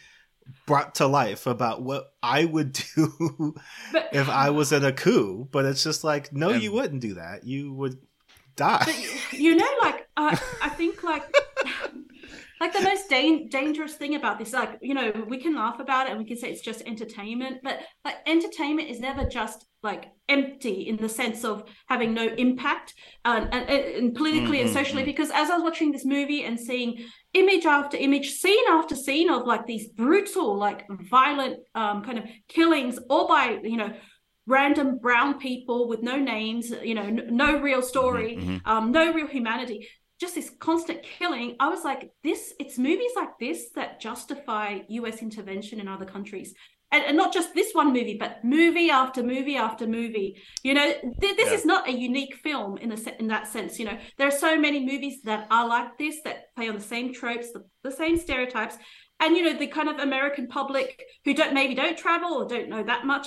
[0.66, 3.54] Brought to life about what I would do
[3.92, 7.00] But- if I was in a coup, but it's just like, no, And- you wouldn't
[7.08, 7.44] do that.
[7.44, 7.98] You would
[8.56, 8.82] die.
[8.84, 11.24] But you know, like uh, I think, like
[12.60, 16.06] like the most dan- dangerous thing about this, like you know, we can laugh about
[16.06, 20.06] it and we can say it's just entertainment, but like entertainment is never just like
[20.28, 22.92] empty in the sense of having no impact
[23.24, 25.02] uh, and, and, and politically and Mhm, socially.
[25.02, 25.06] mhm.
[25.06, 26.98] Because as I was watching this movie and seeing
[27.32, 32.24] image after image, scene after scene of like these brutal, like violent, um, kind of
[32.48, 33.90] killings, all by you know
[34.58, 38.60] random brown people with no names, you know, n- no real story, mhm.
[38.66, 39.88] um, no real humanity,
[40.20, 41.56] just this constant killing.
[41.60, 46.52] I was like, this, it's movies like this that justify US intervention in other countries.
[46.92, 50.30] And, and not just this one movie, but movie after movie after movie.
[50.64, 50.88] You know,
[51.20, 51.58] th- this Yeah.
[51.58, 53.78] is not a unique film in the se- in that sense.
[53.78, 56.88] You know, there are so many movies that are like this that play on the
[56.94, 58.76] same tropes, the, the same stereotypes,
[59.20, 62.68] and you know, the kind of American public who don't maybe don't travel or don't
[62.68, 63.26] know that much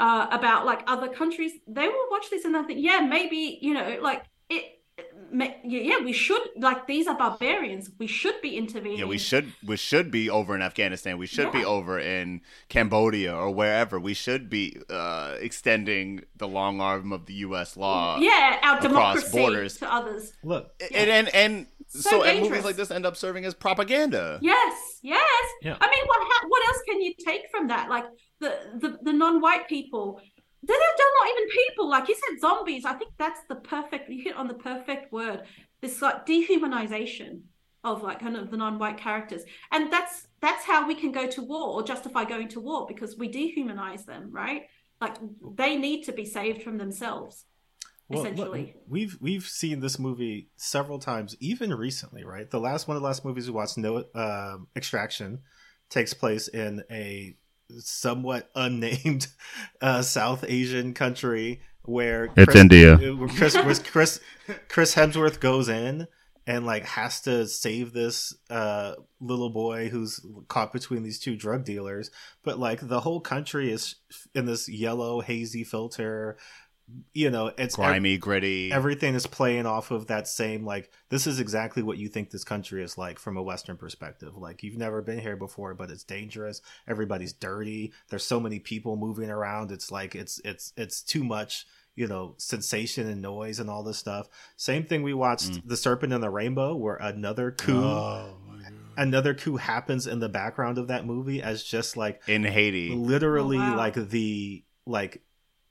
[0.00, 3.72] uh, about like other countries, they will watch this and they'll think, yeah, maybe you
[3.74, 4.64] know, like it.
[5.32, 7.90] Yeah, we should like these are barbarians.
[7.98, 8.98] We should be intervening.
[8.98, 11.18] Yeah, we should we should be over in Afghanistan.
[11.18, 13.98] We should be over in Cambodia or wherever.
[14.00, 17.76] We should be uh, extending the long arm of the U.S.
[17.76, 18.18] law.
[18.18, 19.76] yeah, our across democracy borders.
[19.78, 20.32] to others.
[20.42, 24.38] Look, and and, and So so, and movies like this end up serving as propaganda.
[24.42, 25.44] Yes, yes.
[25.62, 25.76] Yeah.
[25.80, 27.88] I mean, what ha- what else can you take from that?
[27.88, 28.04] Like
[28.40, 30.20] the the, the non-white people,
[30.62, 31.88] they're, they're not even people.
[31.88, 32.84] Like you said, zombies.
[32.84, 34.10] I think that's the perfect.
[34.10, 35.42] You hit on the perfect word.
[35.80, 37.42] This like dehumanization
[37.82, 41.42] of like kind of the non-white characters, and that's that's how we can go to
[41.42, 44.62] war or justify going to war because we dehumanize them, right?
[45.00, 45.16] Like
[45.56, 47.46] they need to be saved from themselves.
[48.10, 48.74] Well, look, essentially.
[48.88, 52.50] we've we've seen this movie several times, even recently, right?
[52.50, 55.40] The last one of the last movies we watched, No um Extraction,
[55.88, 57.36] takes place in a
[57.78, 59.28] somewhat unnamed
[59.80, 62.96] uh, South Asian country where It's India.
[62.96, 64.20] where Chris, where Chris
[64.68, 66.08] Chris Hemsworth goes in
[66.46, 71.64] and like has to save this uh, little boy who's caught between these two drug
[71.64, 72.10] dealers,
[72.42, 73.94] but like the whole country is
[74.34, 76.36] in this yellow hazy filter.
[77.12, 78.72] You know, it's Grimy, gritty.
[78.72, 82.44] everything is playing off of that same like this is exactly what you think this
[82.44, 84.36] country is like from a western perspective.
[84.36, 86.60] Like you've never been here before but it's dangerous.
[86.88, 87.92] Everybody's dirty.
[88.08, 89.72] There's so many people moving around.
[89.72, 93.98] It's like it's it's it's too much you know sensation and noise and all this
[93.98, 94.28] stuff.
[94.56, 95.62] Same thing we watched mm.
[95.64, 98.36] the serpent and the rainbow where another coup Oh
[98.96, 102.90] another coup happens in the background of that movie as just like in Haiti.
[102.90, 103.76] literally Oh, wow.
[103.76, 105.22] like the like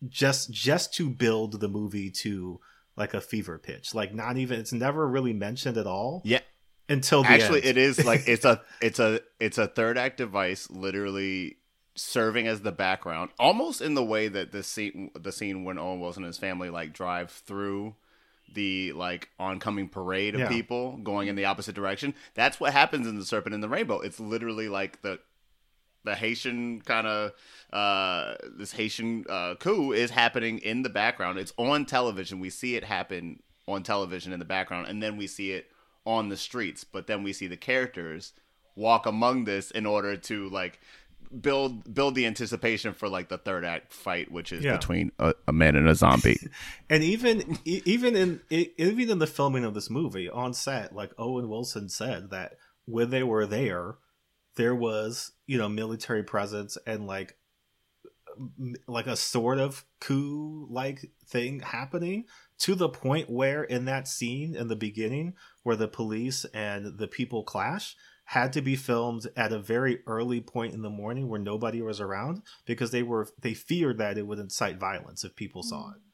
[0.08, 2.60] just just to build the movie to
[2.96, 6.40] like a fever pitch like not even it's never really mentioned at all Yeah.
[6.88, 7.70] until Actually, end.
[7.70, 11.58] it is like it's a it's a it's a third act device, literally
[11.96, 16.00] serving as the background, almost in the way that the scene the scene when Owen
[16.00, 17.96] Wilson and his family like drive through
[18.54, 20.48] the like oncoming parade of Yeah.
[20.50, 22.16] people going in the opposite direction.
[22.34, 24.00] That's what happens in the Serpent and the Rainbow.
[24.00, 25.20] It's literally like the
[26.10, 27.32] the Haitian kind of
[27.72, 31.38] uh, this Haitian uh, coup is happening in the background.
[31.38, 32.40] It's on television.
[32.40, 35.68] We see it happen on television in the background, and then we see it
[36.06, 36.84] on the streets.
[36.84, 38.34] But then we see the characters
[38.76, 40.80] walk among this in order to like
[41.42, 44.78] build build the anticipation for like the third act fight, which is Yeah.
[44.78, 46.40] between a, a man and a zombie.
[46.90, 51.48] and even even in even in the filming of this movie on set like owen
[51.50, 53.96] wilson said that when they were there
[54.56, 57.36] there was you know military presence and like
[58.88, 62.26] like a sort of coup like thing happening
[62.60, 67.08] to the point where in that scene in the beginning where the police and the
[67.08, 67.96] people clash
[68.26, 72.00] had to be filmed at a very early point in the morning where nobody was
[72.00, 75.98] around because they were they feared that it would incite violence if people saw it
[75.98, 76.10] mm.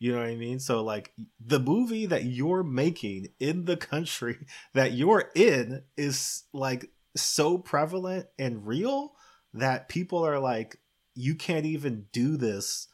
[0.00, 0.58] You know what I mean?
[0.58, 4.36] So like the movie that you're making in the country
[4.74, 9.14] that you're in is like so prevalent and real
[9.54, 10.78] that people are like
[11.14, 12.88] you can't even do this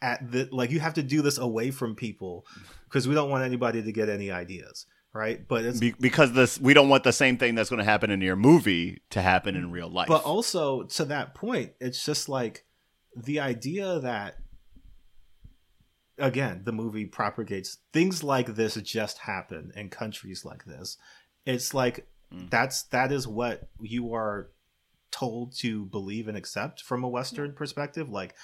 [0.00, 2.46] at the like you have to do this away from people
[2.84, 5.46] because we don't want anybody to get any ideas, right?
[5.46, 8.10] But it's Be- because this we don't want the same thing that's going to happen
[8.10, 10.08] in your movie to happen in real life.
[10.08, 12.64] But also to that point, it's just like
[13.16, 14.36] the idea that
[16.18, 20.96] again, the movie propagates things like this just happen in countries like this.
[21.46, 22.50] It's like Mm.
[22.50, 24.50] that's that is what you are
[25.10, 28.08] told to believe and accept from a western perspective?
[28.08, 28.34] Like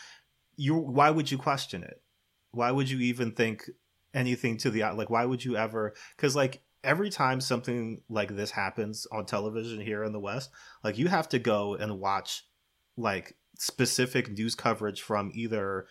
[0.56, 2.00] you why would you question it?
[2.52, 3.64] Why would you even think
[4.14, 8.50] anything to the like why would you ever because like every time something like this
[8.50, 10.50] happens on television here in the west
[10.82, 12.44] like you have to go and watch
[12.96, 15.86] like specific news coverage from either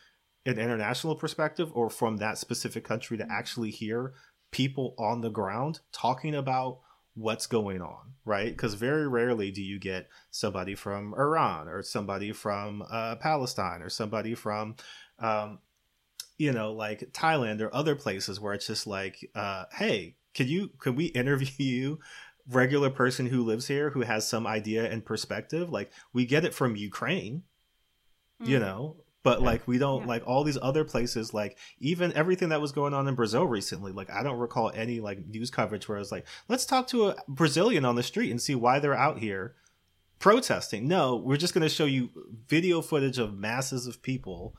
[0.45, 4.13] an international perspective or from that specific country to actually hear
[4.51, 6.79] people on the ground talking about
[7.19, 8.51] what's going on right?
[8.51, 13.89] Because very rarely do you get somebody from iran or somebody from uh, palestine or
[13.89, 14.75] somebody from
[15.19, 15.59] um,
[16.37, 20.69] you know like thailand or other places where it's just like uh, hey can you
[20.79, 21.99] can we interview you
[22.51, 25.69] regular person who lives here who has some idea and perspective?
[25.71, 27.43] Like we get it from ukraine
[28.39, 28.61] you Mm.
[28.61, 30.07] know but like we don't Yeah.
[30.07, 33.91] like all these other places like even everything that was going on in brazil recently
[33.91, 37.07] like i don't recall any like news coverage where i was like let's talk to
[37.09, 39.55] a brazilian on the street and see why they're out here
[40.19, 40.87] protesting.
[40.87, 42.09] No we're just going to show you
[42.47, 44.53] video footage of masses of people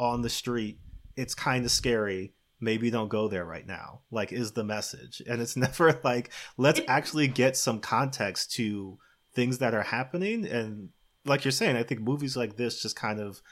[0.00, 0.78] on the street.
[1.16, 2.32] It's kind of scary.
[2.60, 5.20] Maybe don't go there right now like is the message.
[5.26, 8.98] And it's never like let's actually get some context to
[9.34, 10.46] things that are happening.
[10.46, 10.90] And
[11.24, 13.42] like you're saying i think movies like this just kind of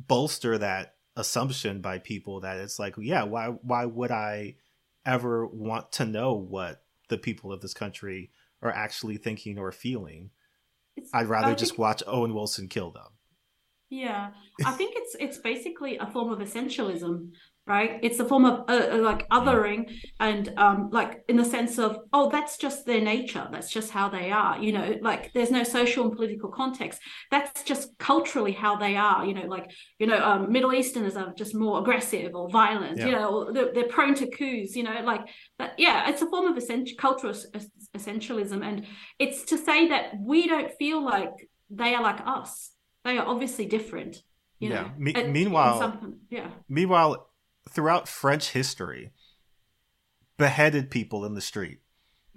[0.00, 4.54] bolster that assumption by people that it's like yeah why why would i
[5.06, 10.30] ever want to know what the people of this country are actually thinking or feeling?
[10.96, 13.08] It's- i'd rather I just watch owen wilson kill them.
[13.88, 14.32] Yeah,
[14.64, 17.30] I think it's it's basically a form of essentialism,
[17.66, 17.98] right?
[18.02, 21.98] It's a form of uh, uh, like othering, and um, like in the sense of
[22.12, 23.48] oh, that's just their nature.
[23.50, 24.58] That's just how they are.
[24.62, 27.00] You know, like there's no social and political context.
[27.30, 29.24] That's just culturally how they are.
[29.26, 32.98] You know, like you know, um, Middle Easterners are just more aggressive or violent.
[32.98, 33.06] yeah.
[33.06, 34.76] You know, they're, they're prone to coups.
[34.76, 35.22] You know, like
[35.58, 35.74] that.
[35.78, 38.86] Yeah, it's a form of essential cultural es- essentialism, and
[39.18, 41.32] it's to say that we don't feel like
[41.70, 42.70] they are like us.
[43.04, 44.22] They are obviously different.
[44.58, 44.82] You Yeah.
[44.82, 44.90] know.
[44.96, 46.48] Me- meanwhile- yeah.
[46.68, 47.25] meanwhile
[47.76, 49.12] throughout french history
[50.38, 51.78] beheaded people in the street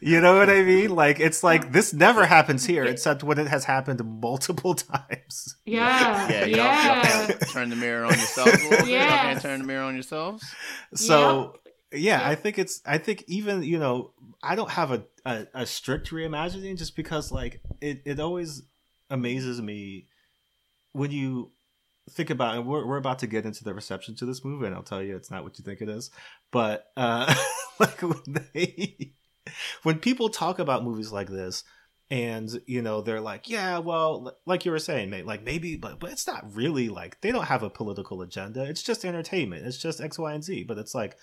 [0.00, 3.46] you know what i mean like it's like this never happens here except when it
[3.48, 6.28] has happened multiple times Yeah.
[6.30, 6.56] yeah, Yeah.
[6.56, 8.86] y'all, y'all can't turn the mirror on yourselves a little.
[8.86, 9.20] Y'all Yes.
[9.22, 10.44] can't turn the mirror on yourselves.
[10.94, 11.58] so
[11.92, 12.22] yeah, Yep.
[12.30, 14.12] I think it's I think even you know
[14.42, 18.62] I don't have a, a, a strict reimagining just because like it, it always
[19.10, 20.06] amazes me
[20.92, 21.52] when you
[22.10, 24.74] think about and we're, we're about to get into the reception to this movie and
[24.74, 26.10] I'll tell you it's not what you think it is
[26.50, 27.34] but uh
[27.80, 29.12] like when they
[29.82, 31.64] when people talk about movies like this
[32.10, 35.98] and you know they're like yeah well like you were saying mate like maybe but
[35.98, 38.62] but it's not really like they don't have a political agenda.
[38.64, 39.66] It's just entertainment.
[39.66, 40.62] It's just x y and z.
[40.62, 41.16] But it's like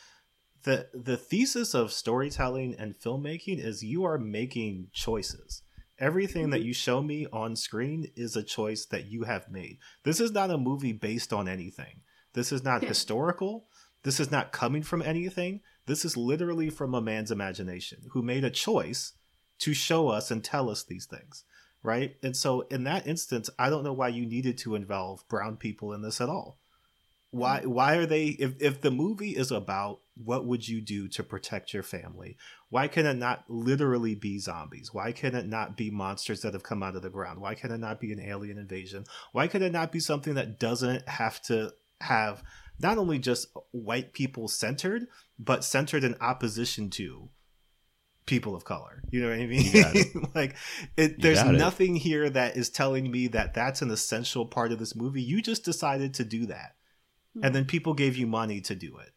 [0.63, 5.61] the the thesis of storytelling and filmmaking is you are making choices
[6.03, 6.67] everything that mm-hmm.
[6.67, 9.77] you show me on screen is a choice that you have made.
[10.03, 12.01] This is not a movie based on anything.
[12.33, 12.89] This is not Yeah.
[12.89, 13.67] historical.
[14.03, 15.61] This is not coming from anything.
[15.85, 19.13] This is literally from a man's imagination who made a choice
[19.59, 21.45] to show us and tell us these things
[21.83, 22.15] right?
[22.23, 25.93] And so in that instance i don't know why you needed to involve brown people
[25.93, 26.57] in this at all.
[27.29, 27.71] Why mm-hmm.
[27.71, 31.73] why are they if, if the movie is about what would you do to protect
[31.73, 32.37] your family?
[32.69, 34.93] Why can it not literally be zombies?
[34.93, 37.39] Why can it not be monsters that have come out of the ground?
[37.39, 39.05] Why can it not be an alien invasion?
[39.31, 42.43] Why can it not be something that doesn't have to have
[42.79, 45.07] not only just white people centered
[45.39, 47.29] but centered in opposition to
[48.27, 49.01] people of color?
[49.09, 49.71] You know what i mean?
[49.73, 50.55] You like
[50.95, 51.53] it, You there's it.
[51.53, 55.23] nothing here that is telling me that that's an essential part of this movie.
[55.23, 56.75] You just decided to do that.
[57.35, 57.51] And hmm.
[57.51, 59.12] then people gave you money to do it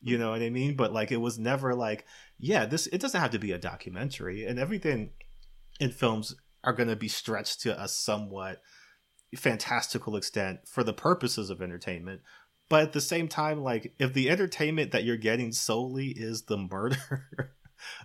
[0.00, 0.76] you know what i mean?
[0.76, 2.04] But like it was never like
[2.38, 5.10] yeah this it doesn't have to be a documentary and everything
[5.80, 6.34] in films
[6.64, 8.60] are going to be stretched to a somewhat
[9.36, 12.22] fantastical extent for the purposes of entertainment.
[12.68, 16.58] But at the same time like if the entertainment that you're getting solely is the
[16.58, 17.54] murder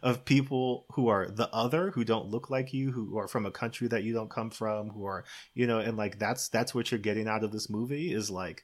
[0.04, 3.52] of people who are the other who don't look like you who are from a
[3.52, 6.92] country that you don't come from who are you know and like that's that's what
[6.92, 8.64] you're getting out of this movie is like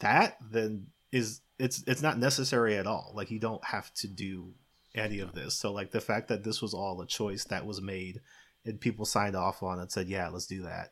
[0.00, 3.12] that then is it's it's not necessary at all.
[3.14, 4.54] Like you don't have to do
[4.94, 5.58] any of this.
[5.58, 8.20] So like the fact that this was all a choice that was made
[8.64, 10.90] and people signed off on and said yeah let's do that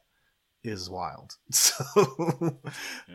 [0.62, 1.36] is wild.
[1.50, 2.60] So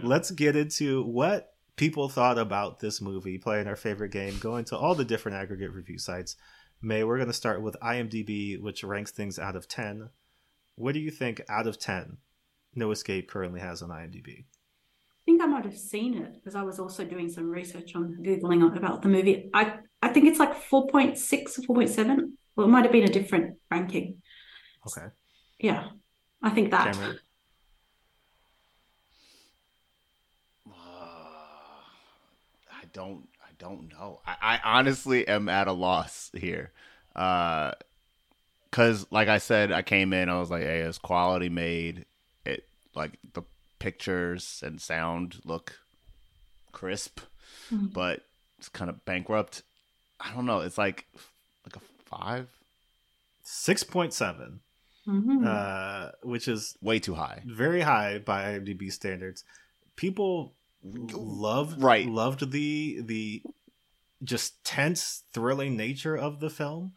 [0.03, 4.77] let's get into what people thought about this movie playing our favorite game going to
[4.77, 6.35] all the different aggregate review sites.
[6.81, 10.09] May we're going to start with imdb which ranks things out of 10
[10.75, 12.17] what do you think out of 10
[12.75, 14.43] no escape currently has on imdb
[15.25, 18.75] think I might have seen it because I was also doing some research on googling
[18.77, 19.49] about the movie.
[19.53, 22.37] I I think it's like four point six or four point seven.
[22.55, 24.21] Well, it might have been a different ranking.
[24.87, 25.07] okay
[25.59, 25.89] Yeah,
[26.41, 26.93] I think that.
[26.93, 27.19] Cameron?
[32.71, 33.27] I don't.
[33.41, 34.21] I don't know.
[34.25, 36.71] I, I honestly am at a loss here,
[37.15, 37.71] Uh
[38.69, 40.29] because like I said, I came in.
[40.29, 42.05] I was like, "Hey, it's quality made.
[42.45, 43.43] It like the
[43.79, 45.79] pictures and sound look
[46.71, 47.19] crisp,
[47.71, 47.93] Mhm.
[47.93, 48.25] but
[48.57, 49.63] it's kind of bankrupt.
[50.19, 50.59] I don't know.
[50.61, 51.05] It's like
[51.65, 52.47] like a five,
[53.43, 54.59] 6.7
[55.07, 55.45] Mhm.
[55.45, 57.43] uh, which is way too high.
[57.45, 59.43] very high by IMDb standards.
[59.95, 62.07] People loved Right.
[62.07, 63.43] loved the the
[64.23, 66.93] just tense, thrilling nature of the film.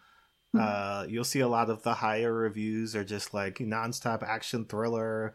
[0.55, 0.61] Mhm.
[0.61, 5.35] Uh, you'll see a lot of the higher reviews are just like nonstop action thriller.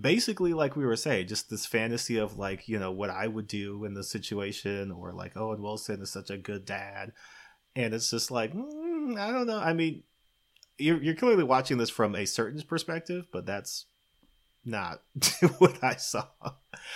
[0.00, 3.46] Basically, like we were saying, just this fantasy of like you know what I would
[3.46, 7.12] do in the situation, or like Owen Wilson is such a good dad,
[7.74, 9.58] and it's just like mm, I don't know.
[9.58, 10.02] I mean,
[10.76, 13.86] you're you're clearly watching this from a certain perspective, but that's
[14.64, 15.02] not
[15.58, 16.26] what I saw.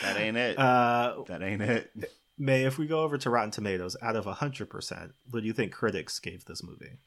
[0.02, 0.58] That ain't it.
[0.58, 1.90] Uh, that ain't it.
[2.38, 5.72] May, if we go over to Rotten Tomatoes, out of 100%, what do you think
[5.72, 6.98] critics gave this movie?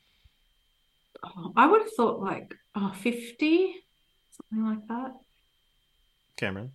[1.23, 3.75] Oh, I would have thought like oh, 50,
[4.31, 5.13] something like that.
[6.37, 6.71] Cameron?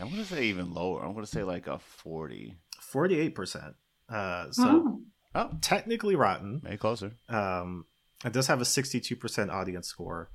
[0.00, 1.04] I'm gonna say even lower.
[1.04, 2.56] I'm gonna say like a forty.
[2.92, 3.74] 48%.
[4.08, 5.00] Uh, so Oh.
[5.34, 6.60] Oh, technically rotten.
[6.64, 7.12] maybe closer.
[7.28, 7.84] Um,
[8.24, 10.30] it does have a 62% audience score,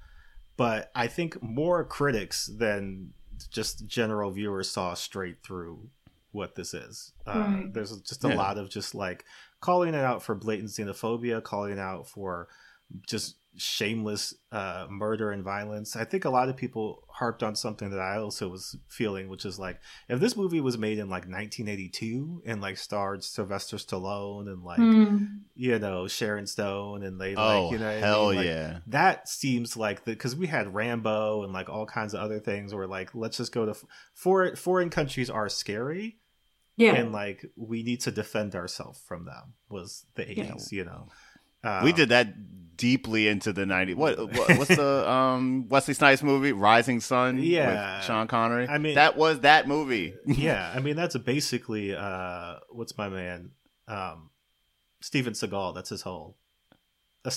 [0.55, 3.13] but I think more critics than
[3.49, 5.89] just general viewers saw straight through
[6.31, 7.11] what this is.
[7.25, 7.73] Uh, Right.
[7.73, 8.35] There's just a Yeah.
[8.35, 9.25] lot of just like
[9.61, 12.47] calling it out for blatant xenophobia, calling it out for
[13.07, 15.95] just shameless uh, murder and violence.
[15.95, 19.45] I think a lot of people harped on something that I also was feeling, which
[19.45, 24.47] is like if this movie was made in like 1982 and like starred Sylvester Stallone
[24.47, 25.25] and like Hmm.
[25.55, 28.35] you know Sharon Stone and they Oh like you know what I hell mean?
[28.38, 28.80] Like, yeah!
[28.88, 32.73] that seems like the because we had Rambo and like all kinds of other things
[32.73, 33.75] where like let's just go to
[34.13, 36.17] for foreign countries are scary
[36.75, 36.93] Yeah.
[36.95, 41.07] and like we need to defend ourselves from them was the 80s you know
[41.64, 42.34] uh, we did that
[42.76, 43.95] deeply into the 90s.
[43.95, 47.98] What, what what's the um Wesley Snipes movie Rising Sun Yeah.
[47.98, 48.68] with Sean Connery?
[48.68, 50.15] I mean- that was that movie.
[50.26, 53.52] yeah I mean that's basically uh what's my man
[53.88, 54.30] um
[55.02, 56.38] Steven Seagal that's his whole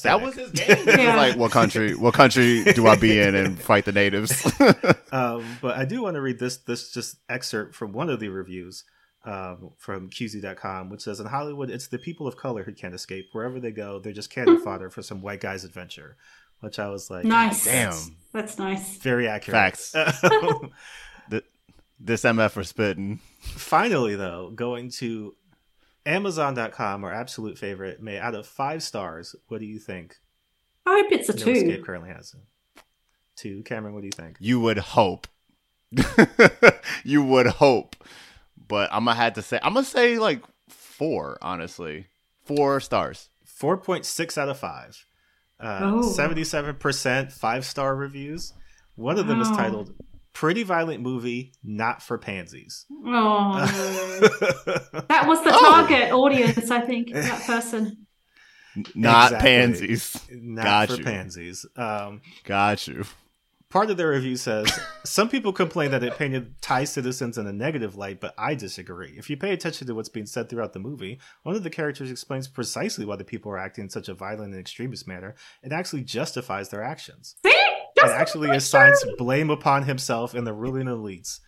[0.03, 0.85] that was his game.
[0.87, 1.15] Yeah.
[1.17, 4.45] like what country what country do I be in and fight the natives?
[5.13, 8.29] um, but I do want to read this this just excerpt from one of the
[8.29, 8.83] reviews
[9.27, 13.29] um, from QZ.com, which says in Hollywood, it's the people of color who can't escape.
[13.33, 16.17] Wherever they go, they're just cannon fodder for some white guy's adventure.
[16.61, 17.67] Which I was like, nice.
[17.67, 18.17] Damn.
[18.33, 18.97] That's nice.
[18.97, 19.77] very accurate.
[19.77, 19.95] Facts.
[20.25, 20.73] Um,
[21.99, 23.21] this MF for spitting.
[23.41, 25.35] finally, though, going to
[26.05, 30.17] Amazon.com, our absolute favorite, may out of five stars, what do you think?
[30.85, 31.51] I hope it's a No two.
[31.53, 32.35] Escape currently has.
[33.35, 34.37] Two, Cameron, what do you think?
[34.41, 35.27] You would hope.
[37.05, 37.97] you would hope.
[38.69, 42.07] But I'm gonna have to say I'm gonna say like four, honestly.
[42.45, 43.29] Four stars.
[43.61, 45.05] 4.6 out of 5.
[45.59, 46.03] Uh, Oh.
[46.17, 48.53] 77% five star reviews.
[48.95, 49.95] One of them is titled
[50.33, 52.85] Pretty Violent Movie, Not for Pansies.
[53.05, 53.57] Oh,
[55.09, 57.13] that was the target audience, I think.
[57.13, 58.07] That person.
[58.95, 59.49] Not Exactly.
[59.51, 60.27] pansies.
[60.31, 61.05] Not Got for you.
[61.05, 61.67] pansies.
[61.77, 63.05] Um, Got you.
[63.71, 64.71] Part of their review says
[65.05, 69.15] some people complain that it painted Thai citizens in a negative light, but I disagree.
[69.17, 72.11] If you pay attention to what's being said throughout the movie, one of the characters
[72.11, 75.73] explains precisely why the people are acting in such a violent and extremist manner and
[75.73, 77.37] actually justifies their actions.
[77.45, 77.53] See?
[78.03, 81.41] and actually assigns blame upon himself and the ruling elites,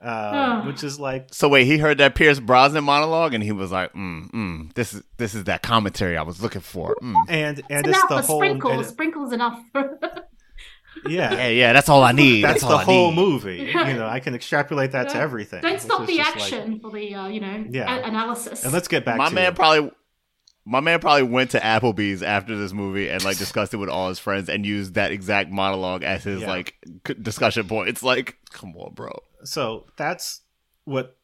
[0.00, 0.62] uh, Ah.
[0.64, 3.92] which is like So wait, he heard that Pierce Brosnan monologue and he was like,
[3.94, 6.94] mm, mm, this is this is that commentary I was looking for.
[7.02, 7.14] Mm.
[7.28, 8.76] and and It's it's, enough the for whole sprinkles.
[8.78, 9.60] and- Sprinkles enough.
[11.06, 11.32] yeah.
[11.34, 12.42] Yeah, yeah, that's all I need.
[12.44, 13.16] That's, all the whole need.
[13.16, 13.56] movie.
[13.88, 15.62] You know, I can extrapolate that to everything.
[15.62, 17.94] Don't stop the just like- action for the uh, you know Yeah.
[17.96, 18.64] a- analysis.
[18.64, 19.54] and let's get back My to man it.
[19.56, 19.90] probably
[20.64, 24.08] My man probably went to Applebee's after this movie and like discussed it with all
[24.10, 26.48] his friends and used that exact monologue as his Yeah.
[26.48, 26.74] like
[27.06, 27.88] c- discussion point.
[27.88, 29.12] It's like, come on, bro.
[29.44, 30.42] So that's
[30.84, 31.16] what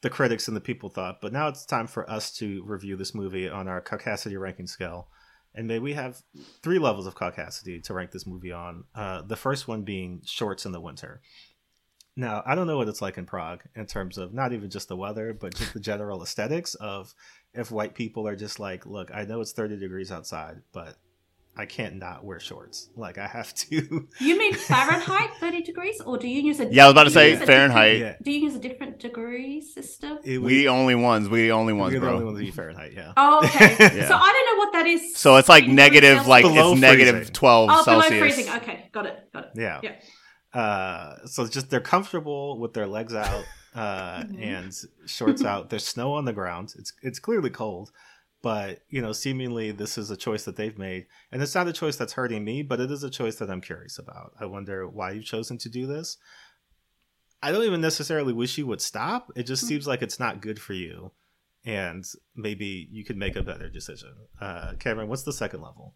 [0.00, 1.20] the critics and the people thought.
[1.20, 5.08] But now it's time for us to review this movie on our caucasity ranking scale.
[5.54, 6.22] And may we have
[6.62, 8.84] three levels of caucasity to rank this movie on.
[8.94, 11.20] Uh, the first one being shorts in the winter.
[12.16, 14.88] Now, I don't know what it's like in Prague in terms of not even just
[14.88, 17.14] the weather, but just the general aesthetics of
[17.54, 20.96] if white people are just like, look, I know it's 30 degrees outside, but
[21.58, 22.88] I can't not wear shorts.
[22.96, 24.06] Like, I have to.
[24.20, 26.66] You mean Fahrenheit 30 degrees, or do you use a?
[26.72, 27.98] Yeah, I was about to say Fahrenheit.
[27.98, 30.18] different- Do you use a different degree system?
[30.24, 31.28] It We the only ones.
[31.28, 33.12] We the only ones, we're the only ones that use Fahrenheit, yeah.
[33.16, 33.76] Oh, okay.
[33.98, 34.08] Yeah.
[34.08, 35.16] So I don't know what that is.
[35.16, 37.34] So it's like in negative, like Below it's negative freezing.
[37.34, 38.48] twelve oh, below freezing.
[38.58, 39.50] Okay, got it, got it.
[39.56, 39.80] Yeah.
[39.82, 40.60] Yeah.
[40.60, 43.44] Uh, so it's just they're comfortable with their legs out
[43.74, 44.42] uh, Mhm.
[44.42, 44.72] and
[45.06, 45.70] shorts out.
[45.70, 46.74] There's snow on the ground.
[46.78, 47.90] It's it's clearly cold,
[48.48, 51.72] but you know, seemingly this is a choice that they've made, and it's not a
[51.72, 54.32] choice that's hurting me, but it is a choice that I'm curious about.
[54.40, 56.16] I wonder why you've chosen to do this.
[57.42, 59.30] I don't even necessarily wish you would stop.
[59.36, 59.68] It just Mm.
[59.68, 61.12] seems like it's not good for you,
[61.66, 64.14] and maybe you could make a better decision.
[64.40, 65.94] Uh, Cameron, what's the second level?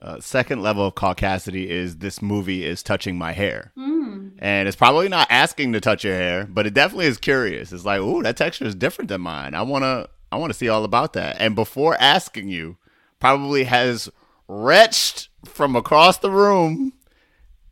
[0.00, 3.72] Uh, second level of caucasity is this movie is touching my hair.
[3.76, 4.32] Mm.
[4.38, 7.70] And it's probably not asking to touch your hair, but it definitely is curious.
[7.70, 9.54] It's like, ooh, that texture is different than mine.
[9.54, 11.36] I wanna I wanna see all about that.
[11.38, 12.76] And before asking you,
[13.20, 14.08] probably has
[14.48, 16.92] retched from across the room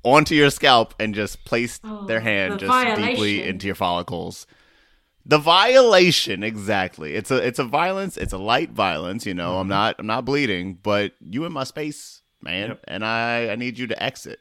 [0.03, 4.47] onto your scalp and just placed Oh, their hand the just deeply into your follicles.
[5.27, 7.15] The violation, exactly.
[7.15, 8.17] It's a it's a violence.
[8.17, 9.27] It's a light violence.
[9.27, 9.71] You know, I'm mm-hmm.
[9.71, 12.85] not I'm not bleeding, but you in my space, man, Yep.
[12.89, 14.41] and I I need you to exit.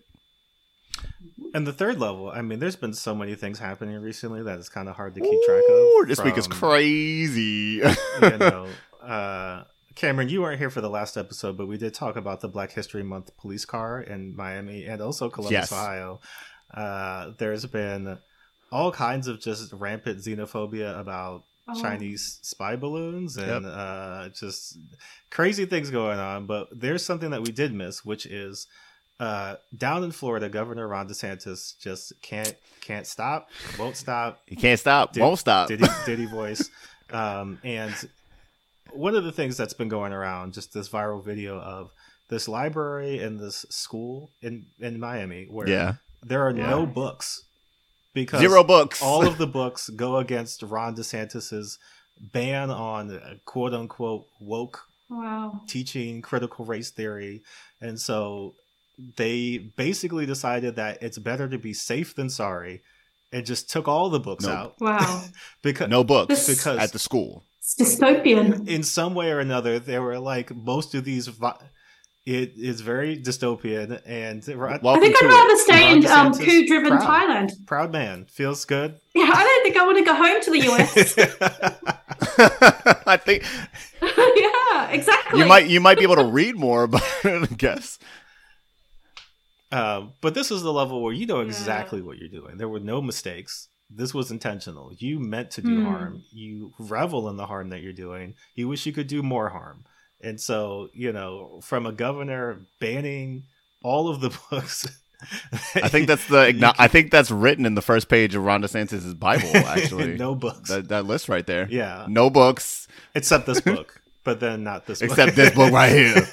[1.54, 4.70] And the third level, I mean, there's been so many things happening recently that it's
[4.70, 6.08] kind of hard to keep track of.
[6.08, 7.82] This week is crazy.
[7.82, 7.92] you
[8.38, 8.68] know,
[9.02, 9.64] uh,
[9.96, 12.72] Cameron, you weren't here for the last episode, but we did talk about the Black
[12.72, 15.72] History Month police car in Miami and also Columbus, Yes.
[15.72, 16.20] Ohio.
[16.74, 18.20] Uh, there's been
[18.72, 21.80] all kinds of just rampant xenophobia about Oh.
[21.80, 23.74] Chinese spy balloons and Yep.
[23.76, 24.78] uh, just
[25.30, 26.48] crazy things going on.
[26.48, 28.66] But there's something that we did miss, which is
[29.20, 34.80] uh, down in Florida, Governor Ron DeSantis just can't can't stop, won't stop, you can't
[34.80, 35.68] stop, Did- won't stop.
[35.68, 36.70] Diddy, Diddy voice.
[37.12, 37.94] Um, and
[38.92, 41.92] one of the things that's been going around, just this viral video of
[42.30, 45.94] this library and this school in, in Miami where yeah,
[46.24, 47.44] there are no books
[48.14, 49.02] because zero books.
[49.02, 51.78] all of the books go against Ron DeSantis's
[52.20, 55.62] ban on uh, quote unquote woke Wow.
[55.68, 57.42] teaching critical race theory.
[57.82, 58.54] And so
[59.16, 62.82] they basically decided that it's better to be safe than sorry
[63.32, 64.56] and just took all the books Nope.
[64.56, 65.24] out Wow.
[65.62, 67.44] because no books This- because at the school.
[67.62, 68.68] It's dystopian.
[68.68, 71.56] in some way or another there were like most of these vi-
[72.26, 75.60] it is very dystopian and Ron- I think I'd to rather it.
[75.60, 77.04] stay in um, DeSantis, coup-driven proud.
[77.10, 77.66] Thailand.
[77.68, 80.60] proud man feels good Yeah, I don't think I want to go home to the
[80.72, 81.16] US.
[83.08, 83.44] I think
[84.02, 85.40] yeah, exactly.
[85.40, 88.00] you might you might be able to read more, but I guess
[89.72, 91.48] Um, but this is the level where you know Yeah.
[91.48, 92.58] exactly what you're doing.
[92.58, 93.68] There were no mistakes.
[93.90, 94.92] This was intentional.
[94.98, 95.86] You meant to do Hmm.
[95.86, 96.24] harm.
[96.32, 98.36] You revel in the harm that you're doing.
[98.56, 99.86] You wish you could do more harm.
[100.22, 103.44] And so, you know, from a governor banning
[103.84, 104.88] all of the books.
[105.76, 108.62] I think that's the igno- I think that's written in the first page of Ron
[108.64, 109.50] DeSantis' Bible.
[109.56, 110.70] Actually, no books.
[110.70, 111.68] that that list right there.
[111.70, 112.06] yeah.
[112.10, 114.02] no books Except this book.
[114.24, 115.10] But then not this book.
[115.12, 116.28] except this book right here,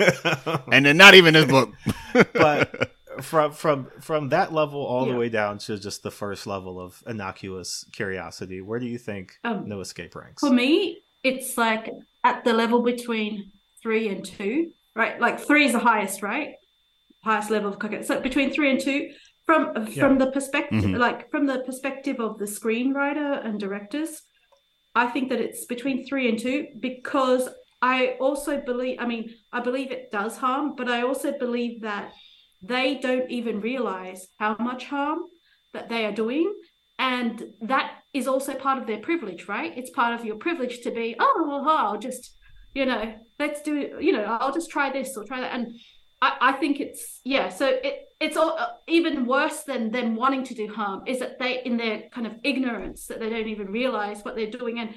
[0.73, 1.73] and then not even this book.
[2.35, 5.13] but from from from that level all Yeah.
[5.13, 9.33] the way down to just the first level of innocuous curiosity, where do you think
[9.45, 10.41] Um, No Escape ranks?
[10.41, 11.91] For me, it's like
[12.25, 13.53] at the level between
[13.83, 15.21] three and two, right?
[15.21, 16.55] Like three is the highest, right?
[17.25, 18.03] Highest level of cooking.
[18.03, 19.11] So between three and two,
[19.45, 20.99] from from the perspective, Mhm.
[20.99, 24.23] like from the perspective of the screenwriter and directors,
[24.95, 27.49] I think that it's between three and two because
[27.83, 28.99] I also believe.
[28.99, 32.13] I mean, I believe it does harm, but I also believe that
[32.67, 35.21] they don't even realize how much harm
[35.73, 36.55] that they are doing.
[36.99, 39.77] And that is also part of their privilege right?
[39.77, 42.33] It's part of your privilege to be oh i'll just
[42.75, 45.55] you know let's do you know i'll just try this or try that.
[45.55, 45.73] And
[46.23, 50.43] i, I think it's yeah so it it's all, uh, even worse than them wanting
[50.45, 53.67] to do harm is that they in their kind of ignorance that they don't even
[53.67, 54.79] realize what they're doing.
[54.79, 54.95] And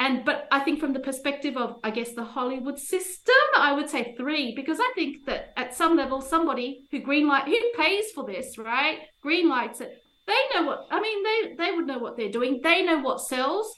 [0.00, 3.88] and but i think from the perspective of i guess the hollywood system i would
[3.88, 8.24] say three because i think that at some level somebody who greenlight who pays for
[8.26, 12.30] this right greenlights it they know what i mean they they would know what they're
[12.38, 13.72] doing they know what sells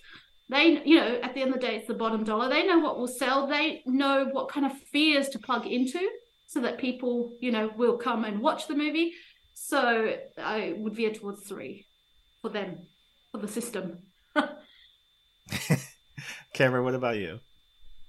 [0.49, 2.49] They, you know, at the end of the day, it's the bottom dollar.
[2.49, 3.47] They know what will sell.
[3.47, 6.03] They know what kind of fears to plug into
[6.47, 9.15] so that people, you know, will come and watch the movie.
[9.55, 11.87] So I would veer towards three
[12.43, 12.87] for them,
[13.31, 14.03] for the system.
[16.53, 17.41] Cameron, what about you?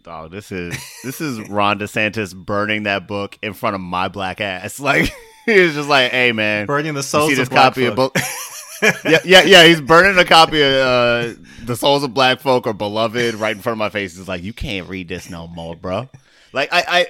[0.06, 4.42] Oh, this is this is Ron DeSantis burning that book in front of my black
[4.42, 4.80] ass.
[4.84, 5.14] Like
[5.46, 7.96] he's just like, hey man, Burning the you souls see of this Black copy of
[7.96, 8.16] book.
[9.06, 9.66] yeah, yeah, yeah.
[9.66, 11.34] He's burning a copy of uh,
[11.64, 14.16] "The Souls of Black Folk" or "Beloved" right in front of my face.
[14.18, 16.10] He's like, "You can't read this no more, bro."
[16.54, 17.08] Like, I, I,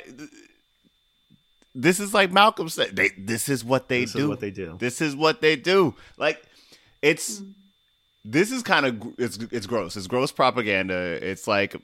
[1.76, 2.96] this is like Malcolm said.
[2.96, 4.30] They, this is what they This is do.
[4.30, 4.78] what they do.
[4.80, 5.96] This is what they do.
[6.18, 6.42] Like,
[7.02, 7.42] it's
[8.26, 9.98] this is kind of it's it's gross.
[9.98, 10.95] It's gross propaganda.
[11.22, 11.76] It's like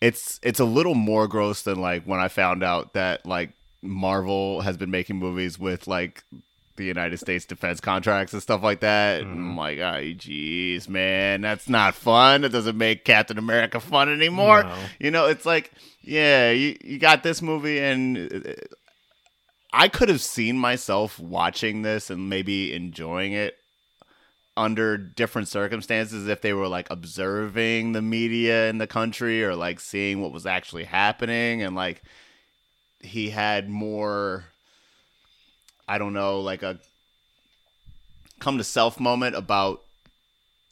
[0.00, 3.52] it's it's a little more gross than like when I found out that like
[3.82, 6.24] Marvel has been making movies with like
[6.76, 9.20] the United States defense contracts and stuff like that.
[9.20, 12.44] And I'm like, oh, jeez, man, that's not fun.
[12.44, 14.62] It doesn't make Captain America fun anymore.
[14.62, 14.74] No.
[14.98, 15.72] You know, it's like,
[16.02, 18.52] yeah, you, you got this movie, and uh,
[19.72, 23.57] I could have seen myself watching this and maybe enjoying it
[24.58, 29.78] under different circumstances if they were like observing the media in the country or like
[29.78, 32.02] seeing what was actually happening and like
[33.00, 34.44] he had more
[35.88, 36.78] I don't know, like a
[38.40, 39.84] come to self moment about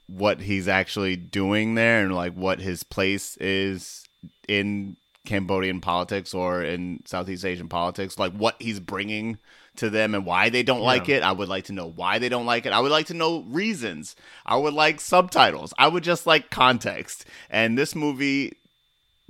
[0.07, 4.05] what he's actually doing there and like what his place is
[4.47, 9.39] in Cambodian politics or in Southeast Asian politics, like what he's bringing
[9.79, 11.23] to them and why they don't like it.
[11.23, 12.73] I would like to know why they don't like it.
[12.73, 14.17] I would like to know reasons.
[14.45, 15.73] I would like subtitles.
[15.79, 17.25] I would just like context.
[17.51, 18.57] And this movie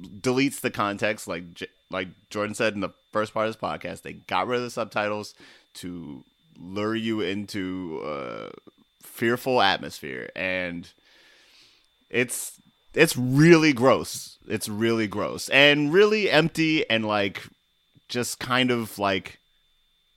[0.01, 1.45] deletes the context like
[1.91, 4.03] like Jordan said in the first part of this podcast.
[4.03, 5.35] They got rid of the subtitles
[5.75, 6.25] to
[6.59, 8.51] lure you into a
[9.03, 10.91] fearful atmosphere and
[12.11, 12.61] it's
[12.95, 14.39] it's really gross.
[14.49, 17.43] It's really gross and really empty and like
[18.09, 19.39] just kind of like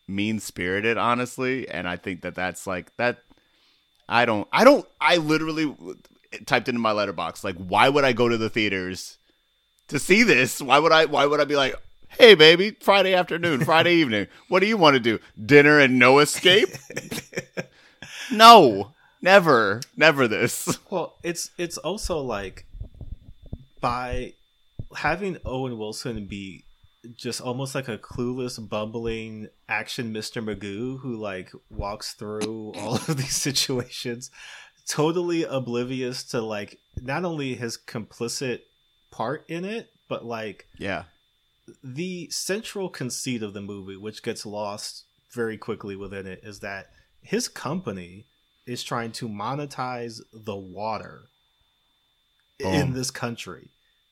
[0.09, 1.69] mean spirited, honestly.
[1.69, 3.19] And I think that that's like that.
[4.07, 4.47] I don't.
[4.51, 4.87] I don't.
[4.99, 5.75] I literally
[6.45, 9.17] typed into my Letterboxd like, why would I go to the theaters
[9.87, 10.61] to see this?
[10.61, 11.05] Why would I?
[11.05, 11.75] Why would I be like,
[12.09, 15.19] hey baby, Friday afternoon, Friday evening, what do you want to do?
[15.43, 16.69] Dinner and no escape?
[18.31, 20.79] no, never, never this.
[20.89, 22.65] Well, it's it's also like
[23.79, 24.33] by
[24.97, 26.63] having Owen Wilson be
[27.15, 30.43] just almost like a clueless, bumbling action Mr.
[30.43, 34.31] Magoo who like walks through all of these situations,
[34.87, 38.61] totally oblivious to like not only his complicit
[39.11, 41.03] part in it, but like Yeah,
[41.83, 46.87] the central conceit of the movie, which gets lost very quickly within it, is that
[47.21, 48.25] his company
[48.65, 51.29] is trying to monetize the water
[52.59, 53.69] in this country,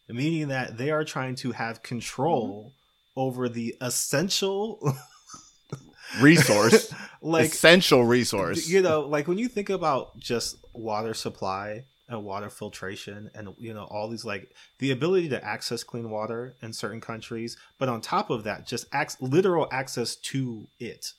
[0.07, 2.76] meaning that they are trying to have control mm-hmm.
[3.17, 4.79] Over the essential,
[6.21, 8.69] resource, like essential resource.
[8.69, 13.73] you know like when you think about just water supply and water filtration and you
[13.73, 17.99] know all these like the ability to access clean water in certain countries but on
[17.99, 21.11] top of that just ac- literal access to it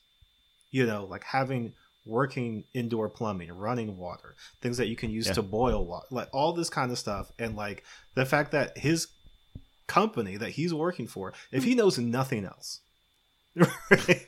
[0.71, 1.75] you know like having
[2.07, 5.35] working indoor plumbing running water things that you can use Yeah.
[5.35, 7.85] to boil water like all this kind of stuff and like
[8.15, 9.09] the fact that his
[9.89, 12.81] company that he's working for if he knows nothing else
[13.91, 14.27] right?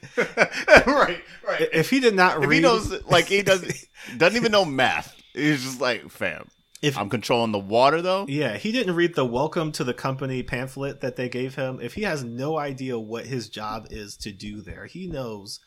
[0.86, 1.68] right, right.
[1.72, 3.72] if he did not If read he knows, like he doesn't
[4.16, 5.14] doesn't even know math.
[5.34, 6.48] He's just like, fam.
[6.82, 8.24] If- I'm controlling the water though.
[8.28, 11.78] Yeah, he didn't read the welcome to the company pamphlet that they gave him.
[11.80, 15.60] If he has no idea what his job is to do there, he knows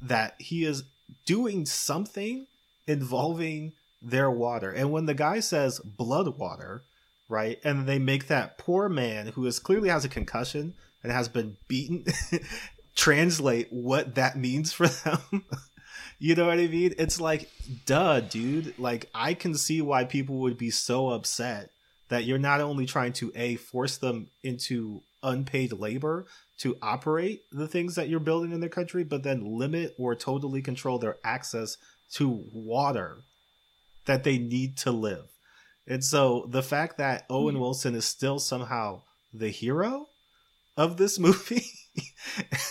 [0.00, 0.84] that he is
[1.26, 2.46] doing something
[2.88, 4.70] involving their water.
[4.70, 6.84] And when the guy says blood water,
[7.28, 11.28] right, and they make that poor man who is clearly has a concussion and has
[11.28, 12.04] been beaten
[12.96, 15.44] translate what that means for them.
[16.18, 16.94] You know what I mean?
[16.98, 17.50] It's like,
[17.84, 18.78] duh, dude.
[18.78, 21.70] Like, I can see why people would be so upset
[22.08, 26.26] that you're not only trying to a force them into unpaid labor
[26.58, 30.62] to operate the things that you're building in their country, but then limit or totally
[30.62, 31.76] control their access
[32.12, 33.22] to water
[34.06, 35.35] that they need to live.
[35.86, 39.02] And so the fact that Owen Wilson is still somehow
[39.32, 40.08] the hero
[40.76, 41.66] of this movie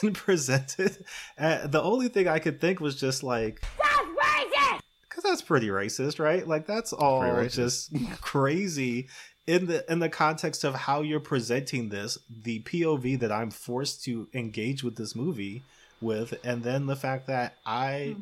[0.02, 1.06] and presented,
[1.38, 4.82] uh, the only thing I could think was just like, That's racist!
[5.08, 6.48] because that's pretty racist, right?
[6.48, 7.56] Like that's all racist.
[7.56, 9.08] just crazy
[9.48, 14.04] in the in the context of how you're presenting this, the POV that I'm forced
[14.06, 15.64] to engage with this movie
[16.02, 18.16] with, and then the fact that I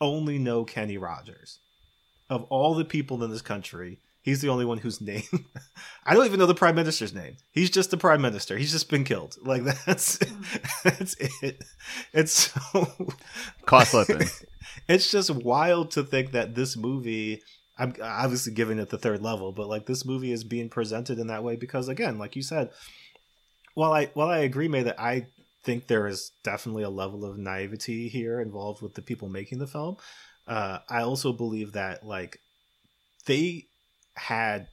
[0.00, 1.58] only know Kenny Rogers.
[2.28, 5.22] Of all the people in this country, He's the only one whose name
[6.04, 7.36] I don't even know the prime minister's name.
[7.52, 8.56] He's just the prime minister.
[8.56, 9.36] He's just been killed.
[9.42, 10.18] Like that's
[10.84, 11.64] that's it.
[12.12, 13.12] It's so
[13.66, 14.28] cost slipping.
[14.88, 17.42] it's just wild to think that this movie
[17.78, 21.28] I'm obviously giving it the third level, but like this movie is being presented in
[21.28, 22.70] that way because again, like you said,
[23.74, 25.28] while I while I agree, May, that I
[25.62, 29.66] think there is definitely a level of naivety here involved with the people making the
[29.66, 29.96] film.
[30.46, 32.40] Uh, I also believe that like
[33.26, 33.66] they
[34.20, 34.68] had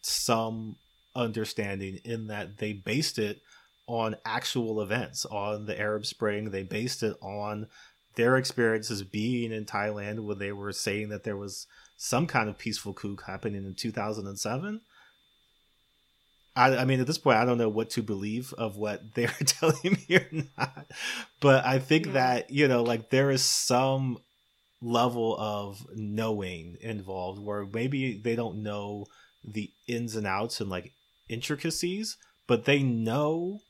[0.00, 0.76] some
[1.14, 3.40] understanding in that they based it
[3.86, 6.50] on actual events, on the Arab Spring.
[6.50, 7.66] They based it on
[8.14, 11.66] their experiences being in Thailand when they were saying that there was
[11.96, 14.80] some kind of peaceful coup happening in 2007.
[16.54, 19.28] I, I mean, at this point, I don't know what to believe of what they're
[19.44, 20.28] telling me or
[20.58, 20.86] not.
[21.40, 22.12] But I think Yeah.
[22.12, 24.18] that, you know, like there is some
[24.82, 29.06] level of knowing involved where maybe they don't know
[29.44, 30.92] the ins and outs and like
[31.28, 33.60] intricacies, but they know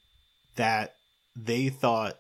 [0.56, 0.96] that
[1.36, 2.18] they thought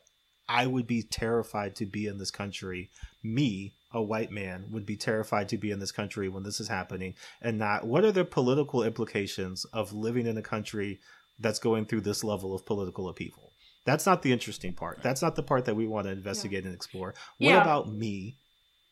[0.48, 2.90] I would be terrified to be in this country.
[3.22, 6.68] Me, a white man, would be terrified to be in this country when this is
[6.68, 11.00] happening, and not what are the political implications of living in a country
[11.38, 13.52] that's going through this level of political upheaval.
[13.84, 15.02] That's not the interesting part.
[15.02, 17.14] That's not the part that we want to investigate and explore.
[17.38, 17.62] What Yeah.
[17.62, 18.36] about me?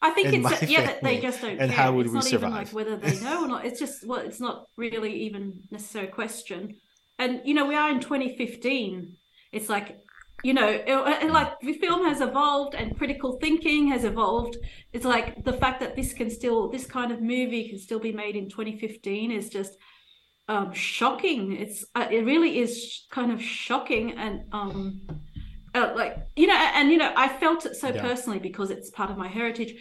[0.02, 1.84] I think it's my yeah that they just don't and care.
[1.84, 3.64] how would it's we not even like whether they know or not.
[3.66, 6.76] It's just well, it's not really even necessary question.
[7.18, 9.16] And you know, we are in 2015.
[9.52, 9.98] It's like
[10.42, 14.56] you know, it, it- like the film has evolved and critical thinking has evolved.
[14.92, 18.12] It's like the fact that this can still, this kind of movie can still be
[18.12, 19.76] made in 2015 is just
[20.48, 21.52] um, shocking.
[21.56, 25.02] It's uh, it really is sh- kind of shocking and um,
[25.74, 28.00] uh, like you know, and you know, I felt it so Yeah.
[28.02, 29.74] personally because it's part of my heritage.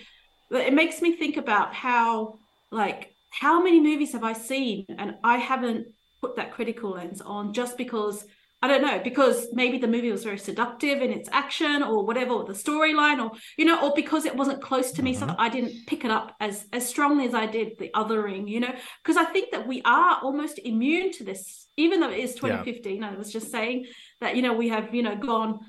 [0.49, 2.40] But it makes me think about how
[2.72, 5.88] like how many movies have I seen and I haven't
[6.22, 8.26] put that critical lens on just because
[8.61, 12.34] I don't know because maybe the movie was very seductive in its action or whatever
[12.34, 15.28] or the storyline or you know or because it wasn't close to me so Mhm.
[15.30, 18.60] that I didn't pick it up as as strongly as I did the othering you
[18.60, 22.32] know because I think that we are almost immune to this even though it is
[22.32, 22.40] Yeah.
[22.40, 23.86] 2015 I was just saying
[24.20, 25.60] that you know we have you know gone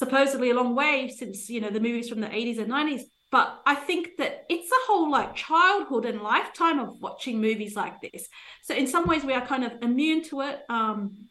[0.00, 3.60] supposedly a long way since you know the movies from the 80s and 90s but
[3.66, 8.26] i think that it's a whole like childhood and lifetime of watching movies like this.
[8.62, 11.28] So in some ways we are kind of immune to it um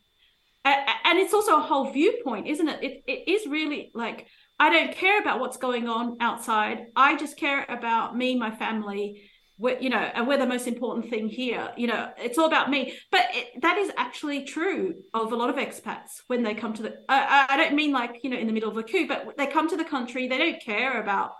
[0.65, 2.79] and it's also a whole viewpoint isn't it?
[2.83, 4.27] it it is really like
[4.59, 6.77] i don't care about what's going on outside.
[6.95, 9.28] I just care about me my family
[9.59, 12.69] we're, you know and we're the most important thing here you know it's all about
[12.69, 12.93] me.
[13.11, 16.81] But it, that is actually true of a lot of expats when they come to
[16.81, 19.35] the I, I don't mean like you know in the middle of a coup but
[19.37, 21.31] they come to the country they don't care about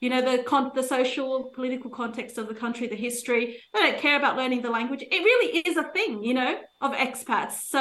[0.00, 3.60] you know the con- the social political context of the country the history.
[3.72, 5.02] They don't care about learning the language.
[5.02, 7.54] It really is a thing you know of expats.
[7.74, 7.80] So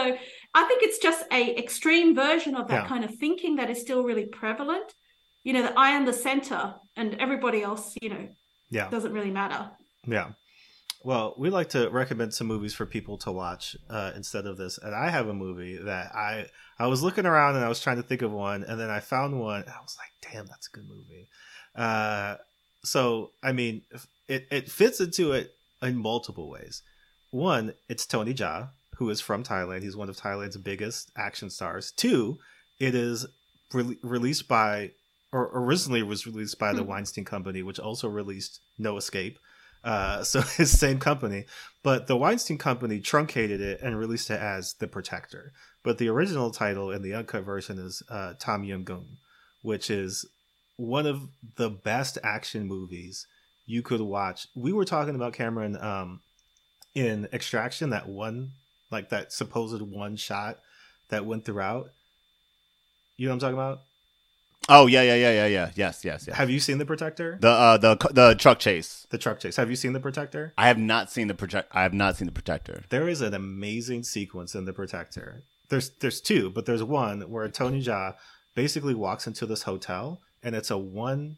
[0.55, 2.87] i think it's just a extreme version of that Yeah.
[2.87, 4.89] kind of thinking that is still really prevalent.
[5.43, 8.25] You know that i am the center and everybody else you know
[8.69, 8.89] Yeah.
[8.89, 9.61] doesn't really matter
[10.07, 10.31] Yeah.
[11.03, 14.77] Well, we like to recommend some movies for people to watch uh, instead of this,
[14.77, 16.47] and I have a movie that I
[16.79, 19.01] I was looking around and I was trying to think of one, and then I
[19.01, 21.27] found one, and I was like, "Damn, that's a good movie."
[21.75, 22.37] Uh,
[22.85, 23.81] so I mean,
[24.29, 26.83] it it fits into it in multiple ways.
[27.31, 29.83] One, it's Tony Jaa, who is from Thailand.
[29.83, 31.91] He's one of Thailand's biggest action stars.
[31.91, 32.39] Two,
[32.79, 33.25] it is
[33.73, 34.91] re- released by,
[35.33, 36.89] or originally was released by the Hmm.
[36.89, 39.37] Weinstein Company, which also released No Escape.
[39.83, 41.45] Uh, so it's the same company,
[41.83, 45.51] but the Weinstein Company truncated it and released it as The Protector.
[45.83, 49.17] But the original title in the uncut version is uh, Tom Yum Goong,
[49.61, 50.25] which is
[50.77, 53.27] one of the best action movies
[53.65, 54.47] you could watch.
[54.55, 56.21] We were talking about Cameron um,
[56.95, 58.51] in Extraction, that one,
[58.91, 60.59] like that supposed one shot
[61.09, 61.91] that went throughout.
[63.17, 63.81] You know what I'm talking about?
[64.69, 65.71] Oh yeah, yeah, yeah, yeah, yeah.
[65.75, 66.37] Yes, yes, yes.
[66.37, 67.37] Have you seen The Protector?
[67.41, 69.05] The uh the the truck chase.
[69.09, 69.57] The truck chase.
[69.57, 70.53] Have you seen The Protector?
[70.57, 71.69] I have not seen the project.
[71.71, 72.83] I have not seen the protector.
[72.89, 75.43] There is an amazing sequence in The Protector.
[75.69, 78.15] There's there's two, but there's one where Tony Jaa
[78.55, 81.37] basically walks into this hotel and it's a one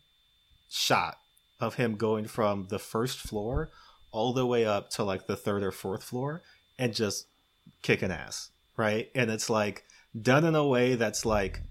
[0.70, 1.18] shot
[1.60, 3.72] of him going from the first floor
[4.12, 6.42] all the way up to like the third or fourth floor
[6.78, 7.28] and just
[7.82, 9.10] kicking ass, right?
[9.16, 9.86] And it's like
[10.20, 11.62] done in a way that's like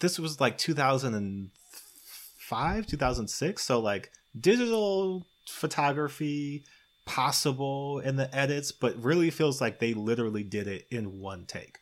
[0.00, 6.64] this was like 2005, 2006, so like digital photography
[7.04, 11.78] possible in the edits, but really feels like they literally did it in one take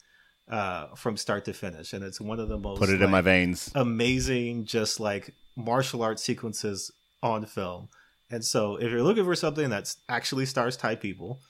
[0.49, 1.93] uh, from start to finish.
[1.93, 3.71] And it's one of the most Put it in my veins.
[3.75, 6.91] amazing, just like martial arts sequences
[7.23, 7.89] on film.
[8.31, 11.41] And so, if you're looking for something that's actually stars Thai people,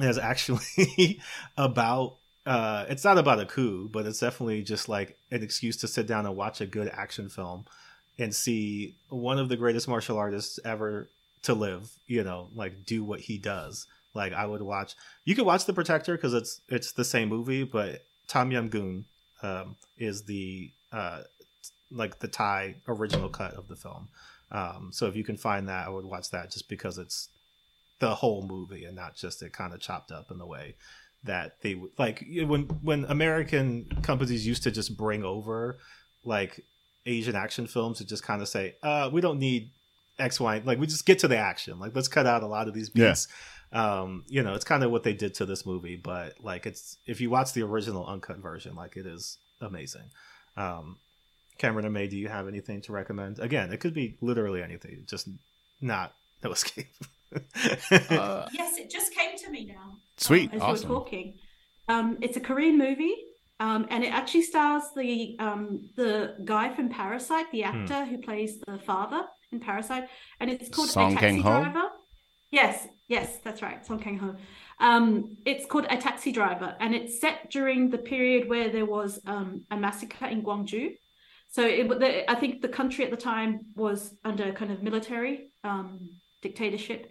[0.00, 1.20] is actually
[1.56, 2.16] about
[2.48, 6.06] uh, it's not about a coup, but it's definitely just like an excuse to sit
[6.06, 7.66] down and watch a good action film
[8.18, 11.10] and see one of the greatest martial artists ever
[11.42, 13.86] to live, you know, like do what he does.
[14.14, 14.94] Like I would watch.
[15.26, 19.04] You could watch The Protector because it's it's the same movie, but Tom Yum Goong
[19.42, 21.24] um, is the uh,
[21.90, 24.08] like the Thai original cut of the film.
[24.50, 27.28] Um, so if you can find that, I would watch that just because it's
[27.98, 30.76] the whole movie and not just it kind of chopped up in the way
[31.24, 35.78] that they would like when when American companies used to just bring over
[36.24, 36.64] like
[37.06, 39.70] Asian action films to just kind of say, uh, we don't need
[40.18, 41.78] X, Y, like we just get to the action.
[41.78, 43.28] Like let's cut out a lot of these beats.
[43.72, 46.96] Um, you know, it's kind of what they did to this movie, but like it's
[47.06, 50.10] if you watch the original uncut version, like it is amazing.
[50.56, 50.96] Um,
[51.58, 53.40] Cameron and May, do you have anything to recommend?
[53.40, 55.28] Again, it could be literally anything, just
[55.80, 56.86] not No Escape.
[57.34, 59.96] Uh, Yes, it just came to me now.
[60.18, 60.88] Sweet, as awesome.
[60.88, 61.38] we were talking.
[61.88, 63.14] Um, it's a Korean movie,
[63.60, 67.82] um, and it actually stars the um, the guy from Parasite, the Hmm.
[67.82, 69.22] actor who plays the father
[69.52, 70.08] in Parasite,
[70.40, 71.62] and it's called Song A Taxi Kang-ho?
[71.62, 71.88] Driver.
[72.50, 74.34] Yes, yes, that's right, Song Kang Ho.
[74.80, 79.20] Um, it's called A Taxi Driver, and it's set during the period where there was
[79.26, 80.96] um, a massacre in Gwangju.
[81.50, 85.50] So it, the, I think the country at the time was under kind of military
[85.64, 86.10] um,
[86.42, 87.10] dictatorship,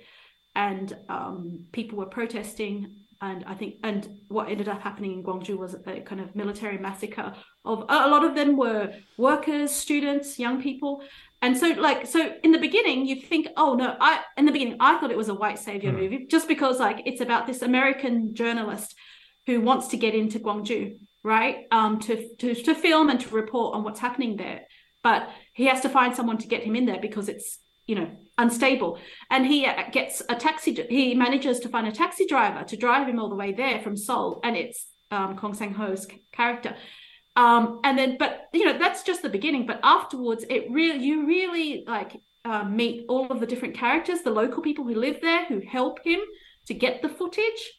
[0.58, 2.96] and um, people were protesting.
[3.22, 6.78] And I think, and what ended up happening in Gwangju was a kind of military
[6.78, 11.04] massacre of a lot of them were workers, students, young people.
[11.42, 14.78] And so, like, so in the beginning, you think, oh no, I in the beginning
[14.80, 15.98] I thought it was a white savior Hmm.
[15.98, 18.96] movie just because like it's about this American journalist
[19.46, 21.66] who wants to get into Gwangju, right?
[21.72, 24.62] Um, to to to film and to report on what's happening there,
[25.04, 28.10] but he has to find someone to get him in there because it's you know
[28.38, 29.00] unstable.
[29.32, 30.74] And he uh, gets a taxi.
[30.90, 33.98] He manages to find a taxi driver to drive him all the way there from
[33.98, 36.76] Seoul, and it's um, Kong Sang Ho's character.
[37.36, 39.66] Um, and then, but you know, that's just the beginning.
[39.66, 44.32] But afterwards, it really, you really like um, meet all of the different characters, the
[44.32, 46.20] local people who live there, who help him
[46.66, 47.74] to get the footage,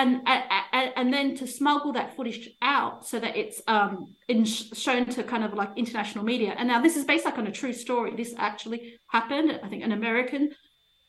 [0.00, 2.44] and and, and then to smuggle that footage
[2.76, 3.90] out so that it's um
[4.28, 4.44] in,
[4.84, 6.54] shown to kind of like international media.
[6.58, 8.10] And now this is based like on a true story.
[8.14, 8.80] This actually
[9.16, 9.48] happened.
[9.64, 10.42] I think an American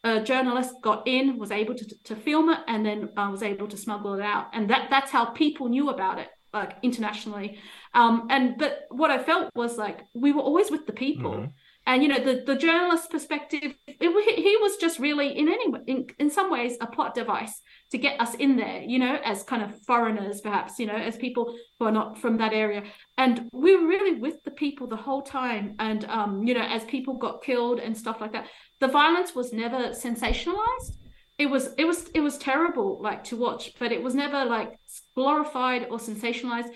[0.03, 3.67] a journalist got in, was able to, to film it, and then uh, was able
[3.67, 7.49] to smuggle it out, and that that's how people knew about it, like internationally.
[7.93, 11.51] Um, and but what I felt was like we were always with the people, Mhm.
[11.87, 13.69] and you know the the journalist perspective.
[13.87, 14.09] It,
[14.47, 17.55] he was just really in any in, in some ways a plot device
[17.91, 21.15] to get us in there, you know, as kind of foreigners, perhaps, you know, as
[21.15, 22.83] people who are not from that area.
[23.17, 25.75] And we were really with the people the whole time.
[25.79, 28.47] And, um, you know, as people got killed and stuff like that,
[28.79, 30.97] the violence was never sensationalized.
[31.37, 34.79] It was, it was, it was terrible, like to watch, but it was never like
[35.15, 36.69] glorified or sensationalized.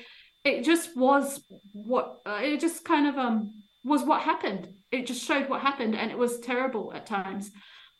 [0.43, 1.43] It just was
[1.73, 4.67] what, uh, it just kind of, um, was what happened.
[4.91, 7.51] It just showed what happened, and it was terrible at times.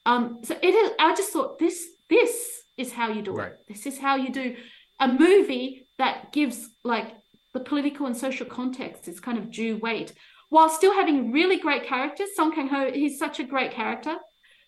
[0.06, 0.92] Um, so it is.
[1.00, 3.52] I just thought this this is how you do Right.
[3.52, 3.60] it.
[3.68, 4.56] This is how you do
[5.00, 7.16] a movie that gives like
[7.54, 10.14] the political and social context its kind of due weight,
[10.50, 12.36] while still having really great characters.
[12.36, 14.16] Song Kang Ho, he's such a great character.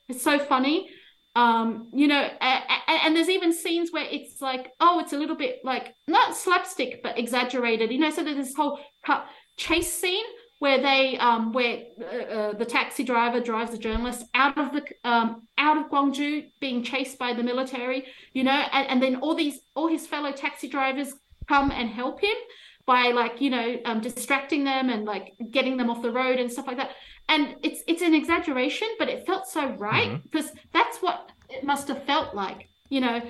[0.09, 0.89] It's so funny.
[1.35, 5.17] Um, you know, a- a- and there's even scenes where it's like, oh, it's a
[5.17, 7.91] little bit like not slapstick, but exaggerated.
[7.91, 9.25] You know, so there's this whole cut
[9.57, 10.25] chase scene
[10.64, 14.84] where they um where uh, uh, the taxi driver drives the journalist out of the
[15.03, 16.30] um out of Gwangju
[16.61, 20.31] being chased by the military you know and, and then all these all his fellow
[20.31, 21.15] taxi drivers
[21.49, 22.38] come and help him
[22.85, 26.49] by like you know um, distracting them and like getting them off the road and
[26.49, 26.91] stuff like that.
[27.27, 31.90] And it's it's an exaggeration but it felt so right because that's what it must
[31.90, 33.22] have felt like you know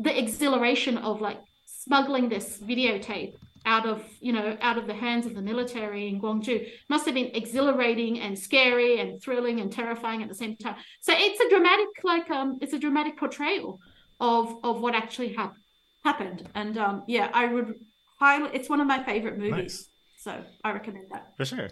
[0.00, 3.36] the exhilaration of like smuggling this videotape
[3.66, 7.14] out of you know out of the hands of the military in Gwangju must have
[7.14, 10.76] been exhilarating and scary and thrilling and terrifying at the same time.
[11.00, 13.80] So it's a dramatic like um it's a dramatic portrayal
[14.20, 15.56] of of what actually hap-
[16.04, 16.48] happened.
[16.54, 17.74] And um yeah, I would
[18.20, 19.50] highly it's one of my favorite movies.
[19.50, 19.88] Nice.
[20.20, 21.32] So I recommend that.
[21.36, 21.68] For sure.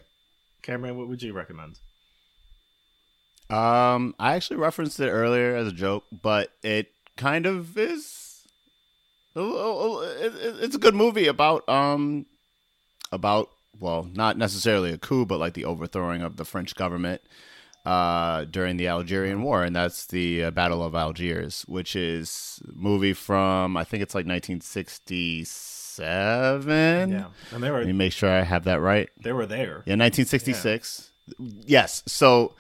[0.63, 1.79] Cameron, what would you recommend?
[3.51, 8.21] Um, I actually referenced it earlier as a joke, but it kind of is.
[8.21, 8.51] a little- it- it-
[9.37, 12.27] It's a good movie about um,
[13.13, 17.21] about well, not necessarily a coup, but like the overthrowing of the French government
[17.85, 22.73] uh during the Algerian War, and that's the uh, Battle of Algiers, which is a
[22.73, 27.11] movie from I think it's like 1967.
[27.11, 27.79] Yeah, and they were.
[27.79, 29.09] Let me make sure I have that right.
[29.21, 29.83] they were there.
[29.87, 31.11] Yeah, 1966.
[31.39, 32.03] Yes.
[32.07, 32.55] So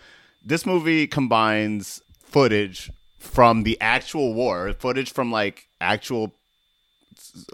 [0.44, 6.34] this movie combines footage from the actual war, footage from like actual,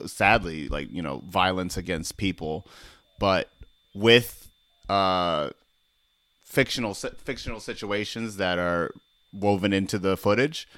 [0.07, 2.67] sadly, like you know, violence against people,
[3.19, 3.51] but
[3.95, 4.51] with
[4.89, 5.51] uh,
[6.45, 8.93] fictional fictional situations that are
[9.33, 10.69] woven into the footage.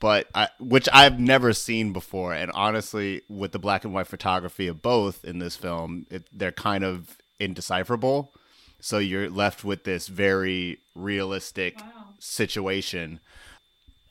[0.00, 4.66] But I, which I've never seen before, and honestly, with the black and white photography
[4.66, 8.32] of both in this film, it, they're kind of indecipherable.
[8.80, 11.78] So you're left with this very realistic
[12.18, 13.20] situation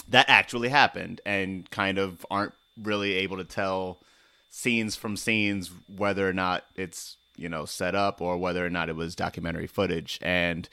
[0.07, 3.99] that actually happened and kind of aren't really able to tell
[4.51, 8.89] scenes from scenes whether or not it's you know set up or whether or not
[8.89, 10.19] it was documentary footage.
[10.21, 10.69] And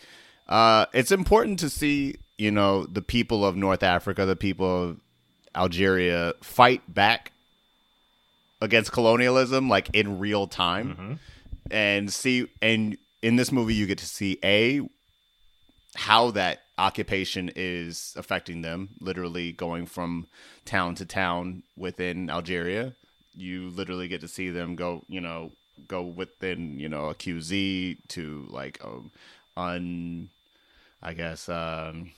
[0.49, 5.01] uh, it's important to see you know the people of north africa the people of
[5.55, 7.33] algeria fight back
[8.61, 11.19] against colonialism like in real time
[11.71, 14.81] and see and in this movie you get to see a
[15.97, 20.29] how that occupation is affecting them literally going from
[20.65, 22.95] town to town within algeria
[23.39, 25.53] you literally get to see them go you know
[25.87, 30.29] go within you know a qz to like a un
[31.03, 32.11] i guess um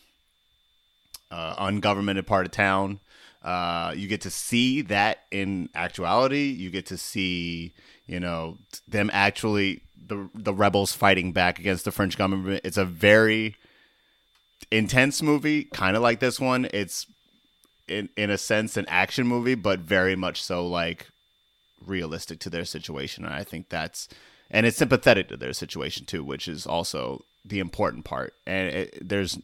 [1.31, 3.01] uh, ungovernmented part of town.
[3.43, 6.51] Uh, you get to see that in actuality.
[6.51, 7.73] You get to see,
[8.07, 12.61] you know, them actually the the rebels fighting back against the French government.
[12.65, 13.57] It's a very
[14.71, 16.69] intense movie, kind of like this one.
[16.73, 17.07] It's
[17.91, 21.09] in in a sense an action movie, but very much so like
[21.85, 23.25] realistic to their situation.
[23.25, 24.09] And I think that's
[24.51, 28.35] and it's sympathetic to their situation too, which is also the important part.
[28.47, 29.39] And it, there's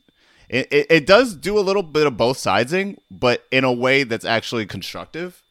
[0.48, 4.24] it, it, does do a little bit of both sidesing, but in a way that's
[4.24, 5.42] actually constructive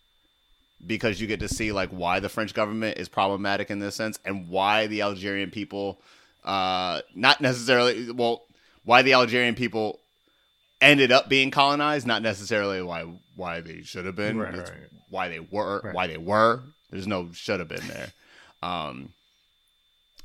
[0.85, 4.19] because you get to see like why the French government is problematic in this sense
[4.23, 5.99] and why the Algerian people
[6.43, 8.43] uh not necessarily well
[8.83, 9.99] why the Algerian people
[10.85, 13.05] ended up being colonized, not necessarily why
[13.35, 14.71] why they should have been, Right, right.
[15.09, 15.93] why they were Right.
[15.93, 16.63] why they were.
[16.89, 18.09] There's no should have been there.
[18.63, 19.13] Um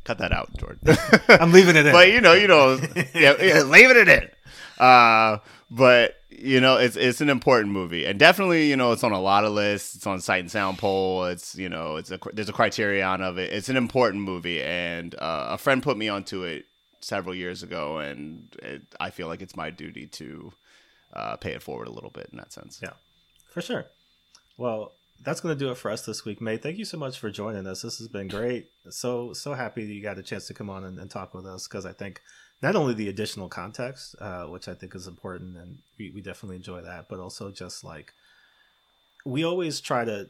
[0.05, 0.97] cut that out, Jordan.
[1.28, 1.93] I'm leaving it in.
[1.93, 2.78] but you know, you know,
[3.15, 4.31] yeah, yeah, leaving it in.
[4.78, 5.39] Uh,
[5.70, 9.20] but you know, it's it's an important movie, and definitely, you know, it's on a
[9.20, 9.95] lot of lists.
[9.97, 11.24] It's on Sight and Sound poll.
[11.27, 13.53] It's you know, it's a there's a criterion of it.
[13.53, 16.65] It's an important movie, and uh, a friend put me onto it
[17.01, 20.52] several years ago, and it, I feel like it's my duty to
[21.12, 22.81] uh, pay it forward a little bit in that sense.
[22.82, 22.93] Yeah,
[23.51, 23.86] for sure.
[24.56, 26.56] Well, that's going to do it for us this week, May.
[26.56, 27.82] Thank you so much for joining us.
[27.82, 28.70] This has been great.
[28.89, 31.47] So so happy that you got a chance to come on and, and talk with
[31.47, 32.20] us because I think
[32.62, 36.56] not only the additional context, uh, which I think is important, and we, we definitely
[36.56, 38.12] enjoy that, but also just like
[39.24, 40.28] we always try to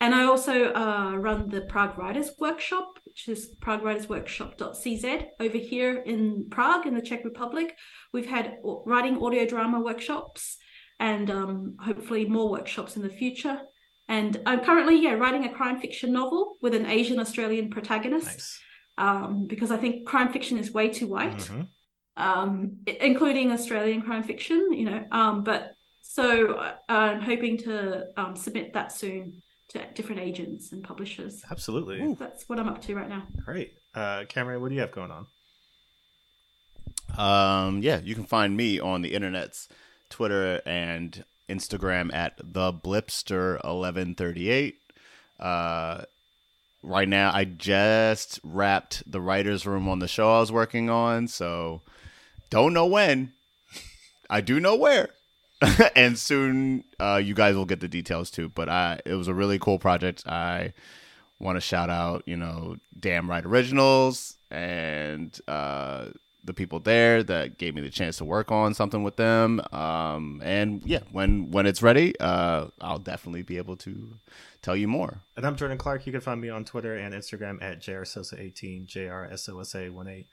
[0.00, 6.48] And I also uh, run the Prague Writers Workshop, which is praguewritersworkshop.cz over here in
[6.50, 7.76] Prague in the Czech Republic.
[8.12, 10.56] We've had writing audio drama workshops
[10.98, 13.60] and um, hopefully more workshops in the future.
[14.08, 18.60] And I'm currently, yeah, writing a crime fiction novel with an Asian Australian protagonist nice
[18.98, 21.68] um, because I think crime fiction is way too white, Mhm.
[22.16, 25.04] um, including Australian crime fiction, you know.
[25.10, 30.84] Um, but so uh, I'm hoping to um, submit that soon to different agents and
[30.84, 31.42] publishers.
[31.50, 33.24] absolutely That's what I'm up to right now.
[33.44, 35.26] great uh cameron what do you have going on
[37.18, 39.68] Um, yeah, you can find me on the internets,
[40.10, 44.80] Twitter and Instagram at the Blipster eleven thirty eight.
[45.38, 46.02] Uh,
[46.82, 51.28] right now, I just wrapped the writers' room on the show I was working on,
[51.28, 51.82] so
[52.50, 53.32] don't know when.
[54.28, 55.10] I do know where.
[55.96, 58.48] and soon uh, you guys will get the details too.
[58.48, 60.26] But I, it was a really cool project.
[60.26, 60.72] I
[61.38, 66.06] want to shout out, you know, Damn Right Originals and uh,
[66.46, 69.60] the people there that gave me the chance to work on something with them.
[69.72, 74.18] Um, and yeah, when when it's ready, uh, I'll definitely be able to
[74.62, 75.22] tell you more.
[75.36, 76.06] And I'm Jordan Clark.
[76.06, 80.24] You can find me on Twitter and Instagram at jrsosa18, jrsosa18.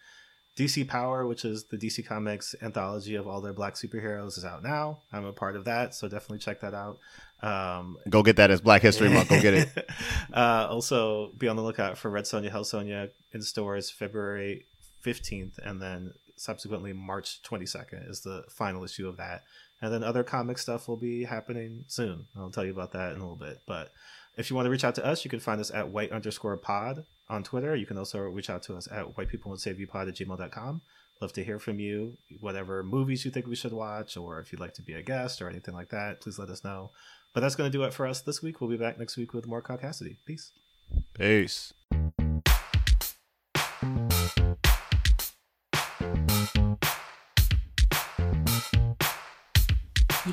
[0.56, 4.62] DC Power, which is the DC Comics anthology of all their black superheroes, is out
[4.62, 5.00] now.
[5.12, 7.00] I'm a part of that, so definitely check that out.
[7.42, 9.30] Um, Go get that as Black History Month.
[9.30, 9.90] Go get it.
[10.34, 14.68] uh, also, be on the lookout for Red Sonja, Hell Sonja in stores February
[15.04, 19.44] 15th, and then subsequently March 22nd is the final issue of that.
[19.82, 22.28] And then other comic stuff will be happening soon.
[22.38, 23.60] I'll tell you about that in a little bit.
[23.68, 23.92] But
[24.38, 26.58] if you want to reach out to us, you can find us at white underscore
[26.58, 27.76] pod on Twitter.
[27.76, 30.82] You can also reach out to us at white people save you pod at gmail.com.
[31.22, 32.18] Love to hear from you.
[32.40, 35.42] Whatever movies you think we should watch, or if you'd like to be a guest
[35.42, 36.92] or anything like that, please let us know.
[37.34, 38.60] But that's going to do it for us this week.
[38.60, 40.18] We'll be back next week with more Caucasity.
[40.26, 40.52] Peace.
[41.14, 41.74] Peace.